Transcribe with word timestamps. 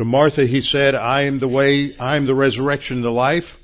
To 0.00 0.06
Martha 0.06 0.46
he 0.46 0.62
said, 0.62 0.94
I 0.94 1.24
am 1.24 1.40
the 1.40 1.46
way, 1.46 1.94
I 1.98 2.16
am 2.16 2.24
the 2.24 2.34
resurrection 2.34 2.96
and 2.96 3.04
the 3.04 3.10
life. 3.10 3.58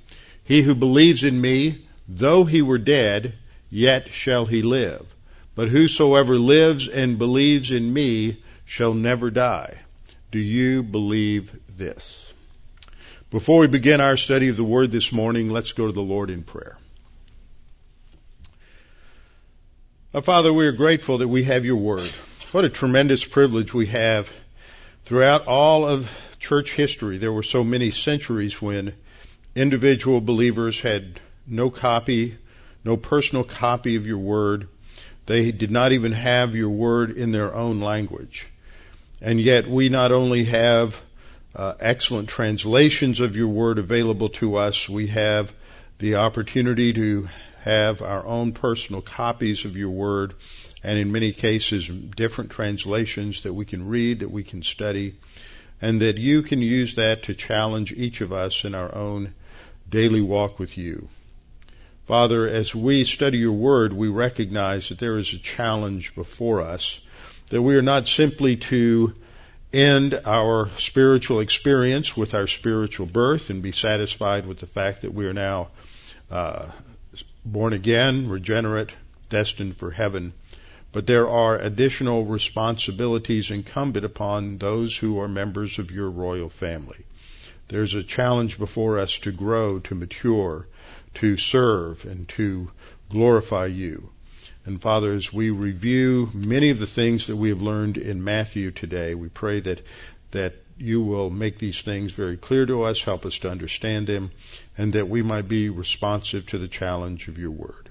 He 0.44 0.60
who 0.60 0.74
believes 0.74 1.24
in 1.24 1.40
me, 1.40 1.86
though 2.06 2.44
he 2.44 2.60
were 2.60 2.76
dead, 2.76 3.32
yet 3.70 4.12
shall 4.12 4.44
he 4.44 4.60
live. 4.60 5.06
But 5.54 5.70
whosoever 5.70 6.38
lives 6.38 6.88
and 6.88 7.16
believes 7.16 7.70
in 7.70 7.90
me 7.90 8.42
shall 8.66 8.92
never 8.92 9.30
die. 9.30 9.78
Do 10.30 10.38
you 10.38 10.82
believe 10.82 11.58
this? 11.74 12.34
Before 13.30 13.60
we 13.60 13.66
begin 13.66 14.02
our 14.02 14.18
study 14.18 14.48
of 14.48 14.58
the 14.58 14.62
Word 14.62 14.92
this 14.92 15.10
morning, 15.12 15.48
let's 15.48 15.72
go 15.72 15.86
to 15.86 15.92
the 15.94 16.02
Lord 16.02 16.28
in 16.28 16.42
prayer. 16.42 16.76
Father, 20.12 20.52
we 20.52 20.66
are 20.66 20.72
grateful 20.72 21.16
that 21.16 21.28
we 21.28 21.44
have 21.44 21.64
your 21.64 21.76
Word. 21.76 22.12
What 22.52 22.66
a 22.66 22.68
tremendous 22.68 23.24
privilege 23.24 23.72
we 23.72 23.86
have 23.86 24.30
throughout 25.06 25.46
all 25.46 25.88
of 25.88 26.10
church 26.46 26.72
history. 26.74 27.18
There 27.18 27.32
were 27.32 27.42
so 27.42 27.64
many 27.64 27.90
centuries 27.90 28.62
when 28.62 28.94
individual 29.56 30.20
believers 30.20 30.78
had 30.78 31.18
no 31.44 31.70
copy, 31.70 32.36
no 32.84 32.96
personal 32.96 33.42
copy 33.42 33.96
of 33.96 34.06
your 34.06 34.18
Word. 34.18 34.68
They 35.26 35.50
did 35.50 35.72
not 35.72 35.90
even 35.90 36.12
have 36.12 36.54
your 36.54 36.70
Word 36.70 37.10
in 37.10 37.32
their 37.32 37.52
own 37.52 37.80
language. 37.80 38.46
And 39.20 39.40
yet 39.40 39.66
we 39.68 39.88
not 39.88 40.12
only 40.12 40.44
have 40.44 40.96
uh, 41.56 41.74
excellent 41.80 42.28
translations 42.28 43.18
of 43.18 43.34
your 43.34 43.48
word 43.48 43.78
available 43.78 44.28
to 44.28 44.56
us, 44.56 44.88
we 44.88 45.08
have 45.08 45.52
the 45.98 46.16
opportunity 46.16 46.92
to 46.92 47.28
have 47.62 48.02
our 48.02 48.24
own 48.24 48.52
personal 48.52 49.02
copies 49.02 49.64
of 49.64 49.76
your 49.76 49.90
word, 49.90 50.34
and 50.84 50.96
in 50.96 51.10
many 51.10 51.32
cases, 51.32 51.88
different 51.88 52.50
translations 52.50 53.42
that 53.42 53.54
we 53.54 53.64
can 53.64 53.88
read, 53.88 54.20
that 54.20 54.30
we 54.30 54.44
can 54.44 54.62
study, 54.62 55.14
and 55.80 56.00
that 56.00 56.18
you 56.18 56.42
can 56.42 56.62
use 56.62 56.94
that 56.94 57.24
to 57.24 57.34
challenge 57.34 57.92
each 57.92 58.20
of 58.20 58.32
us 58.32 58.64
in 58.64 58.74
our 58.74 58.94
own 58.94 59.34
daily 59.88 60.20
walk 60.20 60.58
with 60.58 60.76
you. 60.76 61.08
Father, 62.06 62.46
as 62.46 62.74
we 62.74 63.04
study 63.04 63.38
your 63.38 63.52
word, 63.52 63.92
we 63.92 64.08
recognize 64.08 64.88
that 64.88 64.98
there 64.98 65.18
is 65.18 65.32
a 65.32 65.38
challenge 65.38 66.14
before 66.14 66.62
us 66.62 67.00
that 67.50 67.62
we 67.62 67.76
are 67.76 67.82
not 67.82 68.08
simply 68.08 68.56
to 68.56 69.14
end 69.72 70.20
our 70.24 70.70
spiritual 70.78 71.40
experience 71.40 72.16
with 72.16 72.34
our 72.34 72.46
spiritual 72.46 73.06
birth 73.06 73.50
and 73.50 73.62
be 73.62 73.72
satisfied 73.72 74.46
with 74.46 74.58
the 74.58 74.66
fact 74.66 75.02
that 75.02 75.12
we 75.12 75.26
are 75.26 75.32
now 75.32 75.68
uh, 76.30 76.70
born 77.44 77.72
again, 77.72 78.28
regenerate, 78.28 78.90
destined 79.28 79.76
for 79.76 79.90
heaven. 79.90 80.32
But 80.96 81.06
there 81.06 81.28
are 81.28 81.58
additional 81.58 82.24
responsibilities 82.24 83.50
incumbent 83.50 84.06
upon 84.06 84.56
those 84.56 84.96
who 84.96 85.20
are 85.20 85.28
members 85.28 85.78
of 85.78 85.90
your 85.90 86.08
royal 86.08 86.48
family. 86.48 87.04
There's 87.68 87.94
a 87.94 88.02
challenge 88.02 88.58
before 88.58 88.98
us 88.98 89.18
to 89.18 89.30
grow, 89.30 89.78
to 89.80 89.94
mature, 89.94 90.66
to 91.16 91.36
serve, 91.36 92.06
and 92.06 92.26
to 92.30 92.70
glorify 93.10 93.66
you. 93.66 94.08
And 94.64 94.80
Father, 94.80 95.12
as 95.12 95.30
we 95.30 95.50
review 95.50 96.30
many 96.32 96.70
of 96.70 96.78
the 96.78 96.86
things 96.86 97.26
that 97.26 97.36
we 97.36 97.50
have 97.50 97.60
learned 97.60 97.98
in 97.98 98.24
Matthew 98.24 98.70
today, 98.70 99.14
we 99.14 99.28
pray 99.28 99.60
that, 99.60 99.82
that 100.30 100.54
you 100.78 101.02
will 101.02 101.28
make 101.28 101.58
these 101.58 101.82
things 101.82 102.14
very 102.14 102.38
clear 102.38 102.64
to 102.64 102.84
us, 102.84 103.02
help 103.02 103.26
us 103.26 103.38
to 103.40 103.50
understand 103.50 104.06
them, 104.06 104.30
and 104.78 104.94
that 104.94 105.10
we 105.10 105.20
might 105.20 105.46
be 105.46 105.68
responsive 105.68 106.46
to 106.46 106.58
the 106.58 106.68
challenge 106.68 107.28
of 107.28 107.36
your 107.36 107.50
word. 107.50 107.90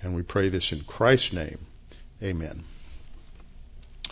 And 0.00 0.16
we 0.16 0.22
pray 0.22 0.48
this 0.48 0.72
in 0.72 0.84
Christ's 0.84 1.34
name. 1.34 1.58
Amen. 2.22 2.64
I 4.08 4.10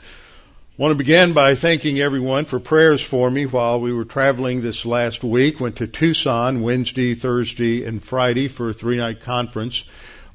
want 0.76 0.92
to 0.92 0.96
begin 0.96 1.32
by 1.32 1.54
thanking 1.54 2.00
everyone 2.00 2.44
for 2.44 2.60
prayers 2.60 3.00
for 3.00 3.30
me 3.30 3.46
while 3.46 3.80
we 3.80 3.92
were 3.92 4.04
traveling 4.04 4.60
this 4.60 4.84
last 4.84 5.24
week. 5.24 5.58
Went 5.58 5.76
to 5.76 5.86
Tucson 5.86 6.60
Wednesday, 6.60 7.14
Thursday, 7.14 7.84
and 7.84 8.02
Friday 8.02 8.48
for 8.48 8.70
a 8.70 8.74
three 8.74 8.98
night 8.98 9.20
conference 9.20 9.84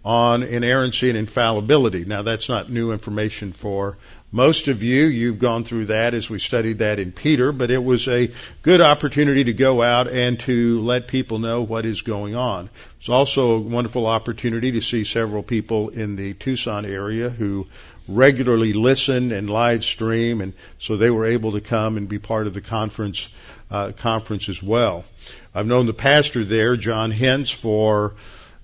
on 0.04 0.42
inerrancy 0.42 1.10
and 1.10 1.18
infallibility. 1.18 2.06
Now 2.06 2.24
that's 2.24 2.50
not 2.50 2.72
new 2.72 2.92
information 2.92 3.52
for 3.52 3.98
most 4.32 4.68
of 4.68 4.84
you. 4.84 5.06
You've 5.06 5.40
gone 5.40 5.64
through 5.64 5.88
that 5.88 6.14
as 6.14 6.30
we 6.30 6.40
studied 6.40 6.80
that 6.80 7.00
in 7.00 7.12
Peter, 7.12 7.52
but 7.52 7.72
it 7.72 7.84
was 7.84 8.08
a 8.08 8.32
good 8.62 8.82
opportunity 8.82 9.46
to 9.46 9.54
go 9.54 9.82
out 9.82 10.08
and 10.08 10.40
to 10.42 10.82
let 10.82 11.08
people 11.08 11.40
know 11.40 11.64
what 11.64 11.86
is 11.86 12.02
going 12.02 12.36
on. 12.36 12.70
It's 13.00 13.10
also 13.10 13.52
a 13.52 13.60
wonderful 13.60 14.06
opportunity 14.06 14.74
to 14.74 14.82
see 14.82 15.04
several 15.04 15.44
people 15.44 15.90
in 15.90 16.16
the 16.16 16.34
Tucson 16.34 16.86
area 16.86 17.30
who 17.30 17.68
regularly 18.08 18.74
listen 18.74 19.32
and 19.32 19.50
live 19.50 19.84
stream, 19.84 20.42
and 20.42 20.54
so 20.80 20.98
they 20.98 21.10
were 21.10 21.26
able 21.26 21.54
to 21.54 21.62
come 21.62 21.98
and 21.98 22.08
be 22.08 22.20
part 22.20 22.48
of 22.48 22.54
the 22.54 22.62
conference 22.62 23.28
uh, 23.72 23.92
conference 23.92 24.50
as 24.50 24.62
well. 24.64 25.06
I've 25.54 25.68
known 25.68 25.86
the 25.86 25.94
pastor 25.94 26.44
there, 26.44 26.76
John 26.76 27.12
Hintz, 27.12 27.54
for 27.54 28.16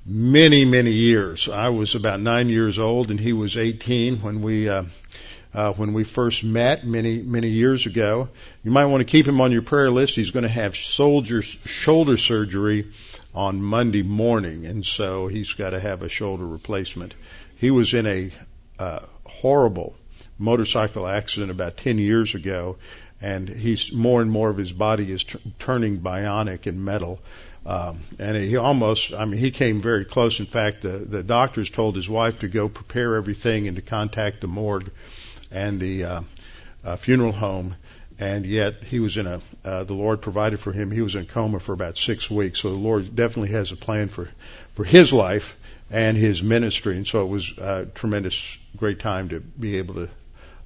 many, 0.04 0.66
many 0.66 0.92
years. 0.92 1.48
I 1.48 1.70
was 1.70 1.94
about 1.94 2.20
nine 2.20 2.50
years 2.50 2.80
old, 2.80 3.12
and 3.12 3.20
he 3.20 3.34
was 3.34 3.56
18 3.56 4.22
when 4.22 4.42
we 4.42 4.68
uh, 4.68 4.86
uh, 5.56 5.72
when 5.72 5.94
we 5.94 6.04
first 6.04 6.44
met 6.44 6.86
many 6.86 7.22
many 7.22 7.48
years 7.48 7.86
ago. 7.86 8.28
You 8.64 8.72
might 8.72 8.88
want 8.88 9.02
to 9.02 9.06
keep 9.06 9.26
him 9.26 9.40
on 9.40 9.54
your 9.54 9.62
prayer 9.62 9.90
list. 9.90 10.16
He's 10.16 10.32
going 10.32 10.44
to 10.44 10.50
have 10.50 10.76
shoulder 10.76 12.18
surgery 12.18 12.92
on 13.34 13.62
Monday 13.62 14.04
morning, 14.04 14.66
and 14.66 14.86
so 14.86 15.28
he's 15.28 15.54
got 15.54 15.70
to 15.70 15.80
have 15.80 16.02
a 16.02 16.10
shoulder 16.10 16.46
replacement. 16.46 17.14
He 17.56 17.72
was 17.72 17.94
in 17.94 18.06
a 18.06 18.32
uh, 18.78 19.00
horrible 19.26 19.96
motorcycle 20.38 21.08
accident 21.08 21.52
about 21.52 21.78
10 21.78 22.00
years 22.00 22.36
ago, 22.36 22.76
and 23.22 23.48
he's 23.48 23.94
more 23.94 24.22
and 24.22 24.30
more 24.30 24.50
of 24.50 24.58
his 24.58 24.74
body 24.74 25.10
is 25.10 25.24
t- 25.24 25.40
turning 25.58 26.00
bionic 26.00 26.68
and 26.68 26.84
metal. 26.84 27.20
Um, 27.66 28.02
and 28.20 28.36
he 28.38 28.58
almost, 28.58 29.14
I 29.14 29.26
mean, 29.26 29.40
he 29.40 29.52
came 29.52 29.80
very 29.80 30.06
close. 30.06 30.40
In 30.40 30.46
fact, 30.46 30.82
the, 30.82 31.00
the 31.00 31.24
doctors 31.24 31.70
told 31.70 31.96
his 31.96 32.10
wife 32.10 32.40
to 32.40 32.48
go 32.48 32.68
prepare 32.68 33.16
everything 33.16 33.68
and 33.68 33.78
to 33.78 33.82
contact 33.82 34.42
the 34.42 34.48
morgue 34.48 34.92
and 35.56 35.80
the 35.80 36.04
uh, 36.04 36.22
uh, 36.84 36.96
funeral 36.98 37.32
home. 37.32 37.76
And 38.20 38.46
yet 38.46 38.84
he 38.84 39.00
was 39.00 39.18
in 39.18 39.28
a, 39.28 39.42
uh, 39.64 39.84
the 39.84 39.94
Lord 39.94 40.22
provided 40.22 40.60
for 40.60 40.72
him. 40.72 40.92
He 40.92 41.02
was 41.02 41.16
in 41.16 41.26
coma 41.26 41.60
for 41.60 41.74
about 41.74 41.98
six 41.98 42.30
weeks. 42.30 42.62
So 42.62 42.70
the 42.70 42.78
Lord 42.78 43.16
definitely 43.16 43.52
has 43.52 43.72
a 43.72 43.76
plan 43.76 44.10
for, 44.10 44.30
for 44.74 44.84
his 44.84 45.12
life 45.12 45.58
and 45.90 46.16
his 46.16 46.42
ministry. 46.42 46.96
And 46.96 47.08
so 47.08 47.24
it 47.24 47.30
was 47.30 47.58
a 47.58 47.88
tremendous, 47.94 48.58
great 48.78 49.00
time 49.00 49.30
to 49.30 49.40
be 49.40 49.78
able 49.78 49.96
to 49.96 50.10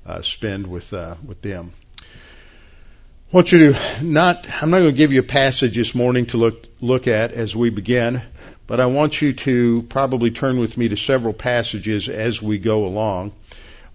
uh, 0.06 0.22
spend 0.22 0.68
with, 0.68 0.94
uh, 0.94 1.16
with 1.26 1.42
them. 1.42 1.72
I 2.02 3.36
want 3.36 3.52
you 3.52 3.74
to 3.74 4.04
not, 4.04 4.48
I'm 4.62 4.72
not 4.72 4.80
going 4.80 4.92
to 4.92 4.98
give 4.98 5.14
you 5.14 5.20
a 5.20 5.24
passage 5.24 5.76
this 5.76 5.94
morning 5.94 6.28
to 6.28 6.38
look, 6.38 6.66
look 6.82 7.08
at 7.08 7.32
as 7.32 7.56
we 7.56 7.70
begin, 7.70 8.22
but 8.66 8.80
I 8.80 8.88
want 8.88 9.22
you 9.22 9.34
to 9.34 9.84
probably 9.84 10.32
turn 10.32 10.60
with 10.60 10.78
me 10.78 10.90
to 10.90 10.96
several 10.96 11.34
passages 11.34 12.10
as 12.10 12.42
we 12.42 12.58
go 12.58 12.86
along. 12.86 13.34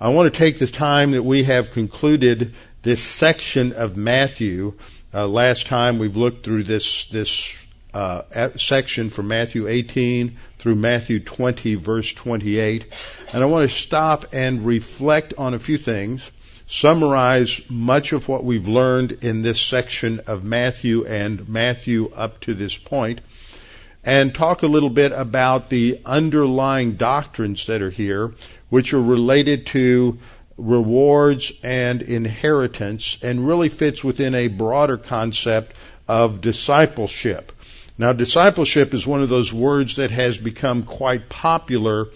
I 0.01 0.09
want 0.09 0.33
to 0.33 0.39
take 0.39 0.59
the 0.59 0.67
time 0.67 1.13
that 1.13 1.23
we 1.23 1.45
have 1.45 1.71
concluded 1.71 2.55
this 2.83 3.03
section 3.03 3.73
of 3.73 3.97
Matthew. 3.97 4.75
Uh, 5.13 5.29
last 5.29 5.67
time 5.67 5.99
we've 5.99 6.17
looked 6.17 6.45
through 6.45 6.65
this, 6.65 7.07
this, 7.07 7.55
uh, 7.93 8.23
section 8.57 9.09
from 9.09 9.29
Matthew 9.29 9.69
18 9.69 10.37
through 10.59 10.75
Matthew 10.75 11.21
20 11.21 11.77
verse 11.77 12.13
28. 12.13 12.87
And 13.33 13.43
I 13.43 13.47
want 13.47 13.71
to 13.71 13.75
stop 13.75 14.27
and 14.33 14.67
reflect 14.67 15.35
on 15.39 15.55
a 15.55 15.61
few 15.61 15.79
things 15.79 16.29
summarize 16.67 17.61
much 17.69 18.13
of 18.13 18.29
what 18.29 18.45
we've 18.45 18.69
learned 18.69 19.13
in 19.21 19.43
this 19.43 19.61
section 19.61 20.21
of 20.27 20.45
Matthew 20.45 21.07
and 21.07 21.49
Matthew 21.49 22.11
up 22.15 22.41
to 22.41 22.55
this 22.55 22.77
point, 22.77 23.21
and 24.05 24.35
talk 24.35 24.63
a 24.63 24.67
little 24.67 24.91
bit 24.91 25.13
about 25.13 25.71
the 25.71 26.01
underlying 26.05 26.97
doctrines 26.97 27.67
that 27.67 27.83
are 27.83 27.91
here, 27.91 28.33
which 28.69 28.93
are 28.93 29.03
related 29.03 29.67
to 29.67 30.19
rewards 30.57 31.53
and 31.63 32.03
inheritance, 32.03 33.19
and 33.23 33.47
really 33.47 33.69
fits 33.69 34.05
within 34.05 34.35
a 34.35 34.49
broader 34.49 34.97
concept 34.97 35.75
of 36.07 36.41
discipleship. 36.41 37.51
Now, 37.97 38.13
discipleship 38.13 38.93
is 38.93 39.07
one 39.07 39.23
of 39.23 39.29
those 39.29 39.53
words 39.53 39.97
that 39.97 40.11
has 40.11 40.37
become 40.37 40.83
quite 40.83 41.29
popular 41.29 42.09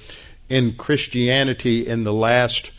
in 0.48 0.74
Christianity 0.74 1.86
in 1.86 2.04
the 2.04 2.12
last 2.12 2.70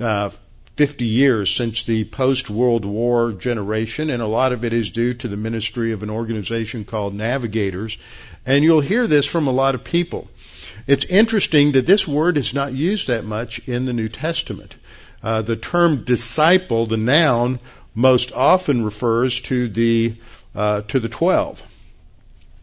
uh, 0.00 0.30
50 0.76 1.06
years 1.06 1.54
since 1.54 1.84
the 1.84 2.04
post 2.04 2.50
World 2.50 2.84
War 2.84 3.32
generation, 3.32 4.10
and 4.10 4.22
a 4.22 4.26
lot 4.26 4.52
of 4.52 4.64
it 4.64 4.74
is 4.74 4.90
due 4.90 5.14
to 5.14 5.28
the 5.28 5.36
ministry 5.36 5.92
of 5.92 6.02
an 6.02 6.10
organization 6.10 6.84
called 6.84 7.14
Navigators. 7.14 7.96
And 8.46 8.62
you'll 8.62 8.80
hear 8.80 9.08
this 9.08 9.26
from 9.26 9.48
a 9.48 9.52
lot 9.52 9.74
of 9.74 9.82
people. 9.82 10.28
It's 10.86 11.04
interesting 11.04 11.72
that 11.72 11.86
this 11.86 12.06
word 12.06 12.38
is 12.38 12.54
not 12.54 12.72
used 12.72 13.08
that 13.08 13.24
much 13.24 13.58
in 13.66 13.86
the 13.86 13.92
New 13.92 14.08
Testament. 14.08 14.76
Uh, 15.20 15.42
the 15.42 15.56
term 15.56 16.04
disciple, 16.04 16.86
the 16.86 16.96
noun, 16.96 17.58
most 17.94 18.32
often 18.32 18.84
refers 18.84 19.40
to 19.40 19.68
the 19.68 20.14
uh, 20.54 20.82
to 20.82 21.00
the 21.00 21.08
twelve. 21.08 21.60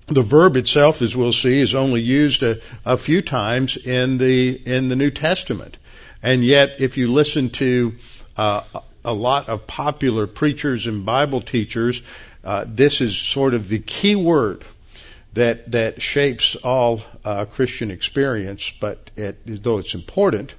The 0.07 0.21
verb 0.21 0.57
itself, 0.57 1.01
as 1.01 1.15
we'll 1.15 1.33
see, 1.33 1.59
is 1.59 1.75
only 1.75 2.01
used 2.01 2.43
a, 2.43 2.61
a 2.85 2.97
few 2.97 3.21
times 3.21 3.75
in 3.75 4.17
the 4.17 4.55
in 4.65 4.87
the 4.87 4.95
New 4.95 5.11
Testament. 5.11 5.75
And 6.21 6.45
yet, 6.45 6.79
if 6.79 6.97
you 6.97 7.11
listen 7.11 7.49
to 7.51 7.95
uh, 8.37 8.63
a 9.03 9.13
lot 9.13 9.49
of 9.49 9.67
popular 9.67 10.27
preachers 10.27 10.87
and 10.87 11.05
Bible 11.05 11.41
teachers, 11.41 12.01
uh, 12.43 12.65
this 12.67 13.01
is 13.01 13.17
sort 13.17 13.53
of 13.53 13.67
the 13.67 13.79
key 13.79 14.15
word 14.15 14.63
that 15.33 15.71
that 15.71 16.01
shapes 16.01 16.55
all 16.55 17.01
uh, 17.25 17.45
Christian 17.45 17.91
experience. 17.91 18.71
But 18.79 19.11
it, 19.15 19.63
though 19.63 19.79
it's 19.79 19.95
important, 19.95 20.53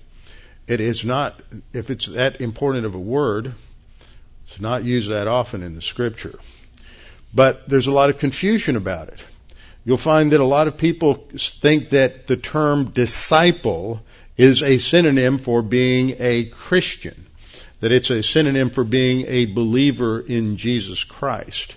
it 0.67 0.81
is 0.81 1.05
not. 1.05 1.41
If 1.73 1.91
it's 1.91 2.07
that 2.07 2.41
important 2.41 2.87
of 2.87 2.95
a 2.95 3.01
word, 3.01 3.55
it's 4.47 4.61
not 4.61 4.85
used 4.85 5.11
that 5.11 5.29
often 5.29 5.63
in 5.63 5.75
the 5.75 5.83
Scripture. 5.83 6.39
But 7.33 7.69
there's 7.69 7.89
a 7.89 7.93
lot 7.93 8.11
of 8.11 8.19
confusion 8.19 8.77
about 8.77 9.09
it. 9.09 9.21
You'll 9.85 9.97
find 9.99 10.33
that 10.33 10.41
a 10.41 10.45
lot 10.45 10.69
of 10.69 10.79
people 10.79 11.27
think 11.37 11.91
that 11.91 12.27
the 12.27 12.37
term 12.37 12.91
disciple 12.91 14.01
is 14.37 14.63
a 14.63 14.79
synonym 14.79 15.39
for 15.39 15.63
being 15.63 16.17
a 16.19 16.47
Christian, 16.47 17.27
that 17.81 17.93
it's 17.93 18.11
a 18.11 18.23
synonym 18.23 18.71
for 18.71 18.85
being 18.85 19.27
a 19.29 19.47
believer 19.47 20.21
in 20.21 20.57
Jesus 20.57 21.05
Christ. 21.05 21.75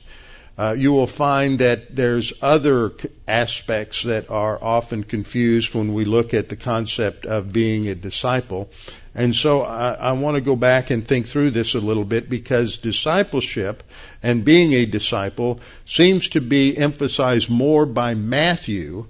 Uh, 0.58 0.74
you 0.74 0.92
will 0.92 1.08
find 1.08 1.60
that 1.60 1.96
there's 1.96 2.34
other 2.42 2.92
aspects 3.28 4.04
that 4.04 4.32
are 4.32 4.58
often 4.62 5.04
confused 5.04 5.76
when 5.76 5.94
we 5.94 6.04
look 6.04 6.34
at 6.34 6.50
the 6.50 6.56
concept 6.56 7.28
of 7.28 7.54
being 7.54 7.88
a 7.88 7.94
disciple. 7.94 8.70
And 9.14 9.36
so 9.36 9.62
I, 9.62 9.92
I 9.92 10.12
want 10.14 10.36
to 10.36 10.42
go 10.42 10.56
back 10.56 10.90
and 10.90 11.08
think 11.08 11.28
through 11.28 11.52
this 11.52 11.76
a 11.76 11.80
little 11.80 12.06
bit 12.06 12.28
because 12.28 12.80
discipleship 12.80 13.84
and 14.24 14.44
being 14.44 14.74
a 14.74 14.88
disciple 14.88 15.60
seems 15.86 16.30
to 16.30 16.42
be 16.42 16.76
emphasized 16.76 17.52
more 17.52 17.86
by 17.86 18.16
Matthew 18.16 19.06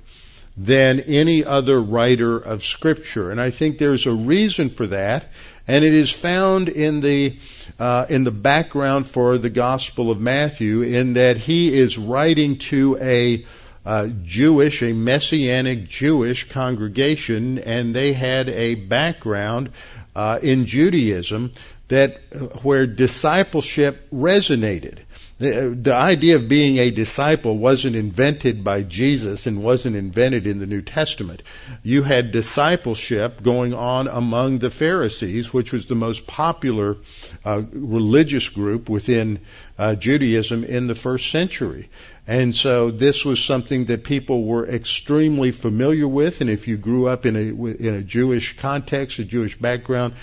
than 0.57 0.99
any 0.99 1.45
other 1.45 1.79
writer 1.81 2.37
of 2.37 2.63
scripture. 2.63 3.31
And 3.31 3.39
I 3.39 3.51
think 3.51 3.77
there's 3.77 4.05
a 4.05 4.11
reason 4.11 4.71
for 4.71 4.87
that. 4.87 5.29
And 5.67 5.83
it 5.83 5.93
is 5.93 6.11
found 6.11 6.69
in 6.69 7.01
the, 7.01 7.37
uh, 7.77 8.05
in 8.09 8.23
the 8.23 8.31
background 8.31 9.07
for 9.07 9.37
the 9.37 9.49
Gospel 9.49 10.11
of 10.11 10.19
Matthew 10.19 10.81
in 10.81 11.13
that 11.13 11.37
he 11.37 11.77
is 11.77 11.97
writing 11.97 12.57
to 12.57 12.97
a, 13.01 13.45
uh, 13.85 14.07
Jewish, 14.23 14.81
a 14.83 14.93
messianic 14.93 15.87
Jewish 15.87 16.49
congregation, 16.49 17.59
and 17.59 17.95
they 17.95 18.13
had 18.13 18.49
a 18.49 18.75
background 18.75 19.71
uh, 20.15 20.39
in 20.41 20.65
Judaism 20.65 21.51
that 21.87 22.19
where 22.63 22.85
discipleship 22.85 24.09
resonated. 24.11 24.99
The, 25.39 25.77
the 25.79 25.93
idea 25.93 26.37
of 26.37 26.49
being 26.49 26.77
a 26.79 26.89
disciple 26.89 27.57
wasn't 27.59 27.95
invented 27.95 28.63
by 28.63 28.81
Jesus 28.81 29.45
and 29.45 29.63
wasn't 29.63 29.95
invented 29.95 30.47
in 30.47 30.57
the 30.57 30.65
New 30.65 30.81
Testament. 30.81 31.43
You 31.83 32.01
had 32.01 32.31
discipleship 32.31 33.43
going 33.43 33.75
on 33.75 34.07
among 34.07 34.57
the 34.57 34.71
Pharisees, 34.71 35.53
which 35.53 35.71
was 35.71 35.85
the 35.85 35.95
most 35.95 36.25
popular 36.25 36.97
uh, 37.45 37.61
religious 37.71 38.49
group 38.49 38.89
within 38.89 39.41
uh, 39.77 39.93
Judaism 39.93 40.63
in 40.63 40.87
the 40.87 40.95
first 40.95 41.29
century. 41.29 41.89
And 42.25 42.55
so 42.55 42.89
this 42.89 43.23
was 43.23 43.41
something 43.41 43.85
that 43.85 44.03
people 44.03 44.43
were 44.43 44.67
extremely 44.67 45.51
familiar 45.51 46.07
with, 46.07 46.41
and 46.41 46.49
if 46.49 46.67
you 46.67 46.77
grew 46.77 47.07
up 47.07 47.25
in 47.25 47.35
a 47.37 47.39
in 47.39 47.93
a 47.93 48.01
Jewish 48.01 48.57
context, 48.57 49.19
a 49.19 49.23
Jewish 49.23 49.57
background, 49.57 50.15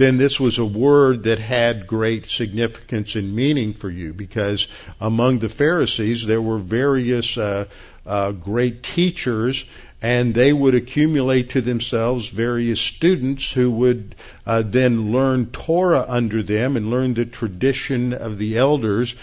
then 0.00 0.16
this 0.16 0.40
was 0.40 0.58
a 0.58 0.64
word 0.64 1.24
that 1.24 1.38
had 1.38 1.86
great 1.86 2.24
significance 2.24 3.16
and 3.16 3.36
meaning 3.36 3.74
for 3.74 3.90
you 3.90 4.14
because 4.14 4.66
among 4.98 5.40
the 5.40 5.48
Pharisees 5.48 6.24
there 6.24 6.40
were 6.40 6.58
various 6.58 7.36
uh, 7.36 7.66
uh, 8.06 8.32
great 8.32 8.82
teachers 8.82 9.62
and 10.00 10.34
they 10.34 10.54
would 10.54 10.74
accumulate 10.74 11.50
to 11.50 11.60
themselves 11.60 12.30
various 12.30 12.80
students 12.80 13.52
who 13.52 13.70
would 13.70 14.14
uh, 14.46 14.62
then 14.64 15.12
learn 15.12 15.50
Torah 15.50 16.06
under 16.08 16.42
them 16.42 16.78
and 16.78 16.88
learn 16.88 17.12
the 17.12 17.26
tradition 17.26 18.14
of 18.14 18.38
the 18.38 18.56
elders 18.56 19.14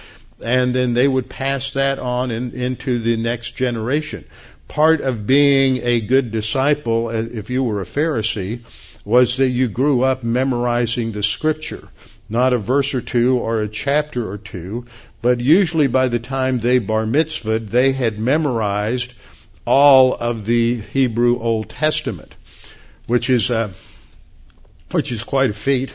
and 0.44 0.76
then 0.76 0.94
they 0.94 1.08
would 1.08 1.28
pass 1.28 1.72
that 1.72 1.98
on 1.98 2.30
in, 2.30 2.52
into 2.52 3.00
the 3.00 3.18
next 3.18 3.56
generation. 3.56 4.26
Part 4.68 5.02
of 5.02 5.26
being 5.26 5.82
a 5.82 6.02
good 6.02 6.32
disciple, 6.32 7.08
uh, 7.08 7.14
if 7.14 7.50
you 7.50 7.64
were 7.64 7.82
a 7.82 7.86
Pharisee, 7.86 8.62
was 9.08 9.38
that 9.38 9.48
you 9.48 9.70
grew 9.70 10.04
up 10.04 10.22
memorizing 10.22 11.14
the 11.14 11.24
scripture. 11.24 11.88
Not 12.28 12.52
a 12.52 12.58
verse 12.58 12.94
or 12.94 13.00
two 13.00 13.38
or 13.40 13.62
a 13.62 13.70
chapter 13.70 14.30
or 14.30 14.38
two, 14.38 14.86
but 15.22 15.40
usually 15.40 15.88
by 15.88 16.10
the 16.10 16.20
time 16.20 16.60
they 16.60 16.80
bar 16.80 17.06
mitzvahed, 17.06 17.70
they 17.70 17.94
had 17.94 18.20
memorized 18.20 19.14
all 19.66 20.14
of 20.14 20.46
the 20.46 20.82
Hebrew 20.82 21.40
Old 21.40 21.70
Testament, 21.70 22.36
which 23.06 23.30
is, 23.30 23.50
uh, 23.50 23.72
which 24.92 25.14
is 25.14 25.24
quite 25.24 25.52
a 25.52 25.54
feat. 25.54 25.94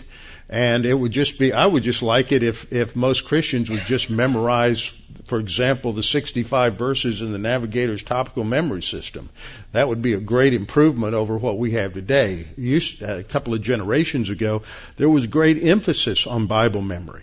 And 0.53 0.85
it 0.85 0.93
would 0.93 1.13
just 1.13 1.39
be, 1.39 1.55
I 1.55 1.65
would 1.65 1.83
just 1.83 2.03
like 2.03 2.31
it 2.31 2.43
if, 2.43 2.71
if 2.75 2.95
most 2.95 3.25
Christians 3.25 3.71
would 3.71 3.87
just 3.87 4.11
memorize, 4.11 4.95
for 5.25 5.39
example, 5.39 5.95
the 5.95 6.03
65 6.03 6.75
verses 6.75 7.23
in 7.23 7.33
the 7.33 7.39
Navigator's 7.39 8.03
topical 8.03 8.45
memory 8.45 8.83
system. 8.83 9.31
That 9.73 9.89
would 9.89 10.03
be 10.03 10.13
a 10.13 10.21
great 10.21 10.53
improvement 10.53 11.15
over 11.15 11.39
what 11.39 11.57
we 11.57 11.71
have 11.71 11.95
today. 11.95 12.47
Used, 12.59 13.01
a 13.01 13.25
couple 13.25 13.55
of 13.55 13.63
generations 13.63 14.29
ago, 14.29 14.61
there 14.99 15.09
was 15.09 15.27
great 15.27 15.65
emphasis 15.65 16.27
on 16.27 16.49
Bible 16.49 16.83
memory. 16.83 17.23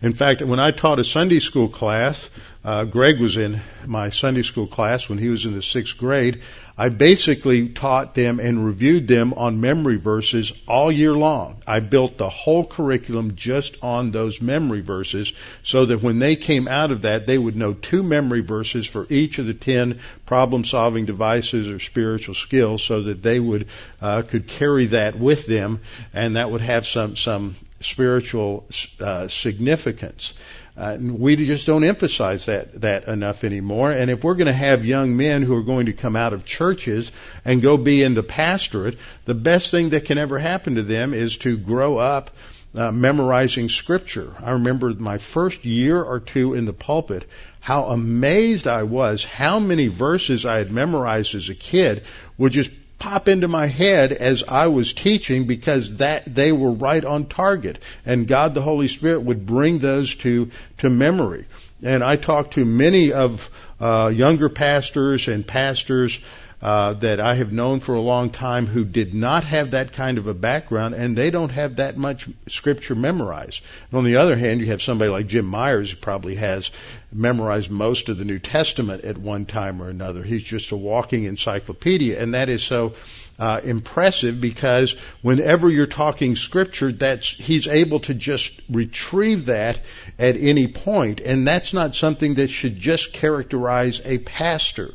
In 0.00 0.14
fact, 0.14 0.40
when 0.40 0.60
I 0.60 0.70
taught 0.70 1.00
a 1.00 1.04
Sunday 1.04 1.40
school 1.40 1.68
class, 1.68 2.30
uh, 2.64 2.84
Greg 2.84 3.20
was 3.20 3.36
in 3.36 3.60
my 3.84 4.10
Sunday 4.10 4.42
school 4.42 4.68
class 4.68 5.08
when 5.08 5.18
he 5.18 5.28
was 5.28 5.44
in 5.44 5.54
the 5.54 5.62
sixth 5.62 5.98
grade. 5.98 6.42
I 6.80 6.88
basically 6.88 7.68
taught 7.68 8.14
them 8.14 8.40
and 8.40 8.64
reviewed 8.64 9.06
them 9.06 9.34
on 9.34 9.60
memory 9.60 9.98
verses 9.98 10.50
all 10.66 10.90
year 10.90 11.12
long. 11.12 11.60
I 11.66 11.80
built 11.80 12.16
the 12.16 12.30
whole 12.30 12.64
curriculum 12.64 13.36
just 13.36 13.76
on 13.82 14.12
those 14.12 14.40
memory 14.40 14.80
verses 14.80 15.34
so 15.62 15.84
that 15.84 16.02
when 16.02 16.20
they 16.20 16.36
came 16.36 16.68
out 16.68 16.90
of 16.90 17.02
that, 17.02 17.26
they 17.26 17.36
would 17.36 17.54
know 17.54 17.74
two 17.74 18.02
memory 18.02 18.40
verses 18.40 18.86
for 18.86 19.06
each 19.10 19.38
of 19.38 19.46
the 19.46 19.52
ten 19.52 20.00
problem 20.24 20.64
solving 20.64 21.04
devices 21.04 21.68
or 21.68 21.80
spiritual 21.80 22.34
skills 22.34 22.82
so 22.82 23.02
that 23.02 23.22
they 23.22 23.38
would, 23.38 23.66
uh, 24.00 24.22
could 24.22 24.46
carry 24.46 24.86
that 24.86 25.18
with 25.18 25.44
them 25.44 25.80
and 26.14 26.36
that 26.36 26.50
would 26.50 26.62
have 26.62 26.86
some, 26.86 27.14
some 27.14 27.56
spiritual, 27.80 28.64
uh, 29.00 29.28
significance. 29.28 30.32
Uh, 30.80 30.96
we 30.98 31.36
just 31.36 31.66
don't 31.66 31.84
emphasize 31.84 32.46
that 32.46 32.80
that 32.80 33.06
enough 33.06 33.44
anymore. 33.44 33.92
And 33.92 34.10
if 34.10 34.24
we're 34.24 34.34
going 34.34 34.46
to 34.46 34.52
have 34.54 34.86
young 34.86 35.14
men 35.14 35.42
who 35.42 35.54
are 35.56 35.62
going 35.62 35.86
to 35.86 35.92
come 35.92 36.16
out 36.16 36.32
of 36.32 36.46
churches 36.46 37.12
and 37.44 37.60
go 37.60 37.76
be 37.76 38.02
in 38.02 38.14
the 38.14 38.22
pastorate, 38.22 38.96
the 39.26 39.34
best 39.34 39.70
thing 39.70 39.90
that 39.90 40.06
can 40.06 40.16
ever 40.16 40.38
happen 40.38 40.76
to 40.76 40.82
them 40.82 41.12
is 41.12 41.36
to 41.38 41.58
grow 41.58 41.98
up 41.98 42.30
uh, 42.74 42.90
memorizing 42.92 43.68
scripture. 43.68 44.32
I 44.42 44.52
remember 44.52 44.94
my 44.94 45.18
first 45.18 45.66
year 45.66 46.02
or 46.02 46.18
two 46.18 46.54
in 46.54 46.64
the 46.64 46.72
pulpit, 46.72 47.28
how 47.60 47.84
amazed 47.88 48.66
I 48.66 48.84
was 48.84 49.22
how 49.22 49.60
many 49.60 49.88
verses 49.88 50.46
I 50.46 50.56
had 50.56 50.72
memorized 50.72 51.34
as 51.34 51.50
a 51.50 51.54
kid 51.54 52.04
would 52.38 52.52
just 52.52 52.70
pop 53.00 53.26
into 53.26 53.48
my 53.48 53.66
head 53.66 54.12
as 54.12 54.44
I 54.46 54.68
was 54.68 54.92
teaching 54.92 55.46
because 55.46 55.96
that 55.96 56.32
they 56.32 56.52
were 56.52 56.70
right 56.70 57.04
on 57.04 57.26
target 57.26 57.78
and 58.06 58.28
God 58.28 58.54
the 58.54 58.62
Holy 58.62 58.86
Spirit 58.86 59.22
would 59.22 59.46
bring 59.46 59.78
those 59.78 60.14
to 60.16 60.50
to 60.78 60.88
memory. 60.88 61.46
And 61.82 62.04
I 62.04 62.16
talked 62.16 62.54
to 62.54 62.64
many 62.64 63.12
of 63.12 63.50
uh, 63.80 64.12
younger 64.14 64.50
pastors 64.50 65.26
and 65.26 65.46
pastors 65.46 66.20
uh, 66.62 66.92
that 66.94 67.20
I 67.20 67.34
have 67.34 67.52
known 67.52 67.80
for 67.80 67.94
a 67.94 68.00
long 68.00 68.30
time 68.30 68.66
who 68.66 68.84
did 68.84 69.14
not 69.14 69.44
have 69.44 69.70
that 69.70 69.92
kind 69.92 70.18
of 70.18 70.26
a 70.26 70.34
background 70.34 70.94
and 70.94 71.16
they 71.16 71.30
don't 71.30 71.50
have 71.50 71.76
that 71.76 71.96
much 71.96 72.28
scripture 72.48 72.94
memorized. 72.94 73.62
And 73.90 73.98
on 73.98 74.04
the 74.04 74.16
other 74.16 74.36
hand, 74.36 74.60
you 74.60 74.66
have 74.66 74.82
somebody 74.82 75.10
like 75.10 75.26
Jim 75.26 75.46
Myers 75.46 75.90
who 75.90 75.96
probably 75.96 76.34
has 76.34 76.70
memorized 77.12 77.70
most 77.70 78.08
of 78.08 78.18
the 78.18 78.24
New 78.24 78.38
Testament 78.38 79.04
at 79.04 79.16
one 79.16 79.46
time 79.46 79.80
or 79.80 79.88
another. 79.88 80.22
He's 80.22 80.42
just 80.42 80.70
a 80.70 80.76
walking 80.76 81.24
encyclopedia 81.24 82.20
and 82.20 82.34
that 82.34 82.50
is 82.50 82.62
so 82.62 82.94
uh, 83.40 83.58
impressive 83.64 84.38
because 84.38 84.94
whenever 85.22 85.70
you're 85.70 85.86
talking 85.86 86.36
scripture, 86.36 86.92
that's 86.92 87.26
he's 87.26 87.66
able 87.66 88.00
to 88.00 88.12
just 88.12 88.52
retrieve 88.68 89.46
that 89.46 89.80
at 90.18 90.36
any 90.36 90.68
point, 90.68 91.20
and 91.20 91.48
that's 91.48 91.72
not 91.72 91.96
something 91.96 92.34
that 92.34 92.48
should 92.48 92.78
just 92.78 93.14
characterize 93.14 94.02
a 94.04 94.18
pastor. 94.18 94.94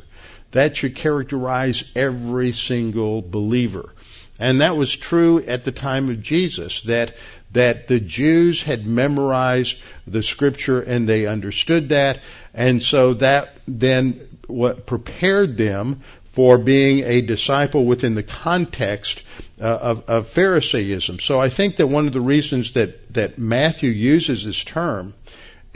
That 0.56 0.74
should 0.74 0.94
characterize 0.94 1.84
every 1.94 2.52
single 2.52 3.20
believer. 3.20 3.92
And 4.38 4.62
that 4.62 4.74
was 4.74 4.96
true 4.96 5.44
at 5.44 5.64
the 5.64 5.70
time 5.70 6.08
of 6.08 6.22
Jesus, 6.22 6.80
that, 6.82 7.14
that 7.52 7.88
the 7.88 8.00
Jews 8.00 8.62
had 8.62 8.86
memorized 8.86 9.78
the 10.06 10.22
scripture 10.22 10.80
and 10.80 11.06
they 11.06 11.26
understood 11.26 11.90
that. 11.90 12.20
And 12.54 12.82
so 12.82 13.12
that 13.14 13.52
then 13.68 14.38
what 14.46 14.86
prepared 14.86 15.58
them 15.58 16.00
for 16.32 16.56
being 16.56 17.04
a 17.04 17.20
disciple 17.20 17.84
within 17.84 18.14
the 18.14 18.22
context 18.22 19.22
uh, 19.60 19.64
of, 19.64 20.08
of 20.08 20.28
Pharisaism. 20.28 21.20
So 21.20 21.38
I 21.38 21.50
think 21.50 21.76
that 21.76 21.86
one 21.86 22.06
of 22.06 22.14
the 22.14 22.20
reasons 22.22 22.72
that, 22.72 23.12
that 23.12 23.36
Matthew 23.36 23.90
uses 23.90 24.46
this 24.46 24.64
term 24.64 25.12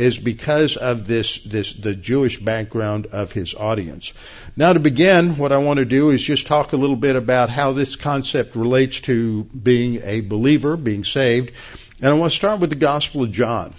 is 0.01 0.19
because 0.19 0.79
of 0.79 1.07
this, 1.07 1.41
this, 1.41 1.73
the 1.75 1.95
Jewish 1.95 2.41
background 2.41 3.07
of 3.07 3.33
his 3.33 3.55
audience. 3.55 4.15
Now 4.57 4.73
to 4.73 4.81
begin, 4.81 5.37
what 5.37 5.53
I 5.53 5.59
want 5.59 5.77
to 5.77 5.85
do 5.85 6.09
is 6.09 6.23
just 6.23 6.47
talk 6.47 6.73
a 6.73 6.79
little 6.79 6.97
bit 6.97 7.17
about 7.17 7.51
how 7.51 7.73
this 7.73 7.97
concept 7.97 8.57
relates 8.57 9.01
to 9.03 9.45
being 9.45 10.01
a 10.03 10.23
believer, 10.23 10.79
being 10.79 11.05
saved. 11.05 11.53
And 12.01 12.09
I 12.09 12.15
want 12.15 12.33
to 12.33 12.37
start 12.37 12.61
with 12.61 12.71
the 12.71 12.77
Gospel 12.77 13.25
of 13.25 13.31
John. 13.31 13.75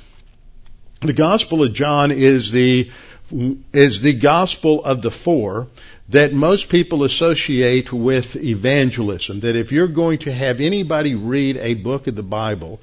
The 1.01 1.13
Gospel 1.13 1.63
of 1.63 1.73
John 1.73 2.11
is 2.11 2.51
the, 2.51 2.91
is 3.73 4.01
the 4.01 4.13
Gospel 4.13 4.85
of 4.85 5.01
the 5.01 5.09
four 5.09 5.69
that 6.09 6.33
most 6.33 6.69
people 6.69 7.03
associate 7.03 7.91
with 7.91 8.35
evangelism. 8.35 9.39
That 9.39 9.55
if 9.55 9.71
you're 9.71 9.87
going 9.87 10.19
to 10.19 10.31
have 10.31 10.59
anybody 10.59 11.15
read 11.15 11.57
a 11.57 11.73
book 11.73 12.05
of 12.07 12.15
the 12.15 12.23
Bible, 12.23 12.81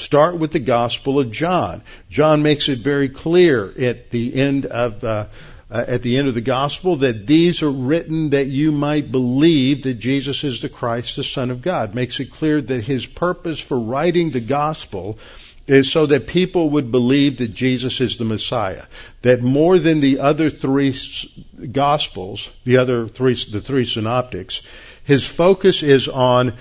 start 0.00 0.38
with 0.38 0.52
the 0.52 0.60
Gospel 0.60 1.18
of 1.18 1.30
John. 1.30 1.82
John 2.08 2.42
makes 2.42 2.68
it 2.68 2.80
very 2.80 3.08
clear 3.08 3.72
at 3.78 4.10
the 4.10 4.34
end 4.34 4.66
of 4.66 5.04
uh, 5.04 5.26
uh, 5.70 5.84
at 5.86 6.02
the 6.02 6.18
end 6.18 6.26
of 6.26 6.34
the 6.34 6.40
gospel 6.40 6.96
that 6.96 7.28
these 7.28 7.62
are 7.62 7.70
written 7.70 8.30
that 8.30 8.48
you 8.48 8.72
might 8.72 9.12
believe 9.12 9.84
that 9.84 10.00
Jesus 10.00 10.42
is 10.42 10.62
the 10.62 10.68
Christ, 10.68 11.14
the 11.14 11.22
Son 11.22 11.52
of 11.52 11.62
God. 11.62 11.94
Makes 11.94 12.18
it 12.18 12.32
clear 12.32 12.60
that 12.60 12.82
his 12.82 13.06
purpose 13.06 13.60
for 13.60 13.78
writing 13.78 14.30
the 14.30 14.40
gospel 14.40 15.18
is 15.68 15.92
so 15.92 16.06
that 16.06 16.26
people 16.26 16.70
would 16.70 16.90
believe 16.90 17.38
that 17.38 17.54
Jesus 17.54 18.00
is 18.00 18.16
the 18.16 18.24
Messiah. 18.24 18.82
That 19.22 19.42
more 19.42 19.78
than 19.78 20.00
the 20.00 20.18
other 20.18 20.50
three 20.50 20.92
Gospels, 21.70 22.50
the 22.64 22.78
other 22.78 23.06
three, 23.06 23.34
the 23.34 23.60
three 23.60 23.84
synoptics, 23.84 24.62
his 25.04 25.24
focus 25.24 25.84
is 25.84 26.08
on 26.08 26.56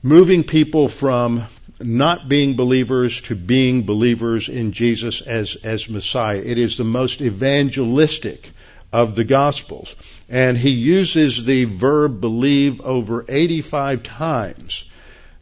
moving 0.00 0.44
people 0.44 0.88
from 0.88 1.46
not 1.80 2.28
being 2.28 2.56
believers 2.56 3.20
to 3.22 3.34
being 3.34 3.84
believers 3.84 4.48
in 4.48 4.72
Jesus 4.72 5.20
as, 5.20 5.56
as 5.56 5.88
Messiah. 5.88 6.42
It 6.44 6.58
is 6.58 6.76
the 6.76 6.84
most 6.84 7.20
evangelistic 7.20 8.50
of 8.92 9.16
the 9.16 9.24
Gospels. 9.24 9.94
And 10.28 10.56
he 10.56 10.70
uses 10.70 11.44
the 11.44 11.64
verb 11.64 12.20
believe 12.20 12.80
over 12.80 13.24
85 13.28 14.02
times 14.02 14.84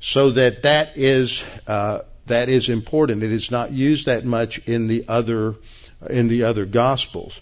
so 0.00 0.30
that 0.30 0.62
that 0.64 0.96
is 0.96 1.42
uh, 1.66 2.00
that 2.26 2.48
is 2.48 2.68
important. 2.68 3.22
It 3.22 3.32
is 3.32 3.50
not 3.50 3.72
used 3.72 4.06
that 4.06 4.24
much 4.24 4.58
in 4.66 4.88
the 4.88 5.04
other 5.08 5.54
in 6.08 6.28
the 6.28 6.44
other 6.44 6.64
gospels. 6.64 7.40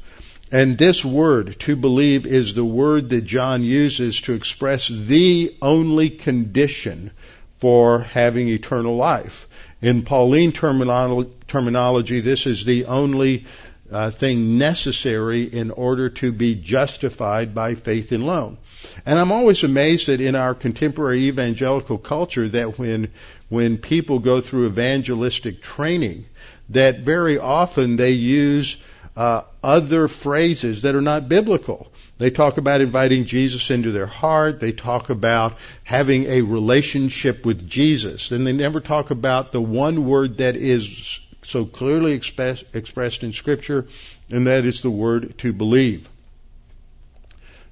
And 0.52 0.76
this 0.76 1.04
word, 1.04 1.58
to 1.60 1.76
believe, 1.76 2.26
is 2.26 2.54
the 2.54 2.64
word 2.64 3.10
that 3.10 3.24
John 3.24 3.62
uses 3.62 4.20
to 4.22 4.34
express 4.34 4.88
the 4.88 5.56
only 5.62 6.10
condition 6.10 7.12
for 7.60 8.00
having 8.00 8.48
eternal 8.48 8.96
life. 8.96 9.46
In 9.82 10.02
Pauline 10.02 10.52
terminology, 10.52 12.20
this 12.20 12.46
is 12.46 12.64
the 12.64 12.86
only 12.86 13.46
uh, 13.90 14.10
thing 14.10 14.58
necessary 14.58 15.44
in 15.44 15.70
order 15.70 16.10
to 16.10 16.32
be 16.32 16.54
justified 16.54 17.54
by 17.54 17.74
faith 17.74 18.12
alone. 18.12 18.58
And 19.04 19.18
I'm 19.18 19.32
always 19.32 19.64
amazed 19.64 20.08
that 20.08 20.20
in 20.20 20.34
our 20.34 20.54
contemporary 20.54 21.28
evangelical 21.28 21.98
culture 21.98 22.48
that 22.48 22.78
when 22.78 23.10
when 23.48 23.78
people 23.78 24.20
go 24.20 24.40
through 24.40 24.66
evangelistic 24.66 25.60
training, 25.60 26.26
that 26.68 27.00
very 27.00 27.38
often 27.38 27.96
they 27.96 28.12
use 28.12 28.76
uh, 29.16 29.42
other 29.62 30.06
phrases 30.06 30.82
that 30.82 30.94
are 30.94 31.00
not 31.02 31.28
biblical. 31.28 31.89
They 32.20 32.28
talk 32.28 32.58
about 32.58 32.82
inviting 32.82 33.24
Jesus 33.24 33.70
into 33.70 33.92
their 33.92 34.06
heart. 34.06 34.60
They 34.60 34.72
talk 34.72 35.08
about 35.08 35.56
having 35.84 36.26
a 36.26 36.42
relationship 36.42 37.46
with 37.46 37.66
Jesus. 37.66 38.30
And 38.30 38.46
they 38.46 38.52
never 38.52 38.80
talk 38.80 39.10
about 39.10 39.52
the 39.52 39.60
one 39.62 40.04
word 40.04 40.36
that 40.36 40.54
is 40.54 41.18
so 41.42 41.64
clearly 41.64 42.12
express, 42.12 42.62
expressed 42.74 43.24
in 43.24 43.32
Scripture, 43.32 43.86
and 44.28 44.46
that 44.48 44.66
is 44.66 44.82
the 44.82 44.90
word 44.90 45.38
to 45.38 45.54
believe. 45.54 46.10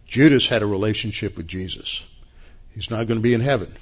Judas 0.07 0.47
had 0.47 0.63
a 0.63 0.67
relationship 0.67 1.37
with 1.37 1.47
Jesus. 1.47 2.03
He's 2.75 2.91
not 2.91 3.07
going 3.07 3.19
to 3.19 3.23
be 3.23 3.35
in 3.35 3.43
heaven 3.43 3.77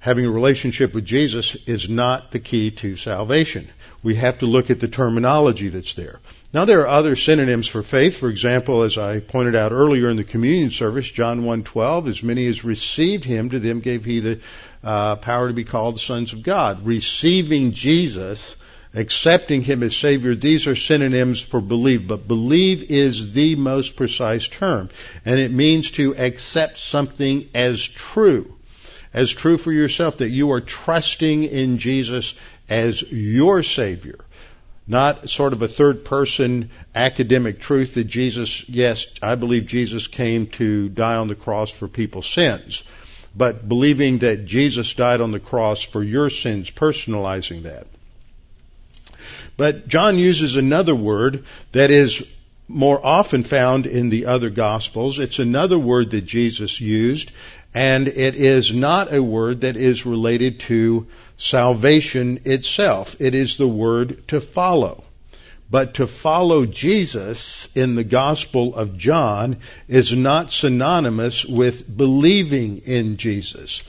having 0.00 0.24
a 0.24 0.30
relationship 0.30 0.94
with 0.94 1.04
Jesus 1.04 1.56
is 1.66 1.88
not 1.88 2.30
the 2.30 2.38
key 2.38 2.70
to 2.70 2.96
salvation. 2.96 3.68
We 4.02 4.14
have 4.16 4.38
to 4.38 4.46
look 4.46 4.70
at 4.70 4.80
the 4.80 4.88
terminology 4.88 5.68
that's 5.68 5.94
there. 5.94 6.20
Now 6.52 6.64
there 6.64 6.80
are 6.82 6.88
other 6.88 7.16
synonyms 7.16 7.66
for 7.66 7.82
faith. 7.82 8.16
For 8.16 8.28
example, 8.28 8.82
as 8.82 8.96
I 8.96 9.20
pointed 9.20 9.54
out 9.54 9.72
earlier 9.72 10.08
in 10.08 10.16
the 10.16 10.24
communion 10.24 10.70
service, 10.70 11.10
John 11.10 11.42
1:12, 11.42 12.08
as 12.08 12.22
many 12.22 12.46
as 12.46 12.64
received 12.64 13.24
him, 13.24 13.50
to 13.50 13.58
them 13.58 13.80
gave 13.80 14.04
he 14.04 14.20
the 14.20 14.40
uh, 14.82 15.16
power 15.16 15.48
to 15.48 15.54
be 15.54 15.64
called 15.64 15.96
the 15.96 16.00
sons 16.00 16.32
of 16.32 16.42
God. 16.42 16.86
Receiving 16.86 17.72
Jesus, 17.72 18.56
accepting 18.94 19.62
him 19.62 19.82
as 19.82 19.96
Savior, 19.96 20.34
these 20.34 20.66
are 20.66 20.76
synonyms 20.76 21.40
for 21.40 21.60
believe. 21.60 22.06
But 22.06 22.28
believe 22.28 22.90
is 22.90 23.32
the 23.32 23.56
most 23.56 23.96
precise 23.96 24.46
term, 24.48 24.90
and 25.24 25.40
it 25.40 25.50
means 25.50 25.90
to 25.92 26.16
accept 26.16 26.78
something 26.78 27.48
as 27.54 27.82
true 27.82 28.54
as 29.14 29.30
true 29.30 29.56
for 29.56 29.72
yourself 29.72 30.18
that 30.18 30.28
you 30.28 30.52
are 30.52 30.60
trusting 30.60 31.44
in 31.44 31.78
Jesus 31.78 32.34
as 32.68 33.02
your 33.02 33.62
Savior. 33.62 34.18
Not 34.86 35.28
sort 35.28 35.52
of 35.52 35.60
a 35.60 35.68
third 35.68 36.04
person 36.04 36.70
academic 36.94 37.60
truth 37.60 37.94
that 37.94 38.04
Jesus, 38.04 38.66
yes, 38.68 39.06
I 39.22 39.34
believe 39.34 39.66
Jesus 39.66 40.06
came 40.06 40.46
to 40.52 40.88
die 40.88 41.16
on 41.16 41.28
the 41.28 41.34
cross 41.34 41.70
for 41.70 41.88
people's 41.88 42.28
sins. 42.28 42.82
But 43.36 43.68
believing 43.68 44.18
that 44.18 44.46
Jesus 44.46 44.94
died 44.94 45.20
on 45.20 45.30
the 45.30 45.40
cross 45.40 45.82
for 45.82 46.02
your 46.02 46.30
sins, 46.30 46.70
personalizing 46.70 47.64
that. 47.64 47.86
But 49.58 49.88
John 49.88 50.18
uses 50.18 50.56
another 50.56 50.94
word 50.94 51.44
that 51.72 51.90
is 51.90 52.24
more 52.68 53.04
often 53.04 53.44
found 53.44 53.86
in 53.86 54.08
the 54.08 54.26
other 54.26 54.50
gospels. 54.50 55.18
It's 55.18 55.38
another 55.38 55.78
word 55.78 56.10
that 56.12 56.26
Jesus 56.26 56.80
used, 56.80 57.32
and 57.74 58.08
it 58.08 58.34
is 58.34 58.72
not 58.72 59.12
a 59.12 59.22
word 59.22 59.60
that 59.62 59.76
is 59.76 60.06
related 60.06 60.60
to 60.60 61.06
salvation 61.36 62.40
itself. 62.44 63.16
It 63.20 63.34
is 63.34 63.56
the 63.56 63.68
word 63.68 64.26
to 64.28 64.40
follow. 64.40 65.04
But 65.70 65.94
to 65.94 66.06
follow 66.06 66.64
Jesus 66.64 67.68
in 67.74 67.94
the 67.94 68.04
Gospel 68.04 68.74
of 68.74 68.96
John 68.96 69.58
is 69.86 70.14
not 70.14 70.50
synonymous 70.50 71.44
with 71.44 71.84
believing 71.94 72.78
in 72.86 73.18
Jesus. 73.18 73.82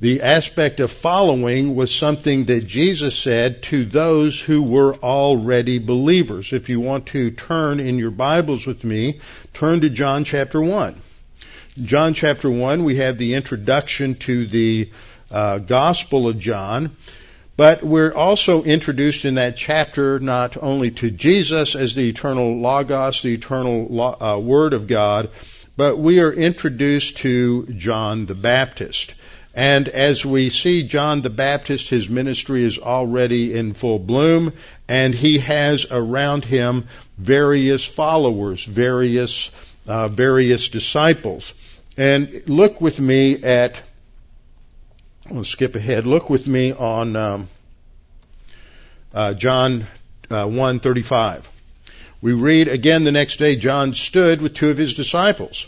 The 0.00 0.22
aspect 0.22 0.80
of 0.80 0.90
following 0.90 1.76
was 1.76 1.94
something 1.94 2.46
that 2.46 2.66
Jesus 2.66 3.16
said 3.16 3.62
to 3.64 3.84
those 3.84 4.40
who 4.40 4.64
were 4.64 4.96
already 4.96 5.78
believers. 5.78 6.52
If 6.52 6.68
you 6.68 6.80
want 6.80 7.06
to 7.06 7.30
turn 7.30 7.78
in 7.78 8.00
your 8.00 8.10
Bibles 8.10 8.66
with 8.66 8.82
me, 8.82 9.20
turn 9.54 9.82
to 9.82 9.90
John 9.90 10.24
chapter 10.24 10.60
1. 10.60 11.00
John 11.80 12.12
chapter 12.12 12.50
1, 12.50 12.84
we 12.84 12.96
have 12.96 13.16
the 13.16 13.32
introduction 13.32 14.16
to 14.16 14.46
the 14.46 14.90
uh, 15.30 15.56
Gospel 15.56 16.28
of 16.28 16.38
John, 16.38 16.94
but 17.56 17.82
we're 17.82 18.12
also 18.12 18.62
introduced 18.62 19.24
in 19.24 19.36
that 19.36 19.56
chapter 19.56 20.20
not 20.20 20.58
only 20.62 20.90
to 20.90 21.10
Jesus 21.10 21.74
as 21.74 21.94
the 21.94 22.10
eternal 22.10 22.60
Logos, 22.60 23.22
the 23.22 23.32
eternal 23.32 24.22
uh, 24.22 24.38
Word 24.38 24.74
of 24.74 24.86
God, 24.86 25.30
but 25.74 25.96
we 25.96 26.20
are 26.20 26.30
introduced 26.30 27.16
to 27.18 27.64
John 27.68 28.26
the 28.26 28.34
Baptist. 28.34 29.14
And 29.54 29.88
as 29.88 30.26
we 30.26 30.50
see 30.50 30.86
John 30.86 31.22
the 31.22 31.30
Baptist, 31.30 31.88
his 31.88 32.10
ministry 32.10 32.64
is 32.64 32.78
already 32.78 33.56
in 33.56 33.72
full 33.72 33.98
bloom, 33.98 34.52
and 34.88 35.14
he 35.14 35.38
has 35.38 35.86
around 35.90 36.44
him 36.44 36.88
various 37.16 37.86
followers, 37.86 38.62
various 38.62 39.50
uh, 39.86 40.08
various 40.08 40.68
disciples. 40.68 41.52
And 41.96 42.42
look 42.46 42.80
with 42.80 42.98
me 42.98 43.42
at, 43.42 43.80
I'll 45.30 45.44
skip 45.44 45.76
ahead, 45.76 46.06
look 46.06 46.30
with 46.30 46.46
me 46.46 46.72
on 46.72 47.16
um, 47.16 47.48
uh, 49.12 49.34
John 49.34 49.86
uh, 50.30 50.46
1.35. 50.46 51.44
We 52.22 52.32
read 52.32 52.68
again 52.68 53.04
the 53.04 53.12
next 53.12 53.36
day, 53.36 53.56
John 53.56 53.94
stood 53.94 54.40
with 54.40 54.54
two 54.54 54.70
of 54.70 54.78
his 54.78 54.94
disciples. 54.94 55.66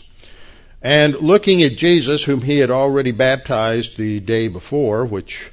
And 0.81 1.15
looking 1.15 1.63
at 1.63 1.75
Jesus, 1.75 2.23
whom 2.23 2.41
he 2.41 2.59
had 2.59 2.71
already 2.71 3.11
baptized 3.11 3.97
the 3.97 4.19
day 4.19 4.47
before, 4.47 5.05
which 5.05 5.51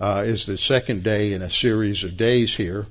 uh, 0.00 0.22
is 0.26 0.46
the 0.46 0.56
second 0.56 1.02
day 1.02 1.32
in 1.32 1.42
a 1.42 1.50
series 1.50 2.04
of 2.04 2.16
days 2.16 2.54
here, 2.54 2.86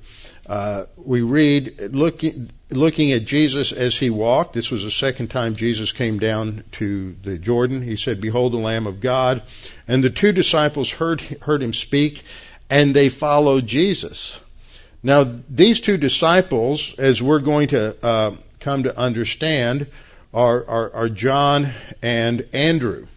uh, 0.47 0.85
we 0.97 1.21
read, 1.21 1.91
looking, 1.93 2.51
looking 2.69 3.11
at 3.11 3.25
Jesus 3.25 3.71
as 3.71 3.95
he 3.95 4.09
walked. 4.09 4.53
This 4.53 4.71
was 4.71 4.83
the 4.83 4.91
second 4.91 5.29
time 5.29 5.55
Jesus 5.55 5.91
came 5.91 6.19
down 6.19 6.63
to 6.73 7.15
the 7.21 7.37
Jordan. 7.37 7.81
He 7.81 7.95
said, 7.95 8.21
Behold 8.21 8.53
the 8.53 8.57
Lamb 8.57 8.87
of 8.87 9.01
God. 9.01 9.43
And 9.87 10.03
the 10.03 10.09
two 10.09 10.31
disciples 10.31 10.89
heard, 10.89 11.21
heard 11.21 11.61
him 11.61 11.73
speak 11.73 12.23
and 12.69 12.95
they 12.95 13.09
followed 13.09 13.67
Jesus. 13.67 14.39
Now, 15.03 15.39
these 15.49 15.81
two 15.81 15.97
disciples, 15.97 16.95
as 16.97 17.21
we're 17.21 17.39
going 17.39 17.67
to 17.69 17.95
uh, 18.03 18.35
come 18.59 18.83
to 18.83 18.97
understand, 18.97 19.87
are, 20.33 20.67
are, 20.67 20.93
are 20.93 21.09
John 21.09 21.71
and 22.01 22.47
Andrew. 22.53 23.07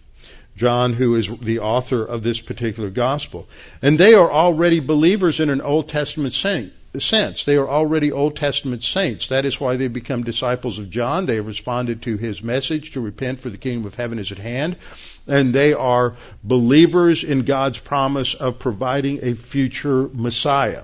John, 0.56 0.92
who 0.92 1.14
is 1.14 1.30
the 1.40 1.60
author 1.60 2.04
of 2.04 2.22
this 2.22 2.40
particular 2.40 2.90
gospel. 2.90 3.48
And 3.80 3.98
they 3.98 4.14
are 4.14 4.30
already 4.30 4.80
believers 4.80 5.38
in 5.38 5.50
an 5.50 5.60
Old 5.60 5.88
Testament 5.88 6.34
saint, 6.34 6.72
sense. 6.98 7.44
They 7.44 7.56
are 7.56 7.68
already 7.68 8.12
Old 8.12 8.36
Testament 8.36 8.82
saints. 8.82 9.28
That 9.28 9.44
is 9.44 9.60
why 9.60 9.76
they 9.76 9.88
become 9.88 10.22
disciples 10.22 10.78
of 10.78 10.90
John. 10.90 11.26
They 11.26 11.36
have 11.36 11.46
responded 11.46 12.02
to 12.02 12.16
his 12.16 12.42
message 12.42 12.92
to 12.92 13.00
repent 13.00 13.40
for 13.40 13.50
the 13.50 13.58
kingdom 13.58 13.86
of 13.86 13.94
heaven 13.94 14.18
is 14.18 14.32
at 14.32 14.38
hand. 14.38 14.76
And 15.26 15.54
they 15.54 15.74
are 15.74 16.16
believers 16.42 17.24
in 17.24 17.42
God's 17.42 17.78
promise 17.78 18.34
of 18.34 18.58
providing 18.58 19.20
a 19.22 19.34
future 19.34 20.08
Messiah. 20.12 20.82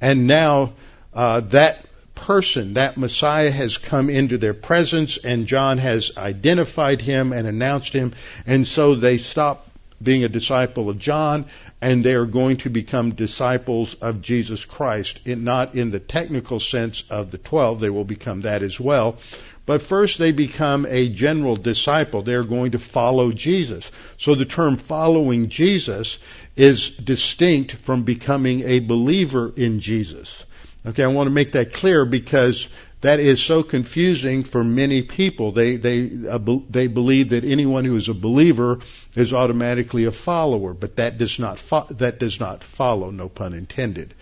And 0.00 0.26
now, 0.26 0.72
uh, 1.12 1.40
that 1.40 1.86
person, 2.14 2.74
that 2.74 2.96
Messiah 2.96 3.50
has 3.50 3.76
come 3.76 4.08
into 4.08 4.38
their 4.38 4.54
presence 4.54 5.18
and 5.18 5.46
John 5.46 5.78
has 5.78 6.12
identified 6.16 7.02
him 7.02 7.32
and 7.32 7.46
announced 7.46 7.92
him. 7.92 8.14
And 8.46 8.66
so 8.66 8.94
they 8.94 9.18
stop 9.18 9.68
being 10.02 10.24
a 10.24 10.28
disciple 10.28 10.90
of 10.90 10.98
John 10.98 11.46
and 11.80 12.04
they 12.04 12.14
are 12.14 12.26
going 12.26 12.56
to 12.58 12.70
become 12.70 13.14
disciples 13.14 13.94
of 13.94 14.22
Jesus 14.22 14.64
Christ. 14.64 15.20
In, 15.24 15.44
not 15.44 15.74
in 15.74 15.90
the 15.90 16.00
technical 16.00 16.60
sense 16.60 17.04
of 17.10 17.30
the 17.30 17.38
twelve, 17.38 17.80
they 17.80 17.90
will 17.90 18.04
become 18.04 18.42
that 18.42 18.62
as 18.62 18.80
well. 18.80 19.18
But 19.66 19.82
first 19.82 20.18
they 20.18 20.32
become 20.32 20.86
a 20.88 21.08
general 21.08 21.56
disciple. 21.56 22.22
They're 22.22 22.44
going 22.44 22.72
to 22.72 22.78
follow 22.78 23.32
Jesus. 23.32 23.90
So 24.18 24.34
the 24.34 24.44
term 24.44 24.76
following 24.76 25.48
Jesus 25.48 26.18
is 26.54 26.90
distinct 26.90 27.72
from 27.72 28.02
becoming 28.02 28.62
a 28.62 28.80
believer 28.80 29.52
in 29.56 29.80
Jesus. 29.80 30.44
Okay, 30.86 31.02
I 31.02 31.06
want 31.06 31.28
to 31.28 31.34
make 31.34 31.52
that 31.52 31.72
clear 31.72 32.04
because 32.04 32.68
that 33.04 33.20
is 33.20 33.42
so 33.42 33.62
confusing 33.62 34.44
for 34.44 34.64
many 34.64 35.02
people. 35.02 35.52
They 35.52 35.76
they 35.76 36.10
uh, 36.26 36.38
they 36.70 36.86
believe 36.86 37.28
that 37.30 37.44
anyone 37.44 37.84
who 37.84 37.96
is 37.96 38.08
a 38.08 38.14
believer 38.14 38.78
is 39.14 39.34
automatically 39.34 40.06
a 40.06 40.10
follower, 40.10 40.72
but 40.72 40.96
that 40.96 41.18
does 41.18 41.38
not 41.38 41.58
fo- 41.58 41.86
that 41.90 42.18
does 42.18 42.40
not 42.40 42.64
follow. 42.64 43.10
No 43.10 43.28
pun 43.28 43.52
intended. 43.52 44.14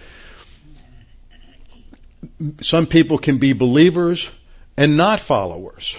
Some 2.63 2.87
people 2.87 3.19
can 3.19 3.39
be 3.39 3.53
believers 3.53 4.29
and 4.77 4.97
not 4.97 5.21
followers, 5.21 5.97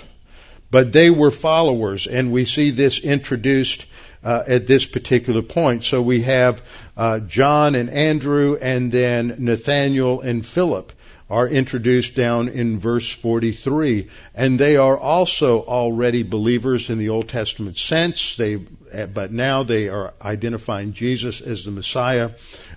but 0.70 0.92
they 0.92 1.10
were 1.10 1.32
followers, 1.32 2.06
and 2.08 2.34
we 2.34 2.44
see 2.44 2.72
this 2.72 3.00
introduced 3.00 3.86
uh, 4.26 4.44
at 4.46 4.68
this 4.68 4.86
particular 4.86 5.42
point. 5.42 5.86
So 5.86 6.02
we 6.02 6.24
have 6.24 6.62
uh, 6.98 7.20
John 7.22 7.76
and 7.76 7.90
Andrew, 7.90 8.58
and 8.60 8.92
then 8.92 9.36
Nathaniel 9.40 10.20
and 10.20 10.46
Philip 10.46 10.92
are 11.30 11.48
introduced 11.48 12.16
down 12.16 12.50
in 12.50 12.80
verse 12.80 13.10
43. 13.10 14.10
And 14.36 14.60
they 14.60 14.78
are 14.78 14.98
also 14.98 15.62
already 15.62 16.24
believers 16.24 16.90
in 16.90 16.98
the 16.98 17.10
Old 17.10 17.30
Testament 17.30 17.78
sense. 17.78 18.36
They, 18.36 18.56
but 18.56 19.32
now 19.32 19.64
they 19.64 19.90
are 19.90 20.14
identifying 20.22 20.94
Jesus 20.94 21.42
as 21.42 21.66
the 21.66 21.72
Messiah, 21.72 22.32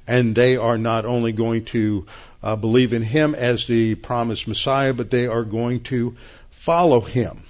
and 0.07 0.35
they 0.35 0.57
are 0.57 0.79
not 0.79 1.05
only 1.05 1.33
going 1.33 1.65
to 1.67 2.07
uh, 2.43 2.57
believe 2.57 2.93
in 2.93 3.03
Him 3.03 3.35
as 3.35 3.67
the 3.67 3.95
promised 3.97 4.47
Messiah, 4.47 4.95
but 4.95 5.11
they 5.11 5.27
are 5.27 5.45
going 5.45 5.81
to 5.85 6.17
follow 6.51 7.01
Him. 7.01 7.43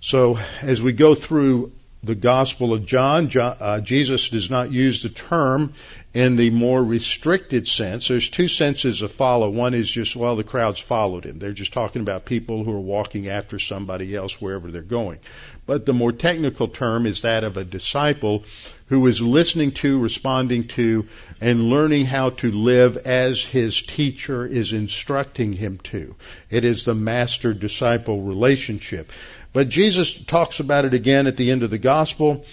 So 0.00 0.38
as 0.62 0.80
we 0.82 0.92
go 0.92 1.14
through 1.14 1.72
the 2.04 2.14
Gospel 2.14 2.72
of 2.74 2.84
John, 2.84 3.30
John 3.30 3.56
uh, 3.58 3.80
Jesus 3.80 4.28
does 4.28 4.50
not 4.50 4.70
use 4.70 5.02
the 5.02 5.08
term 5.08 5.74
in 6.14 6.36
the 6.36 6.50
more 6.50 6.82
restricted 6.82 7.66
sense. 7.66 8.06
There's 8.06 8.30
two 8.30 8.46
senses 8.46 9.02
of 9.02 9.10
follow. 9.10 9.50
One 9.50 9.74
is 9.74 9.90
just, 9.90 10.14
well, 10.14 10.36
the 10.36 10.44
crowds 10.44 10.78
followed 10.78 11.26
him. 11.26 11.40
They're 11.40 11.52
just 11.52 11.72
talking 11.72 12.02
about 12.02 12.24
people 12.24 12.62
who 12.62 12.72
are 12.72 12.80
walking 12.80 13.28
after 13.28 13.58
somebody 13.58 14.14
else 14.14 14.40
wherever 14.40 14.70
they're 14.70 14.82
going. 14.82 15.18
But 15.66 15.86
the 15.86 15.92
more 15.92 16.12
technical 16.12 16.68
term 16.68 17.06
is 17.06 17.22
that 17.22 17.42
of 17.42 17.56
a 17.56 17.64
disciple 17.64 18.44
who 18.86 19.04
is 19.08 19.20
listening 19.20 19.72
to, 19.72 19.98
responding 19.98 20.68
to, 20.68 21.08
and 21.40 21.68
learning 21.68 22.04
how 22.04 22.30
to 22.30 22.50
live 22.52 22.96
as 22.96 23.42
his 23.42 23.82
teacher 23.82 24.46
is 24.46 24.72
instructing 24.72 25.52
him 25.52 25.78
to. 25.84 26.14
It 26.48 26.64
is 26.64 26.84
the 26.84 26.94
master 26.94 27.52
disciple 27.52 28.22
relationship. 28.22 29.10
But 29.52 29.68
Jesus 29.68 30.16
talks 30.16 30.60
about 30.60 30.84
it 30.84 30.94
again 30.94 31.26
at 31.26 31.36
the 31.36 31.50
end 31.50 31.64
of 31.64 31.70
the 31.70 31.78
gospel. 31.78 32.44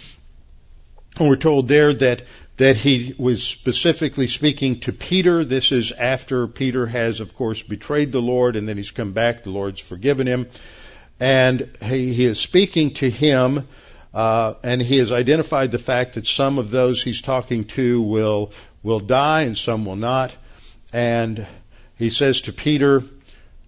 And 1.17 1.27
we're 1.27 1.35
told 1.35 1.67
there 1.67 1.93
that 1.93 2.23
that 2.57 2.75
he 2.75 3.15
was 3.17 3.43
specifically 3.43 4.27
speaking 4.27 4.79
to 4.81 4.91
Peter. 4.91 5.43
This 5.43 5.71
is 5.71 5.91
after 5.91 6.47
Peter 6.47 6.85
has, 6.85 7.19
of 7.19 7.35
course, 7.35 7.61
betrayed 7.61 8.11
the 8.11 8.21
Lord 8.21 8.55
and 8.55 8.67
then 8.67 8.77
he's 8.77 8.91
come 8.91 9.13
back. 9.13 9.43
The 9.43 9.49
Lord's 9.49 9.81
forgiven 9.81 10.27
him. 10.27 10.47
And 11.19 11.69
he, 11.81 12.13
he 12.13 12.25
is 12.25 12.39
speaking 12.39 12.95
to 12.95 13.09
him, 13.09 13.67
uh, 14.13 14.55
and 14.63 14.81
he 14.81 14.97
has 14.97 15.11
identified 15.11 15.71
the 15.71 15.77
fact 15.77 16.15
that 16.15 16.25
some 16.25 16.57
of 16.57 16.71
those 16.71 17.01
he's 17.01 17.21
talking 17.21 17.65
to 17.65 18.01
will, 18.01 18.51
will 18.83 18.99
die 18.99 19.41
and 19.41 19.57
some 19.57 19.85
will 19.85 19.95
not. 19.95 20.31
And 20.91 21.45
he 21.95 22.09
says 22.09 22.41
to 22.41 22.53
Peter, 22.53 23.03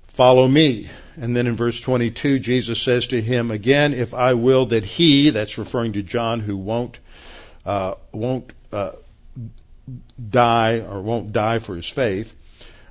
follow 0.08 0.48
me. 0.48 0.90
And 1.16 1.38
then 1.38 1.46
in 1.46 1.56
verse 1.56 1.80
22, 1.80 2.40
Jesus 2.40 2.82
says 2.82 3.08
to 3.08 3.22
him 3.22 3.52
again, 3.52 3.94
if 3.94 4.14
I 4.14 4.34
will 4.34 4.68
that 4.68 4.84
he, 4.84 5.30
that's 5.30 5.58
referring 5.58 5.94
to 5.94 6.02
John 6.02 6.40
who 6.40 6.58
won't, 6.58 6.98
uh, 7.66 7.94
won't, 8.12 8.52
uh, 8.74 8.92
die 10.30 10.80
or 10.80 11.02
won't 11.02 11.32
die 11.32 11.60
for 11.60 11.76
his 11.76 11.88
faith. 11.88 12.34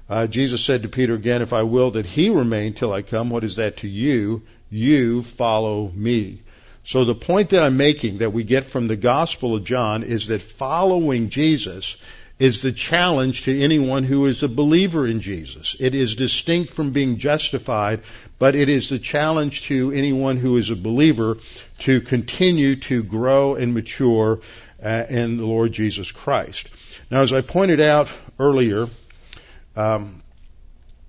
Uh, 0.08 0.26
Jesus 0.26 0.64
said 0.64 0.82
to 0.82 0.88
Peter 0.88 1.14
again, 1.14 1.42
if 1.42 1.52
I 1.52 1.62
will 1.62 1.92
that 1.92 2.06
he 2.06 2.28
remain 2.28 2.74
till 2.74 2.92
I 2.92 3.02
come, 3.02 3.30
what 3.30 3.44
is 3.44 3.56
that 3.56 3.78
to 3.78 3.88
you? 3.88 4.42
You 4.70 5.22
follow 5.22 5.90
me. 5.94 6.42
So 6.84 7.04
the 7.04 7.14
point 7.14 7.50
that 7.50 7.62
I'm 7.62 7.76
making 7.76 8.18
that 8.18 8.32
we 8.32 8.42
get 8.42 8.64
from 8.64 8.88
the 8.88 8.96
Gospel 8.96 9.54
of 9.54 9.64
John 9.64 10.02
is 10.02 10.26
that 10.26 10.42
following 10.42 11.30
Jesus 11.30 11.96
is 12.38 12.60
the 12.60 12.72
challenge 12.72 13.44
to 13.44 13.62
anyone 13.62 14.02
who 14.02 14.26
is 14.26 14.42
a 14.42 14.48
believer 14.48 15.06
in 15.06 15.20
Jesus. 15.20 15.76
It 15.78 15.94
is 15.94 16.16
distinct 16.16 16.72
from 16.72 16.90
being 16.90 17.18
justified, 17.18 18.02
but 18.38 18.56
it 18.56 18.68
is 18.68 18.88
the 18.88 18.98
challenge 18.98 19.62
to 19.62 19.92
anyone 19.92 20.38
who 20.38 20.56
is 20.56 20.70
a 20.70 20.76
believer 20.76 21.38
to 21.80 22.00
continue 22.00 22.76
to 22.76 23.04
grow 23.04 23.54
and 23.54 23.74
mature 23.74 24.40
uh, 24.84 25.04
in 25.08 25.36
the 25.36 25.46
Lord 25.46 25.72
Jesus 25.72 26.10
Christ. 26.10 26.68
Now, 27.10 27.22
as 27.22 27.32
I 27.32 27.40
pointed 27.40 27.80
out 27.80 28.10
earlier, 28.38 28.88
um, 29.76 30.22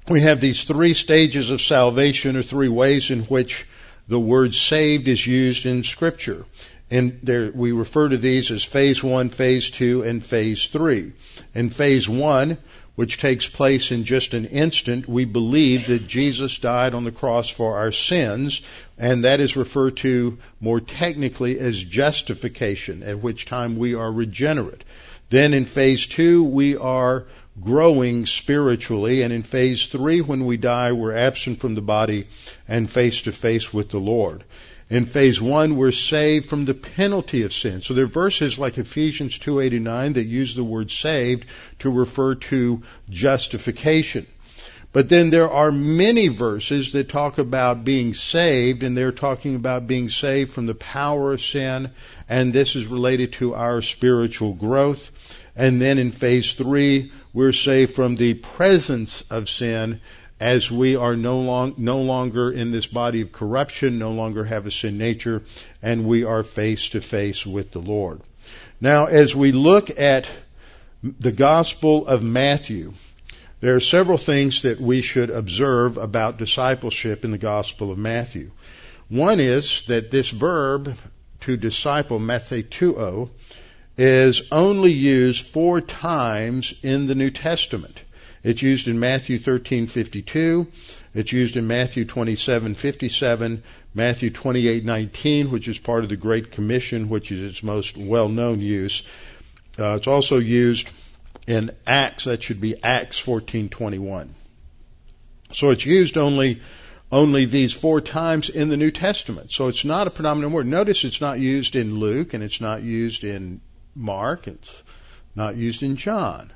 we 0.07 0.21
have 0.21 0.41
these 0.41 0.63
three 0.63 0.93
stages 0.93 1.51
of 1.51 1.61
salvation 1.61 2.35
or 2.35 2.43
three 2.43 2.69
ways 2.69 3.09
in 3.09 3.23
which 3.23 3.65
the 4.07 4.19
word 4.19 4.53
saved 4.53 5.07
is 5.07 5.25
used 5.25 5.65
in 5.65 5.83
Scripture. 5.83 6.45
And 6.91 7.19
there, 7.23 7.51
we 7.53 7.71
refer 7.71 8.09
to 8.09 8.17
these 8.17 8.51
as 8.51 8.63
phase 8.63 9.01
one, 9.01 9.29
phase 9.29 9.69
two, 9.69 10.03
and 10.03 10.23
phase 10.23 10.67
three. 10.67 11.13
In 11.55 11.69
phase 11.69 12.07
one, 12.07 12.57
which 12.95 13.17
takes 13.17 13.47
place 13.47 13.91
in 13.91 14.05
just 14.05 14.33
an 14.33 14.45
instant, 14.45 15.09
we 15.09 15.25
believe 15.25 15.87
that 15.87 16.07
Jesus 16.07 16.59
died 16.59 16.93
on 16.93 17.03
the 17.03 17.11
cross 17.11 17.49
for 17.49 17.77
our 17.77 17.91
sins, 17.91 18.61
and 18.97 19.25
that 19.25 19.39
is 19.39 19.55
referred 19.55 19.97
to 19.97 20.37
more 20.59 20.79
technically 20.79 21.59
as 21.59 21.83
justification, 21.83 23.01
at 23.01 23.19
which 23.19 23.45
time 23.45 23.77
we 23.77 23.95
are 23.95 24.11
regenerate. 24.11 24.83
Then 25.29 25.55
in 25.55 25.65
phase 25.65 26.05
two, 26.05 26.43
we 26.43 26.77
are 26.77 27.25
growing 27.59 28.27
spiritually, 28.27 29.23
and 29.23 29.33
in 29.33 29.41
phase 29.41 29.87
three, 29.87 30.21
when 30.21 30.45
we 30.45 30.57
die, 30.57 30.91
we're 30.91 31.15
absent 31.15 31.59
from 31.59 31.73
the 31.73 31.81
body 31.81 32.27
and 32.67 32.89
face 32.89 33.23
to 33.23 33.31
face 33.31 33.73
with 33.73 33.89
the 33.89 33.99
Lord. 33.99 34.43
In 34.89 35.05
phase 35.05 35.41
one, 35.41 35.75
we're 35.75 35.91
saved 35.91 36.47
from 36.47 36.65
the 36.65 36.73
penalty 36.73 37.43
of 37.43 37.53
sin. 37.53 37.81
So 37.81 37.93
there 37.93 38.05
are 38.05 38.07
verses 38.07 38.59
like 38.59 38.77
Ephesians 38.77 39.39
2.89 39.39 40.15
that 40.15 40.25
use 40.25 40.55
the 40.55 40.63
word 40.63 40.91
saved 40.91 41.45
to 41.79 41.89
refer 41.89 42.35
to 42.35 42.83
justification. 43.09 44.27
But 44.93 45.09
then 45.09 45.31
there 45.31 45.49
are 45.49 45.71
many 45.71 46.27
verses 46.27 46.91
that 46.91 47.09
talk 47.09 47.39
about 47.39 47.83
being 47.83 48.13
saved, 48.13 48.83
and 48.83 48.95
they're 48.95 49.11
talking 49.11 49.55
about 49.55 49.87
being 49.87 50.07
saved 50.07 50.51
from 50.51 50.67
the 50.67 50.75
power 50.75 51.33
of 51.33 51.41
sin, 51.41 51.89
and 52.29 52.53
this 52.53 52.75
is 52.75 52.85
related 52.85 53.33
to 53.33 53.55
our 53.55 53.81
spiritual 53.81 54.53
growth. 54.53 55.09
And 55.55 55.81
then 55.81 55.97
in 55.97 56.11
phase 56.11 56.53
three, 56.53 57.11
we're 57.33 57.53
saved 57.53 57.93
from 57.93 58.15
the 58.15 58.35
presence 58.35 59.23
of 59.31 59.49
sin, 59.49 59.99
as 60.43 60.69
we 60.69 60.97
are 60.97 61.15
no, 61.15 61.39
long, 61.39 61.73
no 61.77 62.01
longer 62.01 62.51
in 62.51 62.71
this 62.71 62.85
body 62.85 63.21
of 63.21 63.31
corruption, 63.31 63.97
no 63.97 64.11
longer 64.11 64.43
have 64.43 64.65
a 64.65 64.71
sin 64.71 64.97
nature, 64.97 65.41
and 65.81 66.05
we 66.05 66.25
are 66.25 66.43
face 66.43 66.89
to 66.89 66.99
face 66.99 67.45
with 67.45 67.71
the 67.71 67.79
Lord. 67.79 68.19
Now, 68.81 69.05
as 69.05 69.33
we 69.33 69.53
look 69.53 69.97
at 69.97 70.27
the 71.01 71.31
Gospel 71.31 72.05
of 72.07 72.21
Matthew, 72.21 72.93
There 73.63 73.75
are 73.75 73.79
several 73.79 74.17
things 74.17 74.63
that 74.63 74.81
we 74.81 75.01
should 75.01 75.29
observe 75.29 75.95
about 75.95 76.37
discipleship 76.37 77.23
in 77.23 77.31
the 77.31 77.37
Gospel 77.37 77.93
of 77.93 77.97
Matthew. 77.97 78.51
One 79.07 79.39
is 79.39 79.83
that 79.87 80.11
this 80.11 80.29
verb 80.31 80.97
to 81.45 81.55
disciple, 81.55 82.19
matheteuo, 82.19 83.29
is 83.97 84.41
only 84.51 84.91
used 84.91 85.45
four 85.45 85.79
times 85.79 86.73
in 86.83 87.07
the 87.07 87.15
New 87.15 87.31
Testament. 87.31 88.01
It's 88.43 88.61
used 88.61 88.87
in 88.87 88.99
Matthew 88.99 89.39
13:52, 89.39 90.67
it's 91.15 91.31
used 91.31 91.55
in 91.55 91.67
Matthew 91.67 92.05
27:57, 92.05 93.63
Matthew 93.93 94.29
28:19, 94.31 95.49
which 95.49 95.67
is 95.67 95.77
part 95.77 96.03
of 96.03 96.09
the 96.09 96.17
Great 96.17 96.51
Commission, 96.51 97.07
which 97.07 97.31
is 97.31 97.41
its 97.41 97.63
most 97.63 97.95
well-known 97.95 98.59
use. 98.59 99.03
Uh, 99.79 99.95
it's 99.95 100.07
also 100.07 100.39
used 100.39 100.89
in 101.47 101.71
Acts. 101.87 102.25
That 102.25 102.43
should 102.43 102.59
be 102.59 102.75
Acts 102.83 103.19
14:21. 103.19 104.35
So 105.51 105.69
it's 105.69 105.85
used 105.85 106.17
only 106.17 106.61
only 107.11 107.45
these 107.45 107.73
four 107.73 108.01
times 108.01 108.49
in 108.49 108.69
the 108.69 108.77
New 108.77 108.89
Testament. 108.89 109.51
So 109.51 109.67
it's 109.67 109.85
not 109.85 110.07
a 110.07 110.09
predominant 110.09 110.51
word. 110.51 110.65
Notice 110.65 111.03
it's 111.03 111.21
not 111.21 111.39
used 111.39 111.75
in 111.75 111.99
Luke 111.99 112.33
and 112.33 112.43
it's 112.43 112.59
not 112.59 112.81
used 112.81 113.23
in 113.23 113.61
Mark. 113.95 114.47
It's 114.47 114.83
not 115.35 115.55
used 115.55 115.83
in 115.83 115.95
John. 115.95 116.51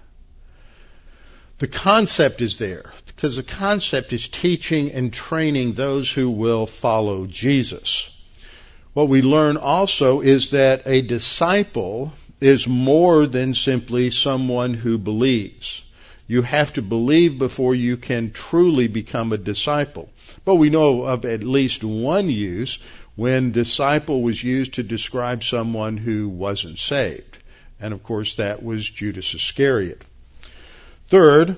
The 1.60 1.68
concept 1.68 2.42
is 2.42 2.58
there 2.58 2.92
because 3.08 3.36
the 3.36 3.42
concept 3.42 4.14
is 4.14 4.28
teaching 4.28 4.92
and 4.92 5.12
training 5.12 5.74
those 5.74 6.12
who 6.12 6.30
will 6.30 6.68
follow 6.68 7.26
Jesus. 7.26 8.12
What 8.94 9.10
we 9.10 9.24
learn 9.24 9.58
also 9.58 10.22
is 10.22 10.52
that 10.52 10.84
a 10.86 11.02
disciple 11.02 12.14
is 12.40 12.68
more 12.68 13.26
than 13.26 13.56
simply 13.56 14.12
someone 14.12 14.76
who 14.76 15.00
believes. 15.00 15.82
You 16.28 16.44
have 16.44 16.74
to 16.74 16.84
believe 16.84 17.40
before 17.40 17.74
you 17.74 17.98
can 17.98 18.32
truly 18.32 18.88
become 18.88 19.34
a 19.34 19.38
disciple. 19.38 20.10
But 20.46 20.56
we 20.56 20.70
know 20.70 21.04
of 21.04 21.26
at 21.26 21.44
least 21.44 21.84
one 21.84 22.30
use 22.30 22.78
when 23.16 23.52
disciple 23.52 24.22
was 24.22 24.44
used 24.44 24.76
to 24.76 24.84
describe 24.84 25.44
someone 25.44 25.98
who 25.98 26.30
wasn't 26.30 26.78
saved. 26.78 27.40
And 27.80 27.96
of 27.96 28.04
course 28.04 28.36
that 28.36 28.62
was 28.62 28.88
Judas 28.88 29.34
Iscariot. 29.34 30.04
Third, 31.08 31.56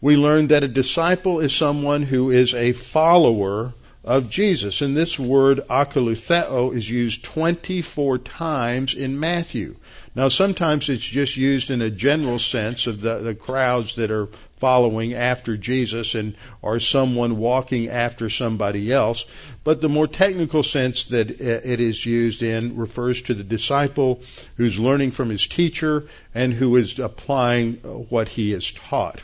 we 0.00 0.16
learn 0.16 0.48
that 0.48 0.64
a 0.64 0.68
disciple 0.68 1.40
is 1.40 1.54
someone 1.54 2.02
who 2.02 2.30
is 2.30 2.54
a 2.54 2.72
follower 2.72 3.72
of 4.04 4.30
Jesus. 4.30 4.80
And 4.80 4.96
this 4.96 5.18
word 5.18 5.60
akolutheo 5.68 6.74
is 6.74 6.88
used 6.88 7.22
24 7.24 8.18
times 8.18 8.94
in 8.94 9.20
Matthew. 9.20 9.76
Now 10.14 10.28
sometimes 10.28 10.88
it's 10.88 11.04
just 11.04 11.36
used 11.36 11.70
in 11.70 11.82
a 11.82 11.90
general 11.90 12.38
sense 12.38 12.86
of 12.86 13.00
the, 13.00 13.18
the 13.18 13.34
crowds 13.34 13.96
that 13.96 14.10
are 14.10 14.28
following 14.60 15.14
after 15.14 15.56
Jesus 15.56 16.14
and 16.14 16.36
are 16.62 16.78
someone 16.78 17.38
walking 17.38 17.88
after 17.88 18.28
somebody 18.28 18.92
else. 18.92 19.24
But 19.64 19.80
the 19.80 19.88
more 19.88 20.06
technical 20.06 20.62
sense 20.62 21.06
that 21.06 21.30
it 21.30 21.80
is 21.80 22.04
used 22.04 22.42
in 22.42 22.76
refers 22.76 23.22
to 23.22 23.34
the 23.34 23.42
disciple 23.42 24.20
who's 24.56 24.78
learning 24.78 25.12
from 25.12 25.30
his 25.30 25.46
teacher 25.46 26.08
and 26.34 26.52
who 26.52 26.76
is 26.76 26.98
applying 26.98 27.80
uh, 27.82 27.88
what 27.88 28.28
he 28.28 28.52
is 28.52 28.70
taught. 28.70 29.22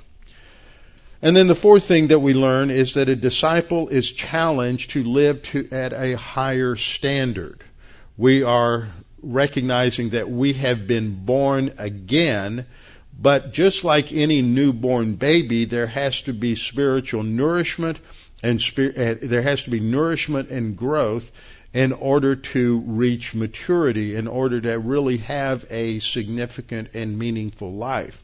And 1.20 1.36
then 1.36 1.48
the 1.48 1.54
fourth 1.54 1.84
thing 1.84 2.08
that 2.08 2.20
we 2.20 2.34
learn 2.34 2.70
is 2.70 2.94
that 2.94 3.08
a 3.08 3.16
disciple 3.16 3.88
is 3.88 4.10
challenged 4.10 4.90
to 4.90 5.04
live 5.04 5.42
to, 5.42 5.68
at 5.70 5.92
a 5.92 6.16
higher 6.16 6.76
standard. 6.76 7.62
We 8.16 8.42
are 8.42 8.88
recognizing 9.22 10.10
that 10.10 10.30
we 10.30 10.54
have 10.54 10.86
been 10.86 11.24
born 11.24 11.74
again 11.78 12.66
but 13.18 13.52
just 13.52 13.84
like 13.84 14.12
any 14.12 14.42
newborn 14.42 15.14
baby, 15.14 15.64
there 15.64 15.86
has 15.86 16.22
to 16.22 16.32
be 16.32 16.54
spiritual 16.54 17.22
nourishment 17.22 17.98
and 18.42 18.60
spir- 18.60 19.18
there 19.22 19.42
has 19.42 19.62
to 19.62 19.70
be 19.70 19.80
nourishment 19.80 20.50
and 20.50 20.76
growth 20.76 21.30
in 21.72 21.92
order 21.92 22.36
to 22.36 22.78
reach 22.86 23.34
maturity, 23.34 24.14
in 24.14 24.26
order 24.26 24.60
to 24.60 24.78
really 24.78 25.18
have 25.18 25.66
a 25.70 25.98
significant 25.98 26.88
and 26.94 27.18
meaningful 27.18 27.72
life. 27.72 28.22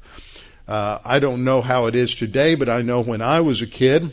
Uh, 0.69 0.99
I 1.05 1.19
don't 1.19 1.45
know 1.45 1.61
how 1.61 1.87
it 1.87 1.95
is 1.95 2.15
today, 2.15 2.55
but 2.55 2.69
I 2.69 2.83
know 2.83 3.01
when 3.01 3.21
I 3.21 3.41
was 3.41 3.63
a 3.63 3.67
kid, 3.67 4.13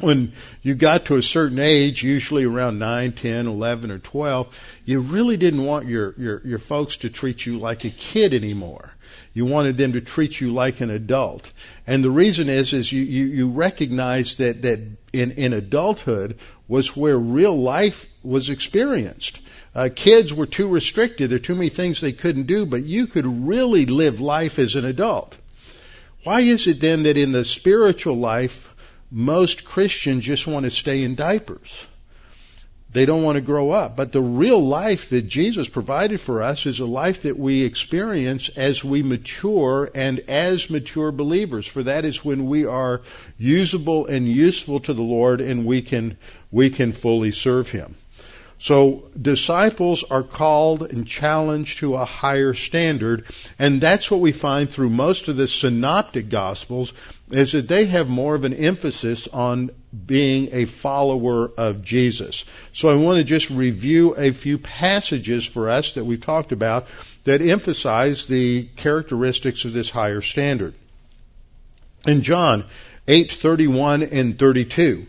when 0.00 0.32
you 0.62 0.74
got 0.74 1.06
to 1.06 1.16
a 1.16 1.22
certain 1.22 1.58
age, 1.58 2.02
usually 2.02 2.44
around 2.44 2.78
9, 2.78 3.12
10, 3.12 3.46
11, 3.46 3.90
or 3.90 3.98
12, 3.98 4.58
you 4.84 5.00
really 5.00 5.36
didn't 5.36 5.64
want 5.64 5.86
your, 5.86 6.14
your, 6.16 6.46
your 6.46 6.58
folks 6.58 6.98
to 6.98 7.10
treat 7.10 7.44
you 7.44 7.58
like 7.58 7.84
a 7.84 7.90
kid 7.90 8.32
anymore. 8.32 8.90
You 9.32 9.44
wanted 9.44 9.76
them 9.76 9.92
to 9.92 10.00
treat 10.00 10.40
you 10.40 10.52
like 10.52 10.80
an 10.80 10.90
adult. 10.90 11.50
And 11.86 12.02
the 12.02 12.10
reason 12.10 12.48
is, 12.48 12.72
is 12.72 12.90
you, 12.90 13.02
you, 13.02 13.24
you 13.26 13.48
recognize 13.48 14.38
that, 14.38 14.62
that 14.62 14.80
in, 15.12 15.32
in 15.32 15.52
adulthood 15.52 16.38
was 16.66 16.96
where 16.96 17.18
real 17.18 17.56
life 17.56 18.06
was 18.22 18.50
experienced. 18.50 19.38
Uh, 19.72 19.88
kids 19.94 20.34
were 20.34 20.46
too 20.46 20.66
restricted. 20.66 21.30
There 21.30 21.36
are 21.36 21.40
too 21.40 21.54
many 21.54 21.68
things 21.68 22.00
they 22.00 22.12
couldn't 22.12 22.46
do, 22.46 22.66
but 22.66 22.84
you 22.84 23.06
could 23.06 23.46
really 23.46 23.86
live 23.86 24.20
life 24.20 24.58
as 24.58 24.74
an 24.74 24.84
adult. 24.84 25.36
Why 26.24 26.40
is 26.40 26.66
it 26.66 26.80
then 26.80 27.04
that 27.04 27.16
in 27.16 27.32
the 27.32 27.44
spiritual 27.44 28.16
life, 28.16 28.68
most 29.12 29.64
Christians 29.64 30.24
just 30.24 30.46
want 30.46 30.64
to 30.64 30.70
stay 30.70 31.04
in 31.04 31.14
diapers? 31.14 31.86
They 32.92 33.06
don't 33.06 33.22
want 33.22 33.36
to 33.36 33.40
grow 33.40 33.70
up. 33.70 33.96
But 33.96 34.12
the 34.12 34.20
real 34.20 34.64
life 34.64 35.10
that 35.10 35.28
Jesus 35.28 35.68
provided 35.68 36.20
for 36.20 36.42
us 36.42 36.66
is 36.66 36.80
a 36.80 36.86
life 36.86 37.22
that 37.22 37.38
we 37.38 37.62
experience 37.62 38.48
as 38.48 38.82
we 38.82 39.02
mature 39.02 39.90
and 39.94 40.18
as 40.28 40.68
mature 40.70 41.12
believers. 41.12 41.68
For 41.68 41.84
that 41.84 42.04
is 42.04 42.24
when 42.24 42.46
we 42.46 42.66
are 42.66 43.02
usable 43.38 44.06
and 44.06 44.26
useful 44.26 44.80
to 44.80 44.92
the 44.92 45.02
Lord 45.02 45.40
and 45.40 45.64
we 45.64 45.82
can, 45.82 46.16
we 46.50 46.70
can 46.70 46.92
fully 46.92 47.30
serve 47.30 47.70
Him. 47.70 47.94
So 48.60 49.04
disciples 49.20 50.04
are 50.04 50.22
called 50.22 50.82
and 50.82 51.06
challenged 51.06 51.78
to 51.78 51.94
a 51.94 52.04
higher 52.04 52.52
standard, 52.52 53.24
and 53.58 53.80
that's 53.80 54.10
what 54.10 54.20
we 54.20 54.32
find 54.32 54.68
through 54.68 54.90
most 54.90 55.28
of 55.28 55.38
the 55.38 55.46
synoptic 55.46 56.28
gospels 56.28 56.92
is 57.30 57.52
that 57.52 57.68
they 57.68 57.86
have 57.86 58.10
more 58.10 58.34
of 58.34 58.44
an 58.44 58.52
emphasis 58.52 59.28
on 59.28 59.70
being 60.06 60.50
a 60.52 60.64
follower 60.66 61.50
of 61.56 61.82
Jesus. 61.82 62.44
So 62.72 62.90
I 62.90 62.94
want 62.94 63.18
to 63.18 63.24
just 63.24 63.50
review 63.50 64.14
a 64.14 64.32
few 64.32 64.58
passages 64.58 65.44
for 65.44 65.68
us 65.68 65.94
that 65.94 66.04
we've 66.04 66.20
talked 66.20 66.52
about 66.52 66.86
that 67.24 67.42
emphasize 67.42 68.26
the 68.26 68.68
characteristics 68.76 69.64
of 69.64 69.72
this 69.72 69.90
higher 69.90 70.20
standard. 70.20 70.74
In 72.06 72.22
John 72.22 72.64
8:31 73.08 74.12
and 74.12 74.38
32, 74.38 75.06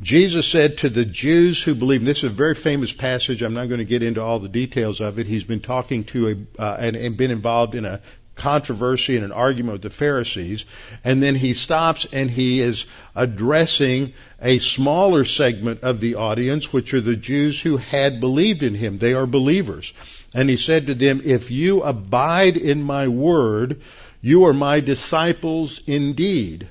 Jesus 0.00 0.46
said 0.46 0.78
to 0.78 0.88
the 0.88 1.04
Jews 1.04 1.60
who 1.62 1.74
believe, 1.74 2.04
this 2.04 2.18
is 2.18 2.24
a 2.24 2.28
very 2.28 2.54
famous 2.54 2.92
passage. 2.92 3.42
I'm 3.42 3.54
not 3.54 3.68
going 3.68 3.78
to 3.78 3.84
get 3.84 4.02
into 4.02 4.22
all 4.22 4.38
the 4.38 4.48
details 4.48 5.00
of 5.00 5.18
it. 5.18 5.26
He's 5.26 5.44
been 5.44 5.60
talking 5.60 6.04
to 6.04 6.28
a, 6.28 6.62
uh, 6.62 6.76
and, 6.78 6.94
and 6.94 7.16
been 7.16 7.32
involved 7.32 7.74
in 7.74 7.84
a 7.84 8.00
controversy 8.38 9.16
and 9.16 9.24
an 9.24 9.32
argument 9.32 9.74
with 9.74 9.82
the 9.82 9.90
Pharisees. 9.90 10.64
And 11.04 11.22
then 11.22 11.34
he 11.34 11.52
stops 11.52 12.06
and 12.12 12.30
he 12.30 12.60
is 12.60 12.86
addressing 13.14 14.14
a 14.40 14.58
smaller 14.58 15.24
segment 15.24 15.82
of 15.82 16.00
the 16.00 16.14
audience, 16.14 16.72
which 16.72 16.94
are 16.94 17.00
the 17.00 17.16
Jews 17.16 17.60
who 17.60 17.76
had 17.76 18.20
believed 18.20 18.62
in 18.62 18.74
him. 18.74 18.98
They 18.98 19.12
are 19.12 19.26
believers. 19.26 19.92
And 20.34 20.48
he 20.48 20.56
said 20.56 20.86
to 20.86 20.94
them, 20.94 21.20
if 21.24 21.50
you 21.50 21.82
abide 21.82 22.56
in 22.56 22.82
my 22.82 23.08
word, 23.08 23.82
you 24.20 24.46
are 24.46 24.52
my 24.52 24.80
disciples 24.80 25.80
indeed. 25.86 26.68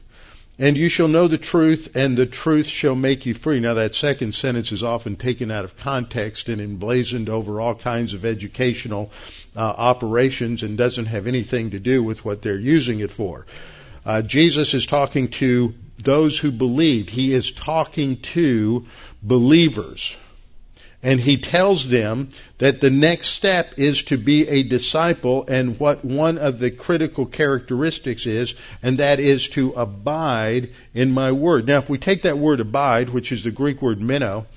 And 0.59 0.75
you 0.75 0.89
shall 0.89 1.07
know 1.07 1.27
the 1.27 1.37
truth, 1.37 1.95
and 1.95 2.17
the 2.17 2.25
truth 2.25 2.65
shall 2.65 2.95
make 2.95 3.27
you 3.27 3.35
free. 3.35 3.59
Now, 3.59 3.75
that 3.75 3.93
second 3.93 4.33
sentence 4.33 4.71
is 4.71 4.81
often 4.81 5.15
taken 5.15 5.51
out 5.51 5.65
of 5.65 5.77
context 5.77 6.49
and 6.49 6.59
emblazoned 6.59 7.29
over 7.29 7.61
all 7.61 7.75
kinds 7.75 8.15
of 8.15 8.25
educational 8.25 9.11
uh, 9.55 9.59
operations 9.59 10.63
and 10.63 10.75
doesn't 10.75 11.05
have 11.05 11.27
anything 11.27 11.71
to 11.71 11.79
do 11.79 12.01
with 12.01 12.25
what 12.25 12.41
they're 12.41 12.57
using 12.57 13.01
it 13.01 13.11
for. 13.11 13.45
Uh, 14.03 14.23
Jesus 14.23 14.73
is 14.73 14.87
talking 14.87 15.27
to 15.27 15.75
those 15.99 16.39
who 16.39 16.51
believe. 16.51 17.07
He 17.07 17.33
is 17.33 17.51
talking 17.51 18.17
to 18.21 18.87
believers. 19.21 20.15
And 21.03 21.19
he 21.19 21.37
tells 21.37 21.87
them 21.87 22.29
that 22.57 22.81
the 22.81 22.89
next 22.89 23.27
step 23.27 23.75
is 23.77 24.03
to 24.05 24.17
be 24.17 24.47
a 24.47 24.63
disciple 24.63 25.45
and 25.47 25.79
what 25.79 26.03
one 26.03 26.39
of 26.39 26.57
the 26.57 26.71
critical 26.71 27.25
characteristics 27.25 28.25
is, 28.25 28.55
and 28.81 28.97
that 28.97 29.19
is 29.19 29.47
to 29.49 29.73
abide 29.73 30.69
in 30.95 31.11
my 31.11 31.31
word. 31.31 31.67
Now 31.67 31.77
if 31.77 31.89
we 31.89 31.99
take 31.99 32.23
that 32.23 32.39
word 32.39 32.59
abide, 32.59 33.09
which 33.09 33.31
is 33.31 33.43
the 33.43 33.51
Greek 33.51 33.81
word 33.81 34.01
meno, 34.01 34.47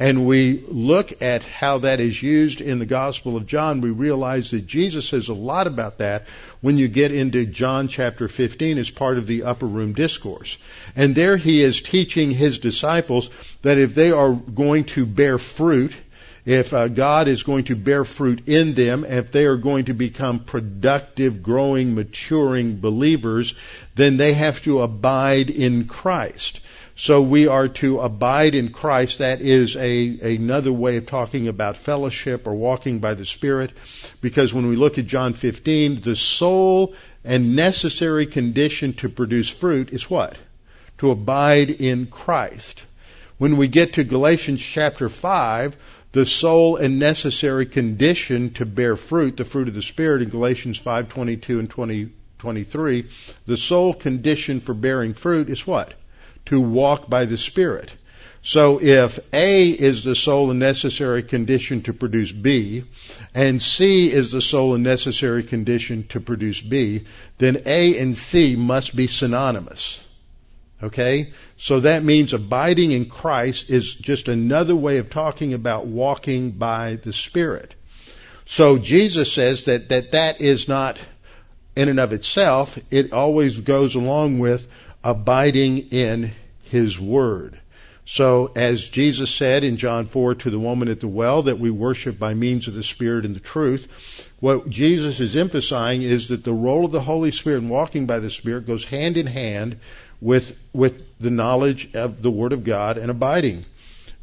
and 0.00 0.26
we 0.26 0.64
look 0.66 1.22
at 1.22 1.44
how 1.44 1.78
that 1.78 2.00
is 2.00 2.20
used 2.20 2.60
in 2.60 2.80
the 2.80 2.86
Gospel 2.86 3.36
of 3.36 3.46
John, 3.46 3.80
we 3.80 3.90
realize 3.90 4.50
that 4.50 4.66
Jesus 4.66 5.08
says 5.08 5.28
a 5.28 5.34
lot 5.34 5.68
about 5.68 5.98
that 5.98 6.26
when 6.60 6.78
you 6.78 6.88
get 6.88 7.12
into 7.12 7.46
John 7.46 7.86
chapter 7.86 8.26
15 8.26 8.78
as 8.78 8.90
part 8.90 9.18
of 9.18 9.28
the 9.28 9.44
upper 9.44 9.66
room 9.66 9.92
discourse. 9.92 10.58
And 10.96 11.14
there 11.14 11.36
he 11.36 11.62
is 11.62 11.80
teaching 11.80 12.32
his 12.32 12.58
disciples 12.58 13.30
that 13.62 13.78
if 13.78 13.94
they 13.94 14.10
are 14.10 14.32
going 14.32 14.84
to 14.84 15.06
bear 15.06 15.38
fruit, 15.38 15.94
if 16.44 16.74
uh, 16.74 16.88
God 16.88 17.28
is 17.28 17.44
going 17.44 17.64
to 17.64 17.76
bear 17.76 18.04
fruit 18.04 18.48
in 18.48 18.74
them, 18.74 19.04
if 19.04 19.30
they 19.30 19.46
are 19.46 19.56
going 19.56 19.86
to 19.86 19.94
become 19.94 20.40
productive, 20.40 21.42
growing, 21.42 21.94
maturing 21.94 22.80
believers, 22.80 23.54
then 23.94 24.16
they 24.16 24.34
have 24.34 24.62
to 24.64 24.82
abide 24.82 25.50
in 25.50 25.86
Christ. 25.86 26.60
So 26.96 27.22
we 27.22 27.48
are 27.48 27.66
to 27.68 28.00
abide 28.00 28.54
in 28.54 28.70
Christ. 28.70 29.18
That 29.18 29.40
is 29.40 29.76
a, 29.76 30.36
another 30.36 30.72
way 30.72 30.96
of 30.96 31.06
talking 31.06 31.48
about 31.48 31.76
fellowship 31.76 32.46
or 32.46 32.54
walking 32.54 33.00
by 33.00 33.14
the 33.14 33.24
Spirit. 33.24 33.72
Because 34.20 34.54
when 34.54 34.68
we 34.68 34.76
look 34.76 34.96
at 34.96 35.06
John 35.06 35.34
15, 35.34 36.02
the 36.02 36.14
sole 36.14 36.94
and 37.24 37.56
necessary 37.56 38.26
condition 38.26 38.92
to 38.94 39.08
produce 39.08 39.48
fruit 39.48 39.92
is 39.92 40.08
what? 40.08 40.36
To 40.98 41.10
abide 41.10 41.70
in 41.70 42.06
Christ. 42.06 42.84
When 43.38 43.56
we 43.56 43.66
get 43.66 43.94
to 43.94 44.04
Galatians 44.04 44.60
chapter 44.60 45.08
5, 45.08 45.76
the 46.12 46.24
sole 46.24 46.76
and 46.76 47.00
necessary 47.00 47.66
condition 47.66 48.50
to 48.54 48.64
bear 48.64 48.94
fruit, 48.94 49.36
the 49.36 49.44
fruit 49.44 49.66
of 49.66 49.74
the 49.74 49.82
Spirit 49.82 50.22
in 50.22 50.28
Galatians 50.28 50.78
5:22 50.78 51.58
and 51.58 51.68
20, 51.68 52.10
23, 52.38 53.06
the 53.46 53.56
sole 53.56 53.92
condition 53.92 54.60
for 54.60 54.74
bearing 54.74 55.12
fruit 55.12 55.50
is 55.50 55.66
what? 55.66 55.92
To 56.46 56.60
walk 56.60 57.08
by 57.08 57.24
the 57.24 57.36
Spirit. 57.36 57.92
So 58.46 58.78
if 58.82 59.18
A 59.32 59.70
is 59.70 60.04
the 60.04 60.14
sole 60.14 60.50
and 60.50 60.60
necessary 60.60 61.22
condition 61.22 61.80
to 61.84 61.94
produce 61.94 62.30
B, 62.30 62.84
and 63.34 63.60
C 63.62 64.12
is 64.12 64.32
the 64.32 64.42
sole 64.42 64.74
and 64.74 64.84
necessary 64.84 65.44
condition 65.44 66.06
to 66.08 66.20
produce 66.20 66.60
B, 66.60 67.06
then 67.38 67.62
A 67.64 67.98
and 67.98 68.16
C 68.16 68.54
must 68.54 68.94
be 68.94 69.06
synonymous. 69.06 69.98
Okay? 70.82 71.32
So 71.56 71.80
that 71.80 72.04
means 72.04 72.34
abiding 72.34 72.92
in 72.92 73.08
Christ 73.08 73.70
is 73.70 73.94
just 73.94 74.28
another 74.28 74.76
way 74.76 74.98
of 74.98 75.08
talking 75.08 75.54
about 75.54 75.86
walking 75.86 76.50
by 76.50 76.96
the 76.96 77.14
Spirit. 77.14 77.74
So 78.44 78.76
Jesus 78.76 79.32
says 79.32 79.64
that 79.64 79.88
that, 79.88 80.12
that 80.12 80.42
is 80.42 80.68
not 80.68 80.98
in 81.74 81.88
and 81.88 81.98
of 81.98 82.12
itself. 82.12 82.78
It 82.90 83.14
always 83.14 83.58
goes 83.58 83.94
along 83.94 84.38
with 84.38 84.66
abiding 85.04 85.90
in 85.90 86.32
His 86.64 86.98
Word. 86.98 87.60
So, 88.06 88.50
as 88.54 88.86
Jesus 88.86 89.30
said 89.30 89.64
in 89.64 89.78
John 89.78 90.06
4 90.06 90.34
to 90.34 90.50
the 90.50 90.58
woman 90.58 90.88
at 90.88 91.00
the 91.00 91.08
well, 91.08 91.44
that 91.44 91.58
we 91.58 91.70
worship 91.70 92.18
by 92.18 92.34
means 92.34 92.68
of 92.68 92.74
the 92.74 92.82
Spirit 92.82 93.24
and 93.24 93.34
the 93.34 93.40
truth, 93.40 94.30
what 94.40 94.68
Jesus 94.68 95.20
is 95.20 95.36
emphasizing 95.36 96.02
is 96.02 96.28
that 96.28 96.44
the 96.44 96.52
role 96.52 96.84
of 96.84 96.92
the 96.92 97.00
Holy 97.00 97.30
Spirit 97.30 97.62
in 97.62 97.68
walking 97.70 98.06
by 98.06 98.18
the 98.18 98.28
Spirit 98.28 98.66
goes 98.66 98.84
hand 98.84 99.16
in 99.16 99.26
hand 99.26 99.78
with, 100.20 100.56
with 100.74 101.02
the 101.18 101.30
knowledge 101.30 101.94
of 101.94 102.20
the 102.20 102.30
Word 102.30 102.52
of 102.52 102.64
God 102.64 102.98
and 102.98 103.10
abiding 103.10 103.64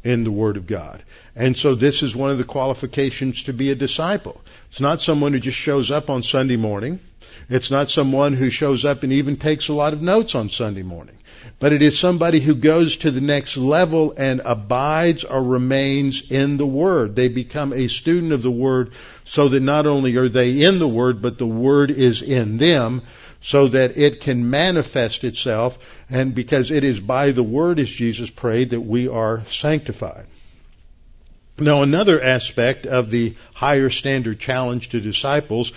in 0.04 0.22
the 0.22 0.30
Word 0.30 0.56
of 0.56 0.66
God. 0.66 1.02
And 1.34 1.56
so 1.56 1.74
this 1.74 2.02
is 2.02 2.14
one 2.14 2.30
of 2.30 2.38
the 2.38 2.44
qualifications 2.44 3.44
to 3.44 3.52
be 3.52 3.70
a 3.70 3.74
disciple. 3.74 4.40
It's 4.68 4.80
not 4.80 5.00
someone 5.00 5.32
who 5.32 5.40
just 5.40 5.58
shows 5.58 5.90
up 5.90 6.08
on 6.08 6.22
Sunday 6.22 6.56
morning. 6.56 7.00
It's 7.48 7.70
not 7.70 7.90
someone 7.90 8.34
who 8.34 8.50
shows 8.50 8.84
up 8.84 9.02
and 9.02 9.12
even 9.12 9.36
takes 9.36 9.68
a 9.68 9.74
lot 9.74 9.92
of 9.92 10.02
notes 10.02 10.34
on 10.34 10.48
Sunday 10.48 10.82
morning 10.82 11.18
but 11.62 11.72
it 11.72 11.80
is 11.80 11.96
somebody 11.96 12.40
who 12.40 12.56
goes 12.56 12.96
to 12.96 13.12
the 13.12 13.20
next 13.20 13.56
level 13.56 14.14
and 14.16 14.42
abides 14.44 15.22
or 15.22 15.40
remains 15.40 16.22
in 16.28 16.56
the 16.56 16.66
Word. 16.66 17.14
They 17.14 17.28
become 17.28 17.72
a 17.72 17.86
student 17.86 18.32
of 18.32 18.42
the 18.42 18.50
Word 18.50 18.90
so 19.24 19.48
that 19.48 19.60
not 19.60 19.86
only 19.86 20.16
are 20.16 20.28
they 20.28 20.62
in 20.62 20.80
the 20.80 20.88
Word, 20.88 21.22
but 21.22 21.38
the 21.38 21.46
Word 21.46 21.92
is 21.92 22.22
in 22.22 22.58
them 22.58 23.02
so 23.40 23.68
that 23.68 23.96
it 23.96 24.20
can 24.20 24.50
manifest 24.50 25.22
itself 25.22 25.78
and 26.10 26.34
because 26.34 26.70
it 26.72 26.82
is 26.82 26.98
by 26.98 27.30
the 27.30 27.42
Word, 27.44 27.78
as 27.78 27.88
Jesus 27.88 28.28
prayed, 28.28 28.70
that 28.70 28.80
we 28.80 29.06
are 29.06 29.44
sanctified. 29.48 30.26
Now 31.58 31.82
another 31.82 32.20
aspect 32.20 32.86
of 32.86 33.10
the 33.10 33.36
higher 33.54 33.90
standard 33.90 34.40
challenge 34.40 34.88
to 34.88 35.00
disciples 35.00 35.72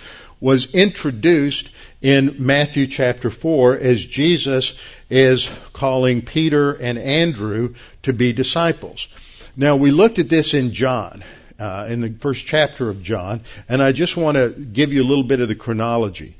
was 0.46 0.66
introduced 0.66 1.68
in 2.00 2.36
Matthew 2.38 2.86
chapter 2.86 3.30
4 3.30 3.78
as 3.78 4.06
Jesus 4.06 4.74
is 5.10 5.50
calling 5.72 6.22
Peter 6.22 6.70
and 6.72 6.96
Andrew 6.98 7.74
to 8.04 8.12
be 8.12 8.32
disciples. 8.32 9.08
Now 9.56 9.74
we 9.74 9.90
looked 9.90 10.20
at 10.20 10.28
this 10.28 10.54
in 10.54 10.72
John, 10.72 11.24
uh, 11.58 11.88
in 11.90 12.00
the 12.00 12.14
first 12.20 12.46
chapter 12.46 12.88
of 12.88 13.02
John, 13.02 13.40
and 13.68 13.82
I 13.82 13.90
just 13.90 14.16
want 14.16 14.36
to 14.36 14.50
give 14.50 14.92
you 14.92 15.02
a 15.02 15.08
little 15.10 15.24
bit 15.24 15.40
of 15.40 15.48
the 15.48 15.56
chronology. 15.56 16.36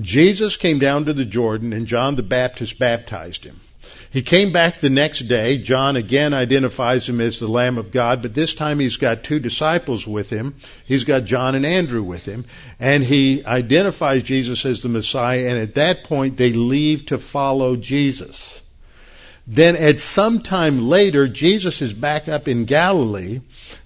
Jesus 0.00 0.56
came 0.56 0.78
down 0.78 1.04
to 1.04 1.12
the 1.12 1.26
Jordan 1.26 1.74
and 1.74 1.86
John 1.86 2.14
the 2.14 2.22
Baptist 2.22 2.78
baptized 2.78 3.44
him. 3.44 3.60
He 4.12 4.22
came 4.22 4.50
back 4.50 4.80
the 4.80 4.90
next 4.90 5.20
day. 5.28 5.58
John 5.58 5.94
again 5.94 6.34
identifies 6.34 7.08
him 7.08 7.20
as 7.20 7.38
the 7.38 7.46
Lamb 7.46 7.78
of 7.78 7.92
God, 7.92 8.22
but 8.22 8.34
this 8.34 8.54
time 8.54 8.80
he's 8.80 8.96
got 8.96 9.22
two 9.22 9.38
disciples 9.38 10.04
with 10.04 10.30
him. 10.30 10.56
He's 10.84 11.04
got 11.04 11.26
John 11.26 11.54
and 11.54 11.64
Andrew 11.64 12.02
with 12.02 12.24
him. 12.24 12.44
And 12.80 13.04
he 13.04 13.44
identifies 13.44 14.24
Jesus 14.24 14.66
as 14.66 14.82
the 14.82 14.88
Messiah, 14.88 15.48
and 15.48 15.58
at 15.58 15.76
that 15.76 16.04
point 16.04 16.36
they 16.36 16.52
leave 16.52 17.06
to 17.06 17.18
follow 17.18 17.76
Jesus. 17.76 18.59
Then 19.52 19.74
at 19.74 19.98
some 19.98 20.42
time 20.42 20.88
later, 20.88 21.26
Jesus 21.26 21.82
is 21.82 21.92
back 21.92 22.28
up 22.28 22.46
in 22.46 22.66
Galilee. 22.66 23.40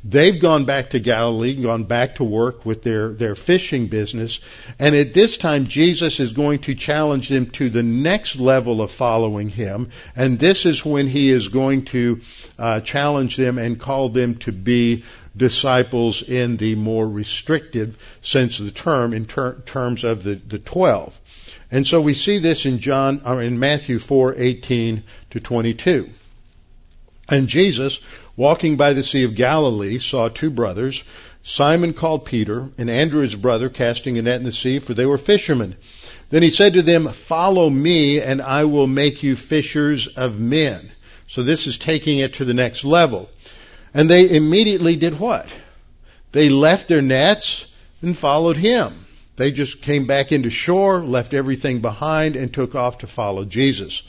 They've 0.05 0.39
gone 0.39 0.67
back 0.67 0.91
to 0.91 1.01
Galilee, 1.01 1.55
gone 1.55 1.85
back 1.85 2.17
to 2.17 2.25
work 2.25 2.67
with 2.67 2.83
their, 2.83 3.15
their 3.15 3.35
fishing 3.35 3.87
business. 3.87 4.41
And 4.79 4.95
at 4.95 5.15
this 5.15 5.39
time, 5.39 5.69
Jesus 5.69 6.21
is 6.21 6.35
going 6.35 6.59
to 6.61 6.75
challenge 6.75 7.31
them 7.31 7.47
to 7.53 7.71
the 7.71 7.83
next 7.83 8.37
level 8.37 8.83
of 8.83 8.91
following 8.91 9.49
Him. 9.49 9.89
And 10.15 10.39
this 10.39 10.67
is 10.67 10.85
when 10.85 11.09
He 11.09 11.31
is 11.31 11.49
going 11.49 11.87
to 11.87 12.21
uh, 12.59 12.81
challenge 12.81 13.39
them 13.39 13.57
and 13.57 13.81
call 13.81 14.11
them 14.11 14.35
to 14.41 14.53
be 14.53 15.05
disciples 15.37 16.23
in 16.23 16.57
the 16.57 16.75
more 16.75 17.09
restrictive 17.09 17.97
sense 18.23 18.61
of 18.61 18.67
the 18.67 18.73
term, 18.73 19.13
in 19.13 19.27
ter- 19.27 19.61
terms 19.67 20.05
of 20.05 20.23
the, 20.23 20.35
the 20.35 20.59
twelve. 20.59 21.19
And 21.71 21.87
so 21.87 22.01
we 22.01 22.15
see 22.15 22.39
this 22.39 22.67
in 22.67 22.79
John 22.79 23.23
or 23.25 23.43
in 23.43 23.59
Matthew 23.59 23.99
4:18 23.99 25.03
to 25.31 25.41
22. 25.41 26.11
And 27.29 27.49
Jesus, 27.49 28.01
walking 28.37 28.77
by 28.77 28.93
the 28.93 29.03
Sea 29.03 29.25
of 29.25 29.35
Galilee, 29.35 29.99
saw 29.99 30.29
two 30.29 30.51
brothers, 30.51 31.03
Simon 31.43 31.93
called 31.93 32.25
Peter, 32.25 32.71
and 32.79 32.89
Andrew 32.89 33.23
his 33.23 33.35
brother, 33.35 33.69
casting 33.69 34.19
a 34.19 34.23
net 34.23 34.37
in 34.37 34.45
the 34.45 34.53
sea, 34.53 34.79
for 34.79 34.95
they 34.95 35.05
were 35.05 35.19
fishermen. 35.19 35.77
Then 36.31 36.43
he 36.43 36.51
said 36.51 36.75
to 36.75 36.83
them, 36.83 37.13
Follow 37.13 37.69
me, 37.69 38.21
and 38.21 38.41
I 38.41 38.65
will 38.65 38.87
make 38.87 39.23
you 39.23 39.37
fishers 39.37 40.07
of 40.07 40.39
men. 40.39 40.91
So 41.27 41.43
this 41.43 41.67
is 41.67 41.79
taking 41.79 42.19
it 42.19 42.35
to 42.35 42.45
the 42.45 42.55
next 42.55 42.85
level. 42.85 43.29
And 43.95 44.11
they 44.11 44.29
immediately 44.29 44.97
did 44.97 45.19
what? 45.19 45.49
They 46.33 46.51
left 46.51 46.89
their 46.89 47.01
nets 47.01 47.65
and 48.03 48.19
followed 48.19 48.57
him. 48.57 49.07
They 49.37 49.53
just 49.53 49.83
came 49.83 50.07
back 50.07 50.33
into 50.33 50.51
shore, 50.51 51.05
left 51.05 51.33
everything 51.33 51.81
behind, 51.81 52.37
and 52.37 52.53
took 52.53 52.75
off 52.75 52.99
to 52.99 53.07
follow 53.07 53.45
Jesus. 53.45 54.03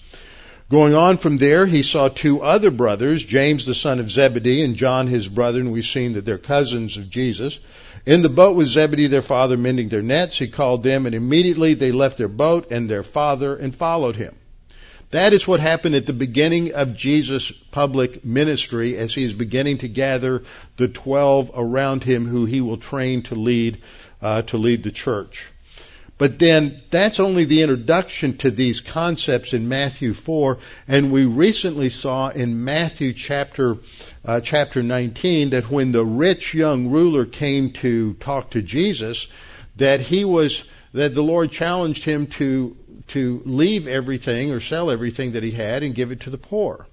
Going 0.69 0.95
on 0.95 1.17
from 1.17 1.37
there, 1.37 1.67
he 1.67 1.83
saw 1.83 2.07
two 2.07 2.41
other 2.41 2.71
brothers, 2.71 3.23
James 3.23 3.67
the 3.67 3.75
son 3.75 3.99
of 3.99 4.09
Zebedee 4.09 4.63
and 4.63 4.75
John 4.75 5.05
his 5.05 5.27
brother, 5.27 5.59
and 5.59 5.71
we've 5.71 5.85
seen 5.85 6.13
that 6.13 6.25
they're 6.25 6.39
cousins 6.39 6.97
of 6.97 7.11
Jesus. 7.11 7.59
In 8.07 8.23
the 8.23 8.29
boat 8.29 8.55
with 8.55 8.67
Zebedee 8.67 9.07
their 9.07 9.21
father 9.21 9.57
mending 9.57 9.89
their 9.89 10.01
nets, 10.01 10.39
he 10.39 10.47
called 10.47 10.81
them, 10.81 11.05
and 11.05 11.13
immediately 11.13 11.75
they 11.75 11.91
left 11.91 12.17
their 12.17 12.27
boat 12.27 12.71
and 12.71 12.89
their 12.89 13.03
father 13.03 13.55
and 13.55 13.75
followed 13.75 14.15
him. 14.15 14.35
That 15.15 15.31
is 15.31 15.47
what 15.47 15.61
happened 15.61 15.95
at 15.95 16.05
the 16.05 16.11
beginning 16.11 16.73
of 16.73 16.93
Jesus' 16.93 17.49
public 17.49 18.25
ministry 18.25 18.97
as 18.97 19.15
he 19.15 19.23
is 19.23 19.33
beginning 19.33 19.77
to 19.77 19.87
gather 19.87 20.43
the 20.75 20.89
twelve 20.89 21.51
around 21.55 22.03
him 22.03 22.27
who 22.27 22.43
he 22.43 22.59
will 22.59 22.75
train 22.75 23.23
to 23.23 23.35
lead 23.35 23.81
uh, 24.21 24.41
to 24.41 24.57
lead 24.57 24.83
the 24.83 24.91
church. 24.91 25.45
But 26.17 26.37
then 26.37 26.81
that's 26.89 27.21
only 27.21 27.45
the 27.45 27.61
introduction 27.61 28.35
to 28.39 28.51
these 28.51 28.81
concepts 28.81 29.53
in 29.53 29.69
Matthew 29.69 30.13
4, 30.13 30.57
and 30.85 31.13
we 31.13 31.23
recently 31.23 31.87
saw 31.87 32.27
in 32.27 32.65
Matthew 32.65 33.13
chapter 33.13 33.77
uh, 34.25 34.41
chapter 34.41 34.83
19 34.83 35.51
that 35.51 35.71
when 35.71 35.93
the 35.93 36.03
rich 36.03 36.53
young 36.53 36.89
ruler 36.89 37.23
came 37.23 37.71
to 37.85 38.15
talk 38.15 38.51
to 38.51 38.61
Jesus, 38.61 39.27
that 39.77 40.01
he 40.01 40.25
was 40.25 40.65
that 40.91 41.13
the 41.13 41.23
Lord 41.23 41.51
challenged 41.51 42.03
him 42.03 42.27
to 42.27 42.75
to 43.07 43.41
leave 43.45 43.87
everything 43.87 44.51
or 44.51 44.59
sell 44.59 44.89
everything 44.89 45.33
that 45.33 45.43
he 45.43 45.51
had 45.51 45.83
and 45.83 45.95
give 45.95 46.11
it 46.11 46.21
to 46.21 46.29
the 46.29 46.37
poor. 46.37 46.87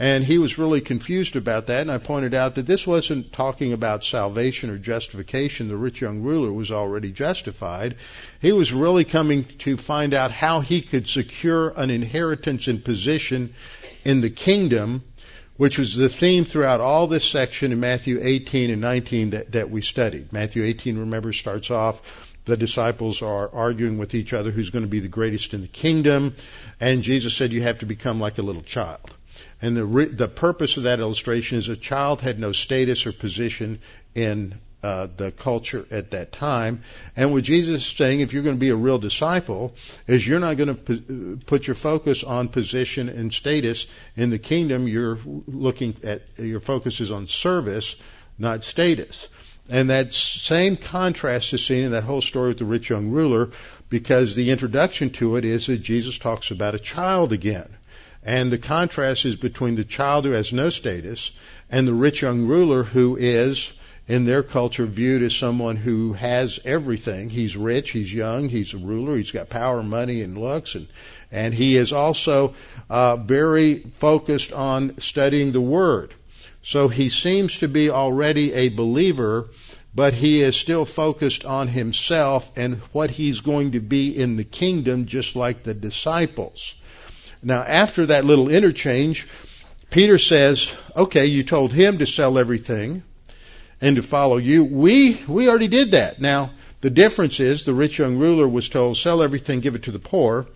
And 0.00 0.24
he 0.24 0.38
was 0.38 0.58
really 0.58 0.80
confused 0.80 1.34
about 1.34 1.66
that, 1.66 1.80
and 1.80 1.90
I 1.90 1.98
pointed 1.98 2.32
out 2.32 2.54
that 2.54 2.66
this 2.66 2.86
wasn't 2.86 3.32
talking 3.32 3.72
about 3.72 4.04
salvation 4.04 4.70
or 4.70 4.78
justification. 4.78 5.66
The 5.66 5.76
rich 5.76 6.00
young 6.00 6.22
ruler 6.22 6.52
was 6.52 6.70
already 6.70 7.10
justified. 7.10 7.96
He 8.40 8.52
was 8.52 8.72
really 8.72 9.04
coming 9.04 9.44
to 9.58 9.76
find 9.76 10.14
out 10.14 10.30
how 10.30 10.60
he 10.60 10.82
could 10.82 11.08
secure 11.08 11.70
an 11.70 11.90
inheritance 11.90 12.68
and 12.68 12.84
position 12.84 13.54
in 14.04 14.20
the 14.20 14.30
kingdom, 14.30 15.02
which 15.56 15.78
was 15.78 15.96
the 15.96 16.08
theme 16.08 16.44
throughout 16.44 16.80
all 16.80 17.08
this 17.08 17.28
section 17.28 17.72
in 17.72 17.80
Matthew 17.80 18.20
18 18.22 18.70
and 18.70 18.80
19 18.80 19.30
that, 19.30 19.50
that 19.50 19.68
we 19.68 19.82
studied. 19.82 20.32
Matthew 20.32 20.62
18, 20.62 20.96
remember, 20.96 21.32
starts 21.32 21.72
off 21.72 22.00
the 22.48 22.56
disciples 22.56 23.22
are 23.22 23.54
arguing 23.54 23.98
with 23.98 24.14
each 24.14 24.32
other 24.32 24.50
who's 24.50 24.70
going 24.70 24.84
to 24.84 24.90
be 24.90 25.00
the 25.00 25.08
greatest 25.08 25.54
in 25.54 25.60
the 25.60 25.68
kingdom. 25.68 26.34
And 26.80 27.02
Jesus 27.02 27.34
said, 27.34 27.52
You 27.52 27.62
have 27.62 27.78
to 27.78 27.86
become 27.86 28.18
like 28.18 28.38
a 28.38 28.42
little 28.42 28.62
child. 28.62 29.14
And 29.60 29.76
the, 29.76 29.84
re- 29.84 30.06
the 30.06 30.28
purpose 30.28 30.76
of 30.76 30.84
that 30.84 30.98
illustration 30.98 31.58
is 31.58 31.68
a 31.68 31.76
child 31.76 32.20
had 32.20 32.38
no 32.38 32.52
status 32.52 33.06
or 33.06 33.12
position 33.12 33.80
in 34.14 34.54
uh, 34.82 35.08
the 35.16 35.30
culture 35.30 35.84
at 35.90 36.12
that 36.12 36.32
time. 36.32 36.82
And 37.16 37.32
what 37.32 37.44
Jesus 37.44 37.82
is 37.82 37.96
saying, 37.96 38.20
if 38.20 38.32
you're 38.32 38.44
going 38.44 38.56
to 38.56 38.60
be 38.60 38.70
a 38.70 38.76
real 38.76 38.98
disciple, 38.98 39.74
is 40.06 40.26
you're 40.26 40.40
not 40.40 40.56
going 40.56 40.74
to 40.74 41.38
put 41.44 41.66
your 41.66 41.76
focus 41.76 42.24
on 42.24 42.48
position 42.48 43.08
and 43.08 43.32
status 43.32 43.86
in 44.16 44.30
the 44.30 44.38
kingdom. 44.38 44.88
You're 44.88 45.18
looking 45.46 45.96
at 46.02 46.22
your 46.38 46.60
focus 46.60 47.00
is 47.00 47.10
on 47.10 47.26
service, 47.26 47.96
not 48.38 48.64
status. 48.64 49.28
And 49.68 49.90
that 49.90 50.14
same 50.14 50.76
contrast 50.76 51.52
is 51.52 51.64
seen 51.64 51.84
in 51.84 51.92
that 51.92 52.04
whole 52.04 52.20
story 52.22 52.48
with 52.48 52.58
the 52.58 52.64
rich 52.64 52.88
young 52.88 53.08
ruler, 53.08 53.50
because 53.88 54.34
the 54.34 54.50
introduction 54.50 55.10
to 55.10 55.36
it 55.36 55.44
is 55.44 55.66
that 55.66 55.82
Jesus 55.82 56.18
talks 56.18 56.50
about 56.50 56.74
a 56.74 56.78
child 56.78 57.32
again. 57.32 57.68
And 58.22 58.50
the 58.50 58.58
contrast 58.58 59.24
is 59.24 59.36
between 59.36 59.76
the 59.76 59.84
child 59.84 60.24
who 60.24 60.32
has 60.32 60.52
no 60.52 60.70
status 60.70 61.30
and 61.70 61.86
the 61.86 61.94
rich 61.94 62.22
young 62.22 62.46
ruler 62.46 62.82
who 62.82 63.16
is 63.16 63.70
in 64.06 64.24
their 64.24 64.42
culture 64.42 64.86
viewed 64.86 65.22
as 65.22 65.36
someone 65.36 65.76
who 65.76 66.14
has 66.14 66.58
everything. 66.64 67.28
He's 67.28 67.56
rich, 67.56 67.90
he's 67.90 68.12
young, 68.12 68.48
he's 68.48 68.72
a 68.72 68.78
ruler, 68.78 69.16
he's 69.16 69.30
got 69.30 69.50
power, 69.50 69.82
money, 69.82 70.22
and 70.22 70.38
looks, 70.38 70.74
and 70.74 70.88
and 71.30 71.52
he 71.52 71.76
is 71.76 71.92
also 71.92 72.54
uh, 72.88 73.16
very 73.16 73.80
focused 73.96 74.52
on 74.52 74.98
studying 74.98 75.52
the 75.52 75.60
Word. 75.60 76.14
So 76.62 76.88
he 76.88 77.08
seems 77.08 77.58
to 77.58 77.68
be 77.68 77.90
already 77.90 78.52
a 78.52 78.68
believer, 78.68 79.48
but 79.94 80.14
he 80.14 80.42
is 80.42 80.56
still 80.56 80.84
focused 80.84 81.44
on 81.44 81.68
himself 81.68 82.50
and 82.56 82.76
what 82.92 83.10
he's 83.10 83.40
going 83.40 83.72
to 83.72 83.80
be 83.80 84.16
in 84.16 84.36
the 84.36 84.44
kingdom, 84.44 85.06
just 85.06 85.36
like 85.36 85.62
the 85.62 85.74
disciples. 85.74 86.74
Now, 87.42 87.62
after 87.62 88.06
that 88.06 88.24
little 88.24 88.48
interchange, 88.48 89.26
Peter 89.90 90.18
says, 90.18 90.70
"Okay, 90.94 91.26
you 91.26 91.42
told 91.44 91.72
him 91.72 91.98
to 91.98 92.06
sell 92.06 92.38
everything." 92.38 93.02
and 93.80 93.96
to 93.96 94.02
follow 94.02 94.36
you. 94.36 94.64
We, 94.64 95.22
we 95.26 95.48
already 95.48 95.68
did 95.68 95.92
that. 95.92 96.20
Now, 96.20 96.50
the 96.80 96.90
difference 96.90 97.40
is 97.40 97.64
the 97.64 97.74
rich 97.74 97.98
young 97.98 98.18
ruler 98.18 98.48
was 98.48 98.68
told, 98.68 98.96
sell 98.96 99.22
everything, 99.22 99.60
give 99.60 99.74
it 99.74 99.84
to 99.84 99.92
the 99.92 99.98
poor. 99.98 100.46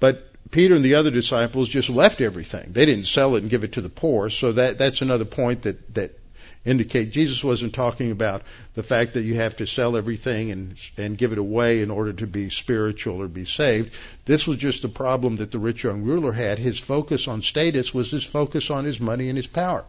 But 0.00 0.27
Peter 0.50 0.74
and 0.74 0.84
the 0.84 0.94
other 0.94 1.10
disciples 1.10 1.68
just 1.68 1.90
left 1.90 2.20
everything. 2.20 2.72
They 2.72 2.86
didn't 2.86 3.06
sell 3.06 3.36
it 3.36 3.42
and 3.42 3.50
give 3.50 3.64
it 3.64 3.72
to 3.72 3.80
the 3.80 3.88
poor. 3.88 4.30
So 4.30 4.52
that, 4.52 4.78
that's 4.78 5.02
another 5.02 5.24
point 5.24 5.62
that, 5.62 5.94
that 5.94 6.18
indicate 6.64 7.12
Jesus 7.12 7.42
wasn't 7.44 7.74
talking 7.74 8.10
about 8.10 8.42
the 8.74 8.82
fact 8.82 9.14
that 9.14 9.22
you 9.22 9.34
have 9.34 9.56
to 9.56 9.66
sell 9.66 9.96
everything 9.96 10.50
and, 10.50 10.90
and 10.96 11.18
give 11.18 11.32
it 11.32 11.38
away 11.38 11.82
in 11.82 11.90
order 11.90 12.12
to 12.14 12.26
be 12.26 12.50
spiritual 12.50 13.20
or 13.20 13.28
be 13.28 13.44
saved. 13.44 13.90
This 14.24 14.46
was 14.46 14.58
just 14.58 14.82
the 14.82 14.88
problem 14.88 15.36
that 15.36 15.50
the 15.50 15.58
rich 15.58 15.84
young 15.84 16.02
ruler 16.02 16.32
had. 16.32 16.58
His 16.58 16.78
focus 16.78 17.28
on 17.28 17.42
status 17.42 17.92
was 17.92 18.10
his 18.10 18.24
focus 18.24 18.70
on 18.70 18.84
his 18.84 19.00
money 19.00 19.28
and 19.28 19.36
his 19.36 19.46
power. 19.46 19.84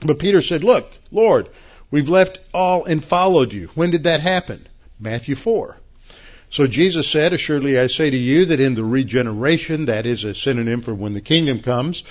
But 0.00 0.18
Peter 0.18 0.40
said, 0.42 0.64
Look, 0.64 0.90
Lord, 1.10 1.48
we've 1.90 2.08
left 2.08 2.38
all 2.54 2.84
and 2.84 3.04
followed 3.04 3.52
you. 3.52 3.68
When 3.74 3.90
did 3.90 4.04
that 4.04 4.20
happen? 4.20 4.66
Matthew 4.98 5.34
4. 5.34 5.79
So 6.50 6.66
Jesus 6.66 7.08
said, 7.08 7.32
Assuredly 7.32 7.78
I 7.78 7.86
say 7.86 8.10
to 8.10 8.16
you 8.16 8.46
that 8.46 8.60
in 8.60 8.74
the 8.74 8.84
regeneration, 8.84 9.86
that 9.86 10.04
is 10.04 10.24
a 10.24 10.34
synonym 10.34 10.82
for 10.82 10.92
when 10.92 11.14
the 11.14 11.20
kingdom 11.20 11.60
comes, 11.60 12.02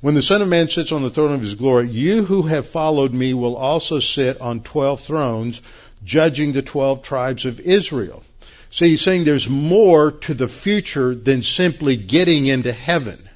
when 0.00 0.14
the 0.14 0.22
Son 0.22 0.42
of 0.42 0.48
Man 0.48 0.68
sits 0.68 0.92
on 0.92 1.02
the 1.02 1.10
throne 1.10 1.32
of 1.32 1.40
his 1.40 1.54
glory, 1.54 1.88
you 1.88 2.24
who 2.24 2.42
have 2.42 2.66
followed 2.66 3.14
me 3.14 3.32
will 3.32 3.56
also 3.56 4.00
sit 4.00 4.40
on 4.40 4.60
twelve 4.60 5.00
thrones, 5.00 5.62
judging 6.04 6.52
the 6.52 6.62
twelve 6.62 7.02
tribes 7.02 7.46
of 7.46 7.60
Israel. 7.60 8.22
So 8.70 8.84
he's 8.84 9.00
saying 9.00 9.24
there's 9.24 9.48
more 9.48 10.10
to 10.10 10.34
the 10.34 10.48
future 10.48 11.14
than 11.14 11.42
simply 11.42 11.96
getting 11.96 12.46
into 12.46 12.72
heaven. 12.72 13.28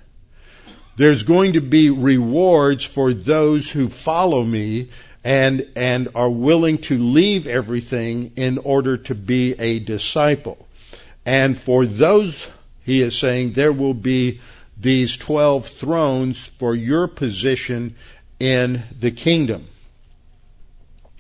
There's 0.97 1.23
going 1.23 1.55
to 1.55 1.61
be 1.61 1.89
rewards 1.89 2.85
for 2.85 3.15
those 3.15 3.71
who 3.71 3.89
follow 3.89 4.45
me 4.45 4.91
and, 5.25 5.69
and 5.77 6.09
are 6.15 6.31
willing 6.31 6.79
to 6.79 6.99
leave 6.99 7.47
everything 7.47 8.33
in 8.37 8.59
order 8.59 8.97
to 8.97 9.15
be 9.15 9.55
a 9.59 9.79
disciple. 9.79 10.67
And 11.27 11.59
for 11.59 11.85
those, 11.85 12.49
he 12.85 13.03
is 13.03 13.19
saying, 13.19 13.53
there 13.53 13.73
will 13.73 13.95
be 13.95 14.41
these 14.79 15.17
12 15.19 15.67
thrones 15.69 16.39
for 16.59 16.75
your 16.75 17.07
position 17.07 17.97
in 18.39 18.83
the 18.99 19.11
kingdom. 19.11 19.67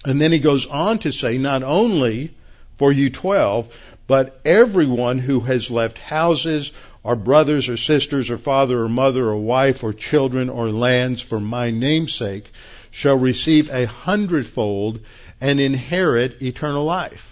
And 0.04 0.20
then 0.20 0.32
he 0.32 0.38
goes 0.38 0.66
on 0.66 1.00
to 1.00 1.12
say, 1.12 1.36
not 1.36 1.62
only 1.62 2.34
for 2.78 2.90
you 2.90 3.10
12, 3.10 3.68
but 4.06 4.40
everyone 4.46 5.18
who 5.18 5.40
has 5.40 5.70
left 5.70 5.98
houses 5.98 6.72
or 7.02 7.16
brothers 7.16 7.68
or 7.68 7.76
sisters 7.76 8.30
or 8.30 8.38
father 8.38 8.82
or 8.82 8.88
mother 8.88 9.28
or 9.28 9.36
wife 9.36 9.84
or 9.84 9.92
children 9.92 10.48
or 10.48 10.70
lands 10.70 11.20
for 11.20 11.38
my 11.38 11.70
name's 11.70 12.14
sake 12.14 12.50
shall 12.90 13.16
receive 13.16 13.70
a 13.70 13.86
hundredfold 13.86 15.00
and 15.40 15.60
inherit 15.60 16.42
eternal 16.42 16.84
life. 16.84 17.30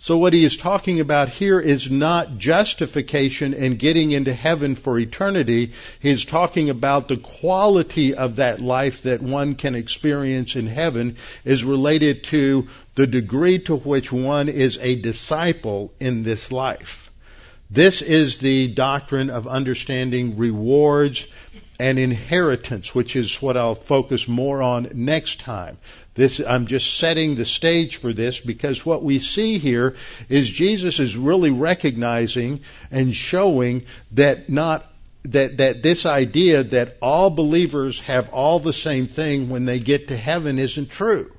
So 0.00 0.16
what 0.16 0.32
he 0.32 0.44
is 0.44 0.56
talking 0.56 1.00
about 1.00 1.28
here 1.28 1.58
is 1.58 1.90
not 1.90 2.38
justification 2.38 3.52
and 3.52 3.80
getting 3.80 4.12
into 4.12 4.32
heaven 4.32 4.76
for 4.76 4.96
eternity. 4.96 5.72
He's 5.98 6.24
talking 6.24 6.70
about 6.70 7.08
the 7.08 7.16
quality 7.16 8.14
of 8.14 8.36
that 8.36 8.60
life 8.60 9.02
that 9.02 9.20
one 9.20 9.56
can 9.56 9.74
experience 9.74 10.54
in 10.54 10.68
heaven 10.68 11.16
is 11.44 11.64
related 11.64 12.22
to 12.24 12.68
the 12.94 13.08
degree 13.08 13.58
to 13.60 13.74
which 13.74 14.12
one 14.12 14.48
is 14.48 14.78
a 14.80 14.94
disciple 14.94 15.92
in 15.98 16.22
this 16.22 16.52
life. 16.52 17.10
This 17.68 18.00
is 18.00 18.38
the 18.38 18.68
doctrine 18.68 19.30
of 19.30 19.48
understanding 19.48 20.38
rewards 20.38 21.26
and 21.78 21.98
inheritance, 21.98 22.94
which 22.94 23.14
is 23.14 23.40
what 23.40 23.56
I'll 23.56 23.74
focus 23.74 24.26
more 24.26 24.62
on 24.62 24.90
next 24.94 25.40
time. 25.40 25.78
This, 26.14 26.40
I'm 26.40 26.66
just 26.66 26.98
setting 26.98 27.36
the 27.36 27.44
stage 27.44 27.96
for 27.96 28.12
this 28.12 28.40
because 28.40 28.84
what 28.84 29.04
we 29.04 29.20
see 29.20 29.58
here 29.58 29.94
is 30.28 30.48
Jesus 30.48 30.98
is 30.98 31.16
really 31.16 31.50
recognizing 31.50 32.60
and 32.90 33.14
showing 33.14 33.84
that 34.12 34.48
not 34.48 34.84
that, 35.24 35.58
that 35.58 35.82
this 35.82 36.06
idea 36.06 36.62
that 36.62 36.96
all 37.02 37.30
believers 37.30 38.00
have 38.00 38.30
all 38.30 38.58
the 38.58 38.72
same 38.72 39.06
thing 39.06 39.50
when 39.50 39.64
they 39.64 39.78
get 39.78 40.08
to 40.08 40.16
heaven 40.16 40.58
isn't 40.58 40.90
true. 40.90 41.32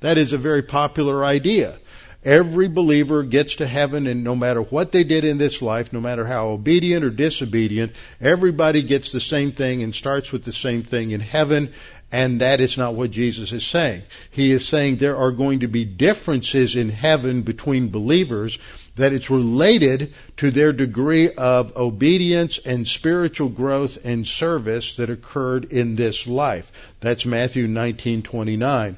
That 0.00 0.18
is 0.18 0.32
a 0.32 0.38
very 0.38 0.62
popular 0.62 1.24
idea. 1.24 1.78
Every 2.26 2.66
believer 2.66 3.22
gets 3.22 3.56
to 3.56 3.68
heaven, 3.68 4.08
and 4.08 4.24
no 4.24 4.34
matter 4.34 4.60
what 4.60 4.90
they 4.90 5.04
did 5.04 5.24
in 5.24 5.38
this 5.38 5.62
life, 5.62 5.92
no 5.92 6.00
matter 6.00 6.26
how 6.26 6.48
obedient 6.48 7.04
or 7.04 7.10
disobedient, 7.10 7.92
everybody 8.20 8.82
gets 8.82 9.12
the 9.12 9.20
same 9.20 9.52
thing 9.52 9.84
and 9.84 9.94
starts 9.94 10.32
with 10.32 10.42
the 10.42 10.52
same 10.52 10.82
thing 10.82 11.12
in 11.12 11.20
heaven, 11.20 11.72
and 12.10 12.40
that 12.40 12.60
is 12.60 12.76
not 12.76 12.96
what 12.96 13.12
Jesus 13.12 13.52
is 13.52 13.64
saying. 13.64 14.02
He 14.32 14.50
is 14.50 14.66
saying 14.66 14.96
there 14.96 15.16
are 15.16 15.30
going 15.30 15.60
to 15.60 15.68
be 15.68 15.84
differences 15.84 16.74
in 16.74 16.88
heaven 16.88 17.42
between 17.42 17.90
believers, 17.90 18.58
that 18.96 19.12
it's 19.12 19.30
related 19.30 20.12
to 20.38 20.50
their 20.50 20.72
degree 20.72 21.30
of 21.30 21.76
obedience 21.76 22.58
and 22.58 22.88
spiritual 22.88 23.50
growth 23.50 24.04
and 24.04 24.26
service 24.26 24.96
that 24.96 25.10
occurred 25.10 25.66
in 25.66 25.94
this 25.94 26.26
life. 26.26 26.72
That's 26.98 27.24
Matthew 27.24 27.68
19:29. 27.68 28.96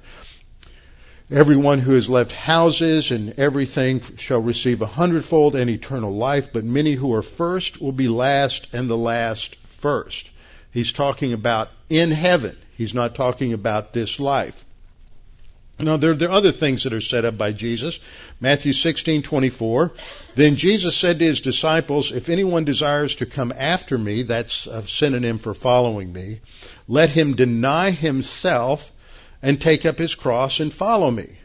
Everyone 1.31 1.81
who 1.81 1.93
has 1.93 2.09
left 2.09 2.33
houses 2.33 3.11
and 3.11 3.35
everything 3.39 4.01
shall 4.17 4.39
receive 4.39 4.81
a 4.81 4.87
hundredfold 4.87 5.57
and 5.57 5.69
eternal 5.69 6.17
life, 6.17 6.55
but 6.55 6.65
many 6.65 6.95
who 6.95 7.13
are 7.13 7.23
first 7.23 7.83
will 7.83 7.93
be 7.93 8.09
last 8.09 8.67
and 8.73 8.89
the 8.89 8.97
last 8.97 9.55
first. 9.67 10.31
He's 10.71 10.95
talking 10.95 11.35
about 11.35 11.69
in 11.91 12.13
heaven. 12.13 12.57
He's 12.79 12.95
not 12.95 13.15
talking 13.15 13.53
about 13.53 13.93
this 13.93 14.19
life. 14.19 14.65
Now 15.79 15.99
there, 15.99 16.15
there, 16.15 16.31
are 16.31 16.39
other 16.39 16.51
things 16.51 16.85
that 16.85 16.95
are 16.95 17.01
set 17.01 17.27
up 17.27 17.37
by 17.37 17.53
Jesus. 17.53 18.01
Matthew 18.41 18.73
16:24. 18.73 19.91
Then 20.35 20.57
Jesus 20.57 20.97
said 20.97 21.19
to 21.19 21.27
his 21.27 21.43
disciples, 21.43 22.11
"If 22.11 22.31
anyone 22.31 22.65
desires 22.65 23.17
to 23.17 23.27
come 23.27 23.53
after 23.55 23.99
me, 23.99 24.23
that's 24.23 24.67
a 24.67 24.87
synonym 24.89 25.39
for 25.39 25.53
following 25.53 26.11
me, 26.11 26.41
let 26.89 27.11
him 27.11 27.37
deny 27.37 27.91
himself 27.91 28.91
and 29.43 29.61
take 29.61 29.87
up 29.87 29.99
his 29.99 30.15
cross 30.15 30.61
and 30.61 30.73
follow 30.73 31.11
me. 31.11 31.39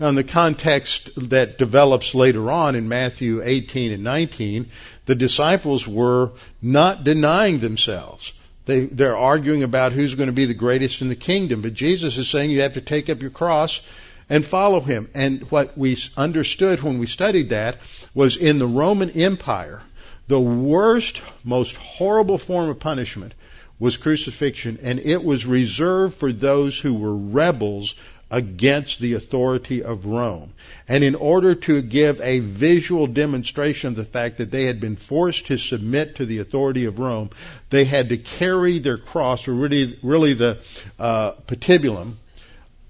Now, 0.00 0.08
in 0.08 0.14
the 0.14 0.24
context 0.24 1.10
that 1.16 1.58
develops 1.58 2.14
later 2.14 2.50
on 2.50 2.76
in 2.76 2.88
Matthew 2.88 3.42
18 3.42 3.92
and 3.92 4.04
19, 4.04 4.66
the 5.06 5.14
disciples 5.14 5.88
were 5.88 6.32
not 6.62 7.02
denying 7.02 7.58
themselves. 7.58 8.32
They, 8.66 8.84
they're 8.84 9.16
arguing 9.16 9.62
about 9.62 9.92
who's 9.92 10.14
going 10.14 10.28
to 10.28 10.32
be 10.32 10.44
the 10.44 10.54
greatest 10.54 11.00
in 11.00 11.08
the 11.08 11.16
kingdom, 11.16 11.62
but 11.62 11.74
Jesus 11.74 12.16
is 12.16 12.28
saying 12.28 12.50
you 12.50 12.60
have 12.60 12.74
to 12.74 12.80
take 12.80 13.08
up 13.08 13.22
your 13.22 13.30
cross 13.30 13.80
and 14.28 14.44
follow 14.44 14.80
him. 14.80 15.08
And 15.14 15.50
what 15.50 15.76
we 15.76 15.96
understood 16.16 16.82
when 16.82 16.98
we 16.98 17.06
studied 17.06 17.50
that 17.50 17.78
was 18.14 18.36
in 18.36 18.58
the 18.58 18.66
Roman 18.66 19.10
Empire, 19.10 19.82
the 20.28 20.40
worst, 20.40 21.22
most 21.42 21.76
horrible 21.76 22.38
form 22.38 22.68
of 22.68 22.78
punishment 22.78 23.32
was 23.78 23.96
crucifixion, 23.96 24.78
and 24.82 24.98
it 24.98 25.22
was 25.22 25.46
reserved 25.46 26.14
for 26.14 26.32
those 26.32 26.78
who 26.78 26.94
were 26.94 27.14
rebels 27.14 27.94
against 28.30 29.00
the 29.00 29.14
authority 29.14 29.82
of 29.82 30.04
Rome. 30.04 30.52
And 30.86 31.02
in 31.02 31.14
order 31.14 31.54
to 31.54 31.80
give 31.80 32.20
a 32.20 32.40
visual 32.40 33.06
demonstration 33.06 33.88
of 33.88 33.96
the 33.96 34.04
fact 34.04 34.38
that 34.38 34.50
they 34.50 34.64
had 34.64 34.80
been 34.80 34.96
forced 34.96 35.46
to 35.46 35.56
submit 35.56 36.16
to 36.16 36.26
the 36.26 36.38
authority 36.38 36.84
of 36.84 36.98
Rome, 36.98 37.30
they 37.70 37.84
had 37.84 38.10
to 38.10 38.18
carry 38.18 38.80
their 38.80 38.98
cross, 38.98 39.48
or 39.48 39.54
really, 39.54 39.98
really 40.02 40.34
the 40.34 40.58
uh, 40.98 41.32
patibulum, 41.46 42.16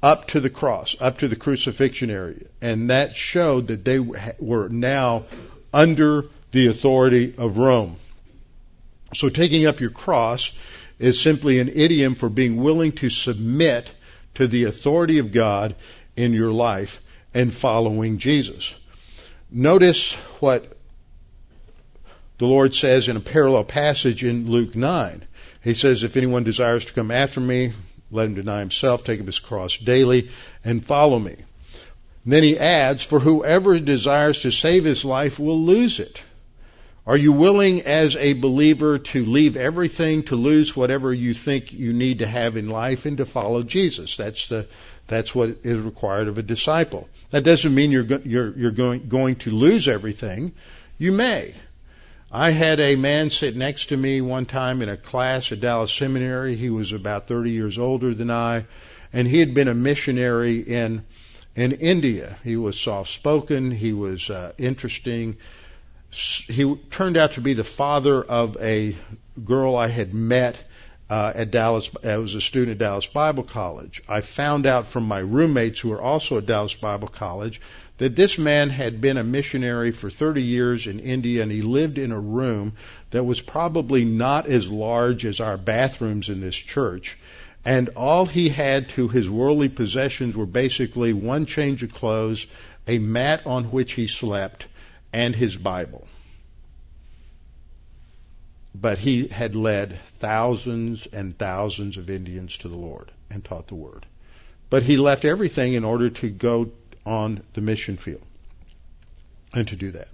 up 0.03 0.29
to 0.29 0.41
the 0.41 0.51
cross, 0.51 0.97
up 1.01 1.19
to 1.19 1.29
the 1.29 1.37
crucifixion 1.37 2.11
area. 2.11 2.47
And 2.61 2.91
that 2.91 3.17
showed 3.17 3.69
that 3.69 3.85
they 3.85 3.99
were 3.99 4.69
now 4.69 5.25
under 5.73 6.27
the 6.51 6.69
authority 6.69 7.35
of 7.37 7.59
Rome. 7.59 7.97
So 9.15 9.29
taking 9.29 9.67
up 9.67 9.81
your 9.81 9.91
cross 9.91 10.53
is 10.99 11.21
simply 11.21 11.61
an 11.61 11.69
idiom 11.69 12.15
for 12.15 12.29
being 12.29 12.57
willing 12.57 12.93
to 12.93 13.09
submit 13.09 13.91
to 14.35 14.47
the 14.47 14.65
authority 14.65 15.19
of 15.19 15.33
God 15.33 15.75
in 16.17 16.33
your 16.33 16.53
life 16.53 17.01
and 17.33 17.53
following 17.53 18.19
Jesus. 18.19 18.75
Notice 19.51 20.13
what 20.41 20.77
the 22.39 22.47
Lord 22.47 22.75
says 22.75 23.09
in 23.09 23.17
a 23.17 23.21
parallel 23.21 23.65
passage 23.65 24.25
in 24.25 24.51
Luke 24.51 24.75
9. 24.75 25.25
He 25.63 25.75
says, 25.75 26.05
If 26.05 26.17
anyone 26.17 26.45
desires 26.45 26.85
to 26.87 26.93
come 26.93 27.11
after 27.11 27.41
me, 27.41 27.73
let 28.11 28.27
him 28.27 28.35
deny 28.35 28.61
himself, 28.61 29.05
take 29.05 29.21
up 29.21 29.27
his 29.27 29.39
cross 29.39 29.77
daily, 29.77 30.31
and 30.65 30.85
follow 30.85 31.19
me. 31.19 31.35
And 32.25 32.33
then 32.33 32.43
he 32.43 32.59
adds, 32.59 33.03
For 33.03 33.19
whoever 33.19 33.79
desires 33.79 34.43
to 34.43 34.51
save 34.51 34.85
his 34.85 35.05
life 35.05 35.39
will 35.39 35.61
lose 35.63 35.99
it. 35.99 36.23
Are 37.09 37.17
you 37.17 37.33
willing 37.33 37.81
as 37.87 38.17
a 38.17 38.35
believer 38.35 38.99
to 38.99 39.25
leave 39.25 39.57
everything, 39.57 40.25
to 40.25 40.37
lose 40.37 40.77
whatever 40.77 41.11
you 41.11 41.33
think 41.33 41.73
you 41.73 41.95
need 41.95 42.19
to 42.19 42.27
have 42.27 42.59
in 42.59 42.69
life, 42.69 43.07
and 43.07 43.17
to 43.17 43.25
follow 43.25 43.63
Jesus? 43.63 44.19
That's 44.19 44.49
the 44.49 44.67
that's 45.07 45.35
what 45.35 45.57
is 45.63 45.79
required 45.79 46.29
of 46.29 46.37
a 46.37 46.43
disciple. 46.43 47.09
That 47.31 47.45
doesn't 47.45 47.75
mean 47.75 47.93
you're 47.93 48.05
you're 48.05 48.51
you're 48.59 48.73
going 48.73 49.09
going 49.09 49.37
to 49.37 49.51
lose 49.51 49.89
everything. 49.89 50.53
You 50.99 51.13
may. 51.13 51.55
I 52.31 52.51
had 52.51 52.79
a 52.79 52.95
man 52.95 53.31
sit 53.31 53.57
next 53.57 53.87
to 53.87 53.97
me 53.97 54.21
one 54.21 54.45
time 54.45 54.83
in 54.83 54.91
a 54.91 54.99
class 54.99 55.51
at 55.51 55.61
Dallas 55.61 55.91
Seminary. 55.91 56.57
He 56.57 56.69
was 56.69 56.93
about 56.93 57.27
30 57.27 57.53
years 57.53 57.79
older 57.79 58.13
than 58.13 58.31
I, 58.31 58.67
and 59.15 59.27
he 59.27 59.41
had 59.41 59.55
been 59.55 59.69
a 59.69 59.75
missionary 59.75 60.59
in 60.59 61.07
in 61.57 61.73
India. 61.73 62.37
He 62.45 62.59
was 62.59 62.79
soft 62.79 63.09
spoken. 63.09 63.71
He 63.71 63.95
was 63.95 64.29
uh, 64.29 64.53
interesting 64.59 65.39
he 66.11 66.77
turned 66.91 67.17
out 67.17 67.33
to 67.33 67.41
be 67.41 67.55
the 67.55 67.65
father 67.65 68.23
of 68.23 68.57
a 68.61 68.97
girl 69.45 69.77
I 69.77 69.89
had 69.89 70.15
met 70.15 70.59
uh, 71.11 71.33
at 71.35 71.51
Dallas. 71.51 71.91
I 72.05 72.17
was 72.17 72.35
a 72.35 72.41
student 72.41 72.73
at 72.73 72.79
Dallas 72.79 73.07
Bible 73.07 73.43
College. 73.43 74.03
I 74.09 74.21
found 74.21 74.67
out 74.67 74.87
from 74.87 75.05
my 75.05 75.19
roommates 75.19 75.81
who 75.81 75.91
were 75.91 76.01
also 76.01 76.39
at 76.39 76.47
Dallas 76.47 76.75
Bible 76.75 77.09
College 77.09 77.61
that 77.99 78.15
this 78.15 78.39
man 78.39 78.71
had 78.71 79.01
been 79.01 79.17
a 79.17 79.25
missionary 79.25 79.91
for 79.91 80.09
30 80.09 80.43
years 80.43 80.87
in 80.87 81.01
India 81.01 81.43
and 81.43 81.51
he 81.51 81.63
lived 81.63 81.99
in 81.99 82.13
a 82.13 82.21
room 82.21 82.75
that 83.11 83.25
was 83.25 83.41
probably 83.41 84.05
not 84.05 84.47
as 84.47 84.71
large 84.71 85.25
as 85.27 85.41
our 85.41 85.57
bathrooms 85.57 86.29
in 86.29 86.41
this 86.41 86.57
church. 86.57 87.19
And 87.65 87.91
all 87.91 88.25
he 88.25 88.49
had 88.49 88.89
to 88.91 89.09
his 89.09 89.29
worldly 89.29 89.69
possessions 89.69 90.37
were 90.37 90.47
basically 90.47 91.13
one 91.13 91.45
change 91.45 91.83
of 91.83 91.93
clothes, 91.93 92.47
a 92.87 92.99
mat 92.99 93.43
on 93.47 93.65
which 93.65 93.93
he 93.93 94.07
slept, 94.07 94.67
and 95.13 95.35
his 95.35 95.57
Bible. 95.57 96.07
But 98.75 98.99
he 98.99 99.27
had 99.27 99.57
led 99.57 99.99
thousands 100.19 101.07
and 101.07 101.37
thousands 101.37 101.97
of 101.97 102.11
Indians 102.11 102.59
to 102.59 102.69
the 102.69 102.77
Lord 102.77 103.11
and 103.31 103.45
taught 103.45 103.69
the 103.69 103.75
Word. 103.75 104.07
But 104.71 104.83
he 104.83 104.97
left 104.97 105.25
everything 105.25 105.73
in 105.73 105.85
order 105.85 106.11
to 106.11 106.29
go 106.29 106.71
on 107.05 107.43
the 107.55 107.61
mission 107.61 107.97
field 107.97 108.23
and 109.55 109.67
to 109.69 109.77
do 109.77 109.91
that. 109.93 110.09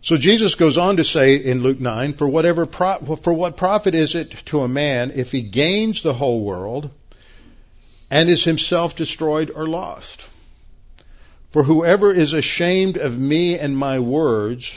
So 0.00 0.16
Jesus 0.16 0.54
goes 0.54 0.78
on 0.78 0.96
to 0.96 1.04
say 1.04 1.36
in 1.36 1.62
Luke 1.62 1.80
9, 1.80 2.14
for 2.14 2.26
whatever 2.26 2.66
pro- 2.66 3.16
for 3.16 3.32
what 3.32 3.56
profit 3.56 3.94
is 3.94 4.14
it 4.14 4.30
to 4.46 4.60
a 4.60 4.68
man 4.68 5.12
if 5.14 5.32
he 5.32 5.42
gains 5.42 6.02
the 6.02 6.14
whole 6.14 6.40
world 6.40 6.90
and 8.10 8.28
is 8.28 8.44
himself 8.44 8.96
destroyed 8.96 9.50
or 9.54 9.66
lost? 9.66 10.26
For 11.50 11.62
whoever 11.62 12.12
is 12.12 12.34
ashamed 12.34 12.98
of 12.98 13.18
me 13.18 13.58
and 13.58 13.76
my 13.76 14.00
words, 14.00 14.70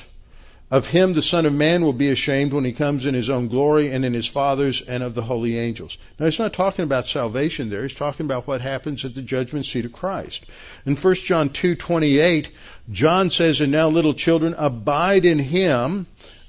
of 0.70 0.88
him 0.88 1.12
the 1.12 1.22
Son 1.22 1.46
of 1.46 1.52
Man 1.52 1.84
will 1.84 1.92
be 1.92 2.10
ashamed 2.10 2.54
when 2.54 2.64
he 2.64 2.72
comes 2.72 3.06
in 3.06 3.14
his 3.14 3.30
own 3.30 3.50
glory 3.50 3.92
and 3.92 4.06
in 4.06 4.14
his 4.14 4.26
Father's 4.26 4.80
and 4.80 5.04
of 5.04 5.14
the 5.14 5.22
holy 5.22 5.60
angels. 5.60 5.98
Now 6.18 6.28
he's 6.28 6.40
not 6.40 6.54
talking 6.54 6.84
about 6.84 7.10
salvation 7.10 7.70
there. 7.70 7.82
He's 7.82 7.94
talking 7.94 8.26
about 8.26 8.48
what 8.48 8.62
happens 8.62 9.04
at 9.04 9.14
the 9.14 9.22
judgment 9.22 9.66
seat 9.66 9.84
of 9.84 9.92
Christ. 9.92 10.46
In 10.86 10.96
1 10.96 11.16
John 11.16 11.50
2:28, 11.50 12.48
John 12.90 13.32
says, 13.32 13.60
"And 13.60 13.74
now 13.74 13.90
little 13.90 14.14
children, 14.14 14.56
abide 14.58 15.26
in 15.26 15.40
him," 15.40 16.08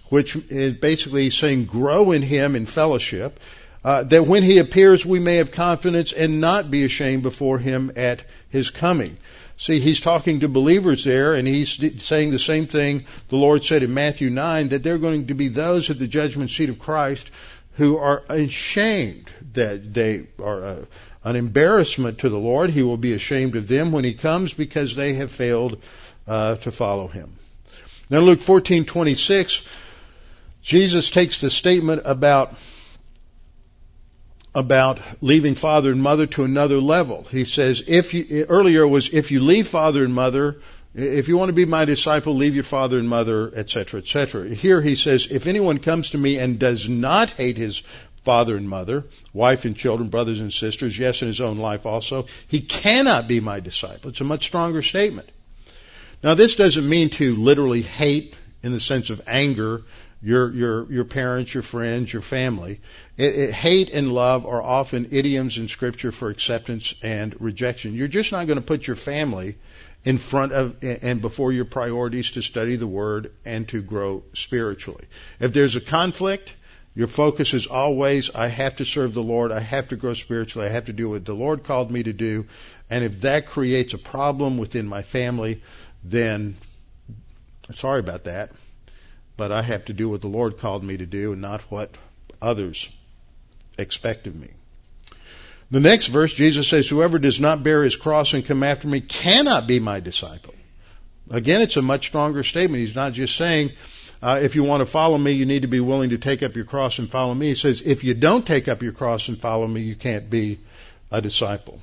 which 0.09 0.37
is 0.51 0.75
basically 0.75 1.31
saying 1.31 1.64
grow 1.64 2.12
in 2.12 2.23
him 2.23 2.55
in 2.55 2.66
fellowship, 2.66 3.41
uh, 3.85 4.05
that 4.05 4.29
when 4.29 4.45
he 4.45 4.59
appears 4.59 5.05
we 5.05 5.18
may 5.18 5.37
have 5.39 5.51
confidence 5.51 6.12
and 6.12 6.41
not 6.41 6.70
be 6.70 6.85
ashamed 6.85 7.25
before 7.25 7.59
him 7.59 7.91
at 7.97 8.23
his 8.51 8.70
coming. 8.70 9.16
See, 9.57 9.80
he's 9.80 10.00
talking 10.00 10.40
to 10.40 10.48
believers 10.48 11.05
there, 11.05 11.34
and 11.34 11.46
he's 11.46 12.03
saying 12.03 12.30
the 12.30 12.38
same 12.38 12.66
thing 12.66 13.05
the 13.28 13.36
Lord 13.36 13.64
said 13.64 13.82
in 13.82 13.94
Matthew 13.94 14.30
9 14.30 14.70
that 14.70 14.82
they're 14.82 14.98
going 14.98 15.28
to 15.28 15.34
be 15.34 15.48
those 15.48 15.90
at 15.90 15.98
the 15.98 16.07
judgment 16.07 16.50
seat 16.50 16.68
of 16.68 16.78
Christ 16.78 17.30
who 17.74 17.96
are 17.96 18.24
ashamed 18.28 19.30
that 19.55 19.94
they 19.94 20.26
are 20.42 20.62
a, 20.62 20.86
an 21.24 21.36
embarrassment 21.36 22.18
to 22.18 22.28
the 22.28 22.38
Lord. 22.38 22.70
He 22.70 22.82
will 22.82 22.96
be 22.96 23.12
ashamed 23.12 23.57
of 23.57 23.68
them 23.68 23.92
when 23.92 24.05
he 24.05 24.14
comes 24.14 24.53
because 24.53 24.94
they 24.94 25.14
have 25.14 25.30
failed 25.30 25.80
uh, 26.26 26.57
to 26.57 26.72
follow 26.72 27.09
him. 27.09 27.36
Now, 28.11 28.20
Luke 28.20 28.40
14:26, 28.40 29.62
Jesus 30.62 31.11
takes 31.11 31.40
the 31.40 31.50
statement 31.50 32.03
about 32.05 32.55
about 34.55 35.00
leaving 35.20 35.55
father 35.55 35.92
and 35.92 36.03
mother 36.03 36.26
to 36.26 36.44
another 36.44 36.78
level. 36.78 37.24
He 37.30 37.44
says, 37.44 37.82
if 37.86 38.12
you, 38.12 38.46
earlier 38.48 38.86
was, 38.86 39.09
if 39.12 39.30
you 39.30 39.40
leave 39.40 39.68
father 39.68 40.05
and 40.05 40.14
mother, 40.14 40.59
if 40.94 41.28
you 41.28 41.38
want 41.38 41.48
to 41.48 41.55
be 41.55 41.64
my 41.64 41.86
disciple, 41.86 42.34
leave 42.34 42.55
your 42.55 42.64
father 42.64 42.98
and 42.98 43.09
mother, 43.09 43.50
etc., 43.55 44.00
etc. 44.00 44.48
Here 44.50 44.82
he 44.82 44.94
says, 44.94 45.26
if 45.30 45.46
anyone 45.46 45.78
comes 45.78 46.11
to 46.11 46.18
me 46.18 46.38
and 46.38 46.59
does 46.59 46.88
not 46.88 47.30
hate 47.30 47.57
his 47.57 47.82
father 48.24 48.57
and 48.57 48.68
mother, 48.68 49.05
wife 49.32 49.64
and 49.64 49.74
children, 49.74 50.11
brothers 50.11 50.40
and 50.40 50.53
sisters, 50.53 50.98
yes, 50.98 51.22
in 51.22 51.28
his 51.28 51.40
own 51.40 51.59
life 51.59 51.86
also, 51.86 52.26
he 52.46 52.61
cannot 52.61 53.26
be 53.26 53.40
my 53.40 53.61
disciple. 53.61 54.11
It's 54.11 54.20
a 54.20 54.24
much 54.24 54.44
stronger 54.44 54.82
statement. 54.82 55.30
Now 56.22 56.34
this 56.34 56.57
doesn't 56.57 56.88
mean 56.88 57.11
to 57.11 57.36
literally 57.36 57.82
hate 57.82 58.36
in 58.62 58.72
the 58.72 58.80
sense 58.80 59.11
of 59.11 59.22
anger 59.26 59.82
your 60.23 60.53
your 60.53 60.93
your 60.93 61.05
parents, 61.05 61.53
your 61.53 61.64
friends, 61.64 62.12
your 62.12 62.23
family. 62.23 62.81
It, 63.16 63.35
it, 63.35 63.53
hate 63.53 63.91
and 63.91 64.12
love 64.12 64.47
are 64.47 64.62
often 64.62 65.09
idioms 65.11 65.59
in 65.59 65.68
Scripture 65.68 66.12
for 66.12 66.31
acceptance 66.31 66.95
and 67.03 67.39
rejection. 67.41 67.95
You're 67.95 68.09
just 68.09 68.31
not 68.31 68.47
going 68.47 68.59
to 68.59 68.64
put 68.64 68.87
your 68.87 68.97
family 68.97 69.57
in 70.05 70.18
front 70.18 70.53
of 70.53 70.77
and 70.83 71.20
before 71.20 71.53
your 71.53 71.64
priorities 71.64 72.33
to 72.33 72.43
study 72.43 72.77
the 72.77 72.87
Word 72.87 73.33
and 73.45 73.68
to 73.68 73.83
grow 73.83 74.23
spiritually. 74.33 75.05
If 75.41 75.53
there's 75.53 75.75
a 75.75 75.81
conflict, 75.81 76.55
your 76.95 77.09
focus 77.09 77.53
is 77.53 77.66
always, 77.66 78.31
I 78.31 78.47
have 78.47 78.77
to 78.77 78.85
serve 78.85 79.14
the 79.14 79.23
Lord, 79.23 79.51
I 79.51 79.61
have 79.61 79.89
to 79.89 79.97
grow 79.97 80.14
spiritually, 80.14 80.68
I 80.68 80.70
have 80.70 80.85
to 80.85 80.93
do 80.93 81.11
what 81.11 81.25
the 81.25 81.35
Lord 81.35 81.64
called 81.64 81.91
me 81.91 82.03
to 82.05 82.12
do. 82.12 82.47
And 82.91 83.05
if 83.05 83.23
that 83.23 83.47
creates 83.47 83.95
a 83.95 83.99
problem 83.99 84.59
within 84.59 84.87
my 84.87 85.03
family, 85.03 85.62
then 86.05 86.57
sorry 87.73 88.01
about 88.01 88.25
that 88.25 88.53
but 89.43 89.51
I 89.51 89.62
have 89.62 89.86
to 89.86 89.93
do 89.93 90.09
what 90.09 90.20
the 90.20 90.28
Lord 90.28 90.59
called 90.59 90.84
me 90.84 90.99
to 90.99 91.05
do 91.05 91.32
and 91.32 91.43
not 91.43 91.62
what 91.62 91.90
others 92.40 92.88
expect 93.76 94.28
of 94.28 94.36
me. 94.36 94.51
The 95.68 95.80
next 95.80 96.07
verse, 96.07 96.32
Jesus 96.32 96.68
says, 96.68 96.88
Whoever 96.88 97.18
does 97.18 97.40
not 97.40 97.64
bear 97.64 97.82
his 97.82 97.97
cross 97.97 98.34
and 98.34 98.47
come 98.47 98.62
after 98.62 98.86
me 98.86 99.01
cannot 99.01 99.66
be 99.66 99.80
my 99.80 99.99
disciple. 99.99 100.55
Again, 101.28 101.61
it's 101.61 101.76
a 101.76 101.82
much 101.82 102.07
stronger 102.07 102.45
statement. 102.45 102.82
He's 102.82 102.95
not 102.95 103.14
just 103.14 103.34
saying, 103.34 103.72
uh, 104.22 104.38
if 104.40 104.55
you 104.55 104.62
want 104.62 104.82
to 104.82 104.86
follow 104.86 105.18
me, 105.18 105.32
you 105.32 105.45
need 105.45 105.62
to 105.62 105.68
be 105.76 105.80
willing 105.80 106.11
to 106.11 106.18
take 106.18 106.45
up 106.45 106.55
your 106.55 106.64
cross 106.64 107.01
and 107.01 107.11
follow 107.11 107.34
me. 107.34 107.49
He 107.49 107.57
says, 107.57 107.82
if 107.84 108.05
you 108.05 108.14
don't 108.14 108.47
take 108.47 108.68
up 108.68 108.80
your 108.80 108.93
cross 108.93 109.26
and 109.26 109.40
follow 109.40 109.66
me, 109.66 109.80
you 109.80 109.97
can't 109.97 110.30
be 110.30 110.61
a 111.11 111.20
disciple. 111.20 111.80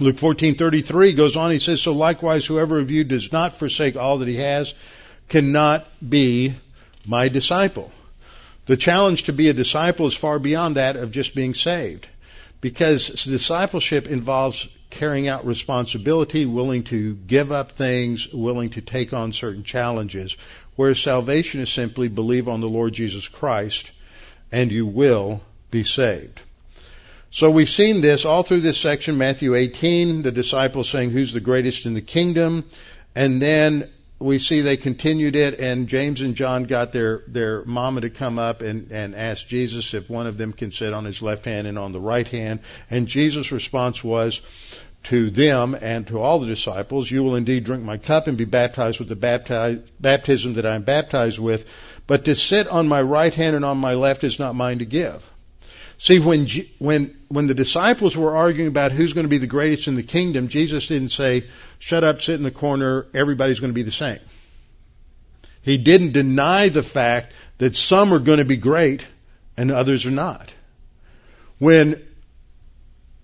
Luke 0.00 0.16
14:33 0.16 1.14
goes 1.14 1.36
on. 1.36 1.50
He 1.50 1.58
says, 1.58 1.82
"So 1.82 1.92
likewise, 1.92 2.46
whoever 2.46 2.78
of 2.78 2.90
you 2.90 3.04
does 3.04 3.32
not 3.32 3.54
forsake 3.54 3.96
all 3.96 4.18
that 4.18 4.28
he 4.28 4.36
has 4.36 4.74
cannot 5.28 5.86
be 6.06 6.54
my 7.06 7.28
disciple. 7.28 7.90
The 8.66 8.76
challenge 8.76 9.24
to 9.24 9.32
be 9.32 9.48
a 9.48 9.52
disciple 9.52 10.06
is 10.06 10.14
far 10.14 10.38
beyond 10.38 10.76
that 10.76 10.96
of 10.96 11.12
just 11.12 11.34
being 11.34 11.54
saved. 11.54 12.08
Because 12.60 13.08
discipleship 13.08 14.08
involves 14.08 14.66
carrying 14.90 15.28
out 15.28 15.46
responsibility, 15.46 16.46
willing 16.46 16.84
to 16.84 17.14
give 17.14 17.52
up 17.52 17.72
things, 17.72 18.28
willing 18.32 18.70
to 18.70 18.80
take 18.80 19.12
on 19.12 19.32
certain 19.32 19.62
challenges. 19.62 20.36
Whereas 20.74 20.98
salvation 20.98 21.60
is 21.60 21.72
simply 21.72 22.08
believe 22.08 22.48
on 22.48 22.60
the 22.60 22.68
Lord 22.68 22.92
Jesus 22.92 23.28
Christ 23.28 23.90
and 24.52 24.70
you 24.70 24.86
will 24.86 25.42
be 25.70 25.84
saved. 25.84 26.40
So 27.30 27.50
we've 27.50 27.68
seen 27.68 28.00
this 28.00 28.24
all 28.24 28.42
through 28.42 28.60
this 28.60 28.78
section, 28.78 29.18
Matthew 29.18 29.54
18, 29.54 30.22
the 30.22 30.30
disciples 30.30 30.88
saying, 30.88 31.10
who's 31.10 31.32
the 31.32 31.40
greatest 31.40 31.84
in 31.84 31.94
the 31.94 32.00
kingdom? 32.00 32.64
And 33.14 33.42
then 33.42 33.90
we 34.18 34.38
see 34.38 34.62
they 34.62 34.76
continued 34.76 35.36
it 35.36 35.60
and 35.60 35.88
James 35.88 36.22
and 36.22 36.34
John 36.34 36.64
got 36.64 36.92
their, 36.92 37.22
their 37.26 37.64
mama 37.64 38.00
to 38.00 38.10
come 38.10 38.38
up 38.38 38.62
and, 38.62 38.90
and 38.90 39.14
ask 39.14 39.46
Jesus 39.46 39.92
if 39.92 40.08
one 40.08 40.26
of 40.26 40.38
them 40.38 40.52
can 40.52 40.72
sit 40.72 40.94
on 40.94 41.04
his 41.04 41.20
left 41.20 41.44
hand 41.44 41.66
and 41.66 41.78
on 41.78 41.92
the 41.92 42.00
right 42.00 42.26
hand. 42.26 42.60
And 42.88 43.06
Jesus' 43.06 43.52
response 43.52 44.02
was 44.02 44.40
to 45.04 45.30
them 45.30 45.76
and 45.80 46.06
to 46.06 46.18
all 46.18 46.40
the 46.40 46.46
disciples, 46.46 47.10
you 47.10 47.22
will 47.22 47.36
indeed 47.36 47.64
drink 47.64 47.84
my 47.84 47.98
cup 47.98 48.26
and 48.26 48.38
be 48.38 48.46
baptized 48.46 48.98
with 48.98 49.08
the 49.08 49.16
baptize, 49.16 49.78
baptism 50.00 50.54
that 50.54 50.66
I 50.66 50.74
am 50.74 50.82
baptized 50.82 51.38
with, 51.38 51.66
but 52.06 52.24
to 52.24 52.34
sit 52.34 52.68
on 52.68 52.88
my 52.88 53.02
right 53.02 53.34
hand 53.34 53.54
and 53.54 53.64
on 53.64 53.78
my 53.78 53.94
left 53.94 54.24
is 54.24 54.38
not 54.38 54.54
mine 54.54 54.78
to 54.78 54.86
give. 54.86 55.22
See, 55.98 56.18
when, 56.18 56.46
when, 56.78 57.16
when 57.28 57.46
the 57.46 57.54
disciples 57.54 58.16
were 58.16 58.36
arguing 58.36 58.68
about 58.68 58.92
who's 58.92 59.14
going 59.14 59.24
to 59.24 59.30
be 59.30 59.38
the 59.38 59.46
greatest 59.46 59.88
in 59.88 59.96
the 59.96 60.02
kingdom, 60.02 60.48
Jesus 60.48 60.88
didn't 60.88 61.08
say, 61.08 61.44
shut 61.78 62.04
up, 62.04 62.20
sit 62.20 62.34
in 62.34 62.42
the 62.42 62.50
corner, 62.50 63.06
everybody's 63.14 63.60
going 63.60 63.70
to 63.70 63.74
be 63.74 63.82
the 63.82 63.90
same. 63.90 64.20
He 65.62 65.78
didn't 65.78 66.12
deny 66.12 66.68
the 66.68 66.82
fact 66.82 67.32
that 67.58 67.76
some 67.76 68.12
are 68.12 68.18
going 68.18 68.38
to 68.38 68.44
be 68.44 68.56
great 68.56 69.06
and 69.56 69.72
others 69.72 70.04
are 70.04 70.10
not. 70.10 70.52
When 71.58 72.06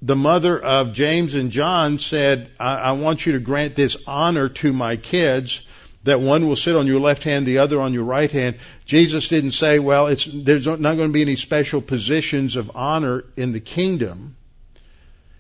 the 0.01 0.17
mother 0.17 0.59
of 0.59 0.95
James 0.95 1.35
and 1.35 1.51
John 1.51 1.99
said, 1.99 2.51
I, 2.59 2.75
I 2.75 2.93
want 2.93 3.25
you 3.27 3.35
to 3.35 3.39
grant 3.39 3.77
this 3.77 3.97
honor 4.07 4.49
to 4.49 4.73
my 4.73 4.97
kids, 4.97 5.61
that 6.05 6.21
one 6.21 6.49
will 6.49 6.57
sit 6.57 6.77
on 6.77 6.87
your 6.87 7.01
left 7.01 7.23
hand, 7.23 7.47
the 7.47 7.59
other 7.59 7.81
on 7.81 7.93
your 7.93 8.05
right 8.05 8.31
hand. 8.31 8.59
Jesus 8.85 9.29
didn't 9.29 9.53
say, 9.53 9.79
well, 9.79 10.09
it's, 10.09 10.25
there's 10.25 10.67
not 10.67 10.81
going 10.81 11.09
to 11.09 11.13
be 11.13 11.23
any 11.23 11.37
special 11.37 11.81
positions 11.81 12.57
of 12.57 12.73
honor 12.75 13.25
in 13.37 13.53
the 13.53 13.61
kingdom. 13.61 14.37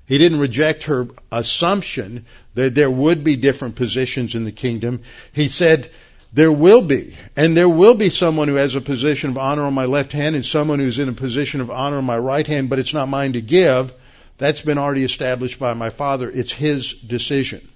He 0.06 0.18
didn't 0.18 0.40
reject 0.40 0.84
her 0.84 1.08
assumption 1.30 2.26
that 2.54 2.74
there 2.74 2.90
would 2.90 3.24
be 3.24 3.36
different 3.36 3.76
positions 3.76 4.34
in 4.34 4.44
the 4.44 4.52
kingdom. 4.52 5.02
He 5.32 5.48
said, 5.48 5.90
there 6.32 6.52
will 6.52 6.82
be. 6.82 7.16
And 7.36 7.56
there 7.56 7.68
will 7.68 7.94
be 7.94 8.08
someone 8.08 8.48
who 8.48 8.54
has 8.54 8.74
a 8.74 8.80
position 8.80 9.30
of 9.30 9.38
honor 9.38 9.62
on 9.62 9.74
my 9.74 9.84
left 9.84 10.12
hand 10.12 10.34
and 10.34 10.44
someone 10.44 10.78
who's 10.78 10.98
in 10.98 11.08
a 11.08 11.14
position 11.14 11.60
of 11.60 11.70
honor 11.70 11.98
on 11.98 12.04
my 12.04 12.16
right 12.16 12.46
hand, 12.46 12.70
but 12.70 12.78
it's 12.78 12.94
not 12.94 13.08
mine 13.08 13.34
to 13.34 13.42
give. 13.42 13.92
That's 14.38 14.62
been 14.62 14.78
already 14.78 15.04
established 15.04 15.58
by 15.58 15.74
my 15.74 15.90
Father. 15.90 16.30
It's 16.30 16.52
His 16.52 16.94
decision. 16.94 17.68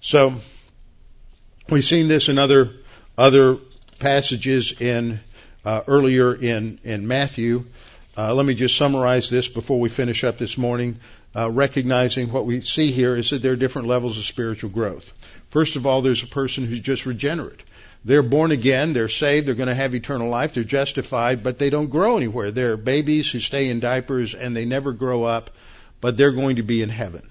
So, 0.00 0.34
We've 1.68 1.84
seen 1.84 2.06
this 2.06 2.28
in 2.28 2.38
other 2.38 2.70
other 3.18 3.58
passages 3.98 4.72
in 4.80 5.18
uh, 5.64 5.80
earlier 5.88 6.32
in 6.32 6.78
in 6.84 7.08
Matthew. 7.08 7.64
Uh, 8.16 8.34
let 8.34 8.46
me 8.46 8.54
just 8.54 8.76
summarize 8.76 9.28
this 9.30 9.48
before 9.48 9.80
we 9.80 9.88
finish 9.88 10.22
up 10.22 10.38
this 10.38 10.56
morning. 10.56 11.00
Uh, 11.34 11.50
recognizing 11.50 12.30
what 12.30 12.46
we 12.46 12.60
see 12.60 12.92
here 12.92 13.16
is 13.16 13.30
that 13.30 13.42
there 13.42 13.52
are 13.52 13.56
different 13.56 13.88
levels 13.88 14.16
of 14.16 14.24
spiritual 14.24 14.70
growth. 14.70 15.12
First 15.50 15.74
of 15.74 15.88
all, 15.88 16.02
there's 16.02 16.22
a 16.22 16.28
person 16.28 16.66
who's 16.66 16.78
just 16.78 17.04
regenerate. 17.04 17.64
They're 18.04 18.22
born 18.22 18.52
again, 18.52 18.92
they're 18.92 19.08
saved, 19.08 19.48
they're 19.48 19.56
going 19.56 19.68
to 19.68 19.74
have 19.74 19.92
eternal 19.92 20.30
life, 20.30 20.54
they're 20.54 20.62
justified, 20.62 21.42
but 21.42 21.58
they 21.58 21.68
don't 21.68 21.90
grow 21.90 22.16
anywhere. 22.16 22.52
They're 22.52 22.76
babies 22.76 23.28
who 23.28 23.40
stay 23.40 23.70
in 23.70 23.80
diapers 23.80 24.36
and 24.36 24.56
they 24.56 24.64
never 24.66 24.92
grow 24.92 25.24
up, 25.24 25.50
but 26.00 26.16
they're 26.16 26.30
going 26.30 26.56
to 26.56 26.62
be 26.62 26.80
in 26.80 26.90
heaven. 26.90 27.28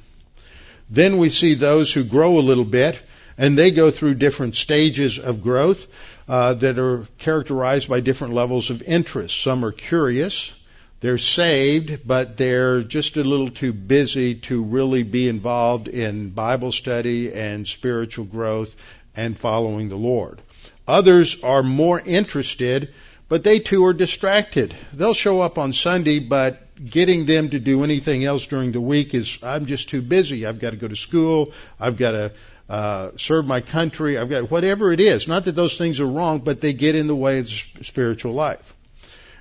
Then 0.90 1.20
we 1.20 1.30
see 1.30 1.54
those 1.54 1.94
who 1.94 2.04
grow 2.04 2.38
a 2.38 2.42
little 2.42 2.66
bit 2.66 3.00
and 3.38 3.58
they 3.58 3.72
go 3.72 3.92
through 3.92 4.16
different 4.16 4.56
stages 4.56 5.20
of 5.20 5.44
growth 5.44 5.88
uh, 6.28 6.54
that 6.56 6.80
are 6.80 7.08
characterized 7.18 7.90
by 7.90 8.00
different 8.00 8.34
levels 8.34 8.70
of 8.70 8.82
interest. 8.82 9.40
Some 9.42 9.64
are 9.66 9.72
curious. 9.72 10.54
They're 11.02 11.18
saved, 11.18 12.08
but 12.08 12.38
they're 12.38 12.82
just 12.82 13.18
a 13.18 13.24
little 13.24 13.52
too 13.52 13.74
busy 13.74 14.36
to 14.36 14.64
really 14.64 15.04
be 15.04 15.28
involved 15.28 15.88
in 15.88 16.30
Bible 16.30 16.72
study 16.72 17.32
and 17.34 17.68
spiritual 17.68 18.26
growth 18.26 18.76
and 19.16 19.38
following 19.38 19.90
the 19.90 19.98
Lord. 19.98 20.42
Others 20.88 21.44
are 21.44 21.64
more 21.64 22.00
interested, 22.00 22.94
but 23.28 23.44
they 23.44 23.60
too 23.60 23.86
are 23.86 23.94
distracted. 23.94 24.74
They'll 24.94 25.14
show 25.14 25.42
up 25.42 25.58
on 25.58 25.74
Sunday, 25.74 26.20
but 26.20 26.62
getting 26.84 27.26
them 27.26 27.50
to 27.50 27.60
do 27.60 27.84
anything 27.84 28.24
else 28.24 28.48
during 28.48 28.72
the 28.72 28.82
week 28.82 29.14
is, 29.14 29.38
I'm 29.44 29.66
just 29.66 29.90
too 29.90 30.02
busy. 30.02 30.46
I've 30.46 30.60
got 30.60 30.72
to 30.72 30.78
go 30.78 30.88
to 30.88 30.96
school. 30.96 31.54
I've 31.80 31.98
got 31.98 32.12
to 32.12 32.32
uh, 32.70 33.12
serve 33.18 33.46
my 33.46 33.62
country. 33.62 34.18
I've 34.18 34.30
got 34.30 34.50
whatever 34.50 34.92
it 34.92 35.00
is. 35.00 35.28
Not 35.28 35.46
that 35.46 35.56
those 35.56 35.78
things 35.78 36.00
are 36.00 36.08
wrong, 36.08 36.40
but 36.40 36.62
they 36.62 36.74
get 36.74 36.96
in 36.96 37.08
the 37.08 37.16
way 37.16 37.40
of 37.40 37.46
the 37.46 37.84
spiritual 37.84 38.34
life. 38.34 38.74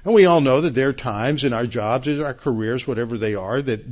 And 0.05 0.13
we 0.13 0.27
all 0.27 0.43
know 0.43 0.61
that 0.61 0.75
there 0.75 0.91
are 0.91 0.95
times 0.95 1.45
in 1.45 1.55
our 1.55 1.67
jobs, 1.67 2.09
in 2.09 2.21
our 2.23 2.35
careers, 2.35 2.87
whatever 2.87 3.17
they 3.17 3.35
are, 3.35 3.63
that 3.63 3.85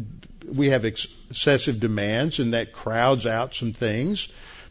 we 0.46 0.70
have 0.70 0.84
excessive 0.84 1.80
demands 1.80 2.38
and 2.38 2.52
that 2.52 2.72
crowds 2.72 3.26
out 3.26 3.54
some 3.54 3.72
things. 3.72 4.28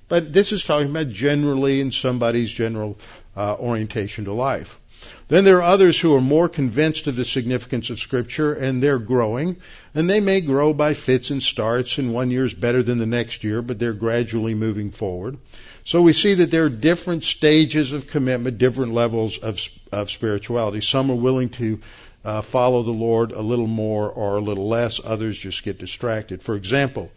But 0.07 0.31
this 0.31 0.51
is 0.51 0.63
talking 0.63 0.89
about 0.89 1.09
generally 1.09 1.81
in 1.81 1.91
somebody's 1.91 2.51
general 2.51 2.99
uh, 3.35 3.55
orientation 3.55 4.25
to 4.25 4.33
life. 4.33 4.77
Then 5.27 5.45
there 5.45 5.57
are 5.57 5.73
others 5.73 5.99
who 5.99 6.13
are 6.15 6.21
more 6.21 6.49
convinced 6.49 7.07
of 7.07 7.15
the 7.15 7.25
significance 7.25 7.89
of 7.89 7.99
Scripture 7.99 8.53
and 8.53 8.83
they're 8.83 8.99
growing. 8.99 9.57
And 9.95 10.09
they 10.09 10.19
may 10.19 10.41
grow 10.41 10.73
by 10.73 10.93
fits 10.93 11.31
and 11.31 11.41
starts, 11.41 11.97
and 11.97 12.13
one 12.13 12.31
year 12.31 12.43
is 12.43 12.53
better 12.53 12.83
than 12.83 12.97
the 12.97 13.05
next 13.05 13.43
year, 13.43 13.61
but 13.61 13.79
they're 13.79 13.93
gradually 13.93 14.55
moving 14.55 14.91
forward. 14.91 15.37
So 15.83 16.01
we 16.01 16.13
see 16.13 16.35
that 16.35 16.51
there 16.51 16.65
are 16.65 16.69
different 16.69 17.23
stages 17.23 17.93
of 17.93 18.07
commitment, 18.07 18.57
different 18.57 18.93
levels 18.93 19.37
of, 19.37 19.59
of 19.91 20.11
spirituality. 20.11 20.81
Some 20.81 21.09
are 21.09 21.15
willing 21.15 21.49
to 21.49 21.79
uh, 22.23 22.41
follow 22.41 22.83
the 22.83 22.91
Lord 22.91 23.31
a 23.31 23.41
little 23.41 23.67
more 23.67 24.09
or 24.09 24.37
a 24.37 24.41
little 24.41 24.67
less. 24.67 24.99
Others 25.03 25.37
just 25.37 25.63
get 25.63 25.79
distracted. 25.79 26.43
For 26.43 26.55
example, 26.55 27.11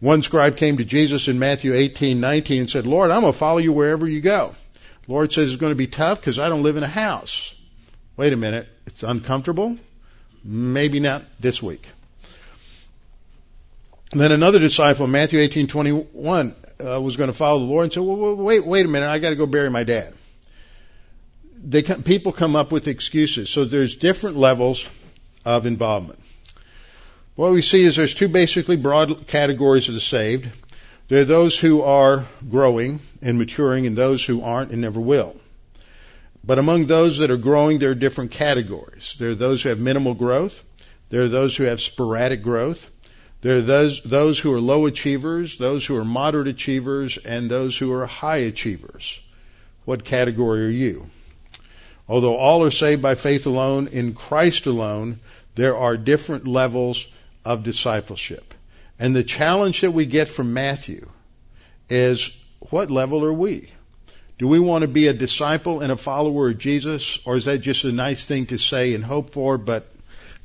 one 0.00 0.22
scribe 0.22 0.56
came 0.56 0.78
to 0.78 0.84
Jesus 0.84 1.28
in 1.28 1.38
Matthew 1.38 1.74
18:19 1.74 2.60
and 2.60 2.70
said, 2.70 2.86
"Lord, 2.86 3.10
I'm 3.10 3.20
going 3.20 3.32
to 3.32 3.38
follow 3.38 3.58
you 3.58 3.72
wherever 3.72 4.08
you 4.08 4.20
go." 4.20 4.54
Lord 5.12 5.30
says 5.30 5.52
it's 5.52 5.60
going 5.60 5.72
to 5.72 5.76
be 5.76 5.88
tough 5.88 6.20
because 6.20 6.38
I 6.38 6.48
don't 6.48 6.62
live 6.62 6.78
in 6.78 6.82
a 6.82 6.88
house. 6.88 7.54
Wait 8.16 8.32
a 8.32 8.36
minute. 8.36 8.66
It's 8.86 9.02
uncomfortable? 9.02 9.76
Maybe 10.42 11.00
not 11.00 11.22
this 11.38 11.62
week. 11.62 11.86
Then 14.12 14.32
another 14.32 14.58
disciple, 14.58 15.06
Matthew 15.06 15.40
18:21, 15.40 16.54
uh, 16.80 16.98
was 16.98 17.18
going 17.18 17.28
to 17.28 17.34
follow 17.34 17.58
the 17.58 17.66
Lord 17.66 17.84
and 17.84 17.92
said, 17.92 18.02
well, 18.02 18.36
"Wait, 18.36 18.66
wait 18.66 18.86
a 18.86 18.88
minute! 18.88 19.06
I 19.06 19.18
got 19.18 19.30
to 19.30 19.36
go 19.36 19.44
bury 19.44 19.68
my 19.68 19.84
dad." 19.84 20.14
They 21.62 21.82
come, 21.82 22.02
people 22.02 22.32
come 22.32 22.56
up 22.56 22.72
with 22.72 22.88
excuses, 22.88 23.50
so 23.50 23.66
there's 23.66 23.96
different 23.96 24.38
levels 24.38 24.88
of 25.44 25.66
involvement. 25.66 26.20
What 27.34 27.52
we 27.52 27.60
see 27.60 27.84
is 27.84 27.96
there's 27.96 28.14
two 28.14 28.28
basically 28.28 28.76
broad 28.76 29.26
categories 29.26 29.88
of 29.88 29.94
the 29.94 30.00
saved. 30.00 30.48
There 31.08 31.20
are 31.20 31.26
those 31.26 31.58
who 31.58 31.82
are 31.82 32.26
growing 32.48 33.00
and 33.20 33.38
maturing 33.38 33.86
and 33.86 33.96
those 33.96 34.24
who 34.24 34.42
aren't 34.42 34.70
and 34.70 34.80
never 34.80 35.00
will. 35.00 35.36
But 36.44 36.58
among 36.58 36.86
those 36.86 37.18
that 37.18 37.30
are 37.30 37.36
growing, 37.36 37.78
there 37.78 37.90
are 37.90 37.94
different 37.94 38.32
categories. 38.32 39.14
There 39.18 39.30
are 39.30 39.34
those 39.34 39.62
who 39.62 39.68
have 39.68 39.78
minimal 39.78 40.14
growth. 40.14 40.60
There 41.10 41.22
are 41.22 41.28
those 41.28 41.56
who 41.56 41.64
have 41.64 41.80
sporadic 41.80 42.42
growth. 42.42 42.88
There 43.42 43.58
are 43.58 43.62
those, 43.62 44.00
those 44.02 44.38
who 44.38 44.52
are 44.54 44.60
low 44.60 44.86
achievers, 44.86 45.58
those 45.58 45.84
who 45.84 45.96
are 45.96 46.04
moderate 46.04 46.48
achievers, 46.48 47.18
and 47.18 47.50
those 47.50 47.76
who 47.76 47.92
are 47.92 48.06
high 48.06 48.38
achievers. 48.38 49.20
What 49.84 50.04
category 50.04 50.66
are 50.66 50.70
you? 50.70 51.10
Although 52.08 52.36
all 52.36 52.64
are 52.64 52.70
saved 52.70 53.02
by 53.02 53.14
faith 53.14 53.46
alone, 53.46 53.88
in 53.88 54.14
Christ 54.14 54.66
alone, 54.66 55.20
there 55.54 55.76
are 55.76 55.96
different 55.96 56.46
levels 56.46 57.06
of 57.44 57.64
discipleship. 57.64 58.54
And 59.02 59.16
the 59.16 59.24
challenge 59.24 59.80
that 59.80 59.90
we 59.90 60.06
get 60.06 60.28
from 60.28 60.52
Matthew 60.52 61.08
is 61.90 62.30
what 62.70 62.88
level 62.88 63.24
are 63.24 63.32
we? 63.32 63.68
Do 64.38 64.46
we 64.46 64.60
want 64.60 64.82
to 64.82 64.88
be 64.88 65.08
a 65.08 65.12
disciple 65.12 65.80
and 65.80 65.90
a 65.90 65.96
follower 65.96 66.50
of 66.50 66.58
Jesus, 66.58 67.18
or 67.24 67.34
is 67.34 67.46
that 67.46 67.62
just 67.62 67.84
a 67.84 67.90
nice 67.90 68.24
thing 68.24 68.46
to 68.46 68.58
say 68.58 68.94
and 68.94 69.04
hope 69.04 69.30
for, 69.30 69.58
but 69.58 69.92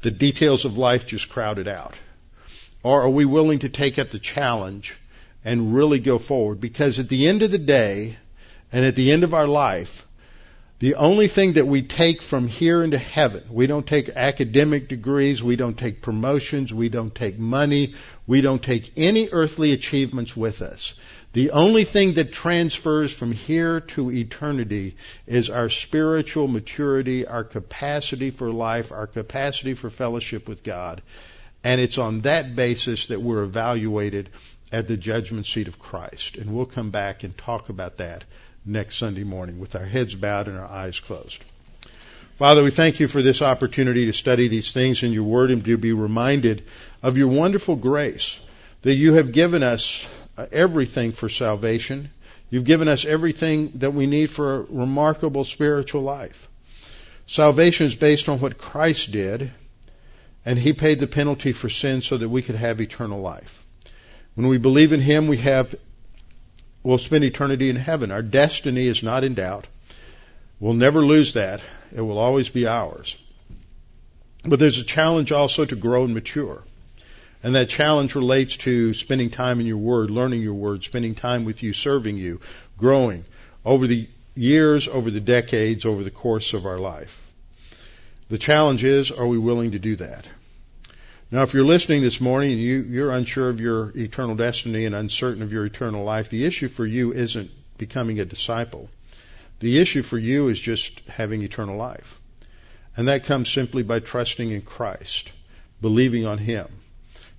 the 0.01 0.09
details 0.09 0.65
of 0.65 0.75
life 0.75 1.05
just 1.05 1.29
crowd 1.29 1.59
it 1.59 1.67
out? 1.67 1.93
Or 2.81 3.03
are 3.03 3.11
we 3.11 3.25
willing 3.25 3.59
to 3.59 3.69
take 3.69 3.99
up 3.99 4.09
the 4.09 4.17
challenge 4.17 4.97
and 5.45 5.75
really 5.75 5.99
go 5.99 6.17
forward? 6.17 6.59
Because 6.59 6.97
at 6.97 7.09
the 7.09 7.27
end 7.27 7.43
of 7.43 7.51
the 7.51 7.59
day, 7.59 8.17
and 8.71 8.83
at 8.83 8.95
the 8.95 9.11
end 9.11 9.23
of 9.23 9.35
our 9.35 9.47
life, 9.47 10.03
the 10.79 10.95
only 10.95 11.27
thing 11.27 11.53
that 11.53 11.65
we 11.65 11.81
take 11.81 12.21
from 12.21 12.47
here 12.47 12.83
into 12.83 12.99
heaven, 12.99 13.43
we 13.49 13.65
don't 13.65 13.85
take 13.85 14.09
academic 14.09 14.87
degrees, 14.87 15.41
we 15.41 15.55
don't 15.55 15.77
take 15.77 16.03
promotions, 16.03 16.71
we 16.71 16.87
don't 16.87 17.13
take 17.15 17.39
money, 17.39 17.95
we 18.27 18.41
don't 18.41 18.61
take 18.61 18.91
any 18.97 19.29
earthly 19.31 19.71
achievements 19.71 20.35
with 20.35 20.61
us. 20.61 20.93
The 21.33 21.51
only 21.51 21.85
thing 21.85 22.13
that 22.13 22.33
transfers 22.33 23.13
from 23.13 23.31
here 23.31 23.79
to 23.79 24.11
eternity 24.11 24.97
is 25.25 25.49
our 25.49 25.69
spiritual 25.69 26.47
maturity, 26.47 27.25
our 27.25 27.43
capacity 27.43 28.31
for 28.31 28.51
life, 28.51 28.91
our 28.91 29.07
capacity 29.07 29.73
for 29.73 29.89
fellowship 29.89 30.47
with 30.47 30.63
God. 30.63 31.01
And 31.63 31.79
it's 31.79 31.97
on 31.97 32.21
that 32.21 32.55
basis 32.55 33.07
that 33.07 33.21
we're 33.21 33.43
evaluated 33.43 34.29
at 34.71 34.87
the 34.87 34.97
judgment 34.97 35.45
seat 35.45 35.67
of 35.67 35.79
Christ. 35.79 36.35
And 36.35 36.53
we'll 36.53 36.65
come 36.65 36.91
back 36.91 37.23
and 37.23 37.37
talk 37.37 37.69
about 37.69 37.97
that 37.97 38.23
next 38.65 38.97
Sunday 38.97 39.23
morning 39.23 39.59
with 39.59 39.75
our 39.75 39.85
heads 39.85 40.15
bowed 40.15 40.47
and 40.47 40.57
our 40.57 40.67
eyes 40.67 40.99
closed. 40.99 41.43
Father, 42.37 42.63
we 42.63 42.69
thank 42.69 42.99
you 42.99 43.07
for 43.07 43.23
this 43.23 43.41
opportunity 43.41 44.05
to 44.05 44.13
study 44.13 44.47
these 44.47 44.71
things 44.71 45.01
in 45.01 45.11
your 45.11 45.23
word 45.23 45.49
and 45.49 45.65
to 45.65 45.77
be 45.77 45.91
reminded 45.91 46.63
of 47.01 47.17
your 47.17 47.27
wonderful 47.27 47.75
grace 47.75 48.37
that 48.81 48.95
you 48.95 49.13
have 49.13 49.31
given 49.31 49.63
us 49.63 50.05
uh, 50.37 50.45
everything 50.51 51.11
for 51.11 51.29
salvation. 51.29 52.09
You've 52.49 52.63
given 52.63 52.87
us 52.87 53.05
everything 53.05 53.71
that 53.75 53.93
we 53.93 54.07
need 54.07 54.29
for 54.29 54.55
a 54.55 54.61
remarkable 54.61 55.43
spiritual 55.43 56.01
life. 56.01 56.47
Salvation 57.25 57.87
is 57.87 57.95
based 57.95 58.29
on 58.29 58.39
what 58.39 58.57
Christ 58.57 59.11
did, 59.11 59.51
and 60.45 60.57
He 60.57 60.73
paid 60.73 60.99
the 60.99 61.07
penalty 61.07 61.51
for 61.51 61.69
sin 61.69 62.01
so 62.01 62.17
that 62.17 62.29
we 62.29 62.41
could 62.41 62.55
have 62.55 62.79
eternal 62.79 63.19
life. 63.19 63.65
When 64.35 64.47
we 64.47 64.57
believe 64.57 64.93
in 64.93 65.01
Him, 65.01 65.27
we 65.27 65.37
have, 65.37 65.75
we'll 66.83 66.99
spend 66.99 67.23
eternity 67.23 67.69
in 67.69 67.75
heaven. 67.75 68.11
Our 68.11 68.21
destiny 68.21 68.87
is 68.87 69.03
not 69.03 69.23
in 69.23 69.33
doubt. 69.33 69.67
We'll 70.59 70.73
never 70.73 71.05
lose 71.05 71.33
that. 71.33 71.61
It 71.93 72.01
will 72.01 72.17
always 72.17 72.49
be 72.49 72.65
ours. 72.65 73.17
But 74.45 74.59
there's 74.59 74.77
a 74.77 74.83
challenge 74.83 75.31
also 75.31 75.65
to 75.65 75.75
grow 75.75 76.05
and 76.05 76.13
mature. 76.13 76.63
And 77.43 77.55
that 77.55 77.69
challenge 77.69 78.15
relates 78.15 78.57
to 78.57 78.93
spending 78.93 79.29
time 79.29 79.59
in 79.59 79.67
your 79.67 79.77
word, 79.77 80.09
learning 80.09 80.41
your 80.41 80.55
word, 80.55 80.83
spending 80.83 81.15
time 81.15 81.45
with 81.45 81.61
you, 81.63 81.73
serving 81.73 82.17
you, 82.17 82.41
growing 82.77 83.25
over 83.63 83.87
the 83.87 84.07
years, 84.35 84.87
over 84.87 85.11
the 85.11 85.19
decades, 85.19 85.85
over 85.85 86.03
the 86.03 86.11
course 86.11 86.53
of 86.53 86.65
our 86.65 86.79
life. 86.79 87.19
The 88.29 88.37
challenge 88.37 88.83
is, 88.83 89.11
are 89.11 89.27
we 89.27 89.37
willing 89.37 89.71
to 89.71 89.79
do 89.79 89.95
that? 89.97 90.25
Now, 91.29 91.43
if 91.43 91.53
you're 91.53 91.65
listening 91.65 92.01
this 92.01 92.21
morning 92.21 92.53
and 92.53 92.61
you, 92.61 92.83
you're 92.83 93.11
unsure 93.11 93.49
of 93.49 93.59
your 93.59 93.91
eternal 93.97 94.35
destiny 94.35 94.85
and 94.85 94.95
uncertain 94.95 95.43
of 95.43 95.51
your 95.51 95.65
eternal 95.65 96.05
life, 96.05 96.29
the 96.29 96.45
issue 96.45 96.69
for 96.69 96.85
you 96.85 97.13
isn't 97.13 97.51
becoming 97.77 98.19
a 98.19 98.25
disciple. 98.25 98.89
The 99.59 99.79
issue 99.79 100.03
for 100.03 100.17
you 100.17 100.47
is 100.47 100.59
just 100.59 101.01
having 101.07 101.41
eternal 101.41 101.77
life. 101.77 102.19
And 102.95 103.09
that 103.09 103.25
comes 103.25 103.49
simply 103.49 103.83
by 103.83 103.99
trusting 103.99 104.49
in 104.49 104.61
Christ, 104.61 105.31
believing 105.81 106.25
on 106.25 106.37
Him. 106.37 106.67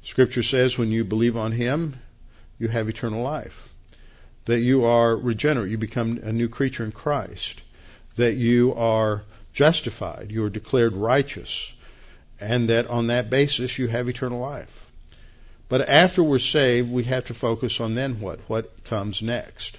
Scripture 0.08 0.42
says 0.42 0.78
when 0.78 0.90
you 0.90 1.04
believe 1.04 1.36
on 1.36 1.52
Him, 1.52 1.94
you 2.58 2.66
have 2.68 2.88
eternal 2.88 3.22
life. 3.22 3.68
That 4.46 4.60
you 4.60 4.86
are 4.86 5.14
regenerate, 5.14 5.70
you 5.70 5.76
become 5.76 6.20
a 6.22 6.32
new 6.32 6.48
creature 6.48 6.82
in 6.82 6.92
Christ. 6.92 7.60
That 8.16 8.32
you 8.32 8.72
are 8.72 9.22
justified, 9.52 10.32
you 10.32 10.44
are 10.44 10.48
declared 10.48 10.94
righteous, 10.94 11.70
and 12.40 12.70
that 12.70 12.86
on 12.86 13.08
that 13.08 13.28
basis 13.28 13.76
you 13.76 13.86
have 13.88 14.08
eternal 14.08 14.40
life. 14.40 14.86
But 15.68 15.90
after 15.90 16.22
we're 16.22 16.38
saved, 16.38 16.90
we 16.90 17.04
have 17.04 17.26
to 17.26 17.34
focus 17.34 17.78
on 17.78 17.94
then 17.94 18.18
what? 18.18 18.40
What 18.48 18.84
comes 18.84 19.20
next? 19.20 19.76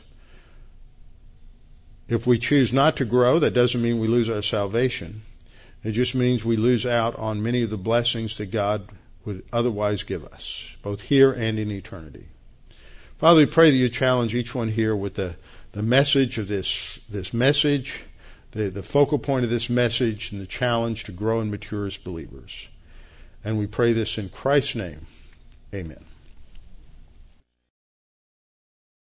If 2.07 2.27
we 2.27 2.37
choose 2.37 2.71
not 2.71 2.97
to 2.97 3.05
grow, 3.05 3.39
that 3.39 3.55
doesn't 3.55 3.81
mean 3.81 3.97
we 3.97 4.07
lose 4.07 4.29
our 4.29 4.43
salvation. 4.43 5.23
It 5.83 5.93
just 5.93 6.13
means 6.13 6.45
we 6.45 6.55
lose 6.55 6.85
out 6.85 7.15
on 7.15 7.41
many 7.41 7.63
of 7.63 7.71
the 7.71 7.77
blessings 7.77 8.37
that 8.37 8.51
God 8.51 8.87
would 9.25 9.43
otherwise 9.51 10.03
give 10.03 10.25
us, 10.25 10.63
both 10.81 11.01
here 11.01 11.31
and 11.31 11.59
in 11.59 11.71
eternity. 11.71 12.25
Father, 13.19 13.41
we 13.41 13.45
pray 13.45 13.71
that 13.71 13.77
you 13.77 13.89
challenge 13.89 14.33
each 14.33 14.55
one 14.55 14.69
here 14.69 14.95
with 14.95 15.15
the, 15.15 15.35
the 15.73 15.83
message 15.83 16.37
of 16.37 16.47
this, 16.47 16.99
this 17.09 17.33
message, 17.33 17.99
the, 18.51 18.69
the 18.69 18.83
focal 18.83 19.19
point 19.19 19.43
of 19.43 19.49
this 19.49 19.69
message, 19.69 20.31
and 20.31 20.41
the 20.41 20.47
challenge 20.47 21.03
to 21.05 21.11
grow 21.11 21.41
and 21.41 21.51
mature 21.51 21.85
as 21.85 21.97
believers. 21.97 22.67
And 23.43 23.59
we 23.59 23.67
pray 23.67 23.93
this 23.93 24.17
in 24.17 24.29
Christ's 24.29 24.75
name. 24.75 25.05
Amen. 25.73 26.03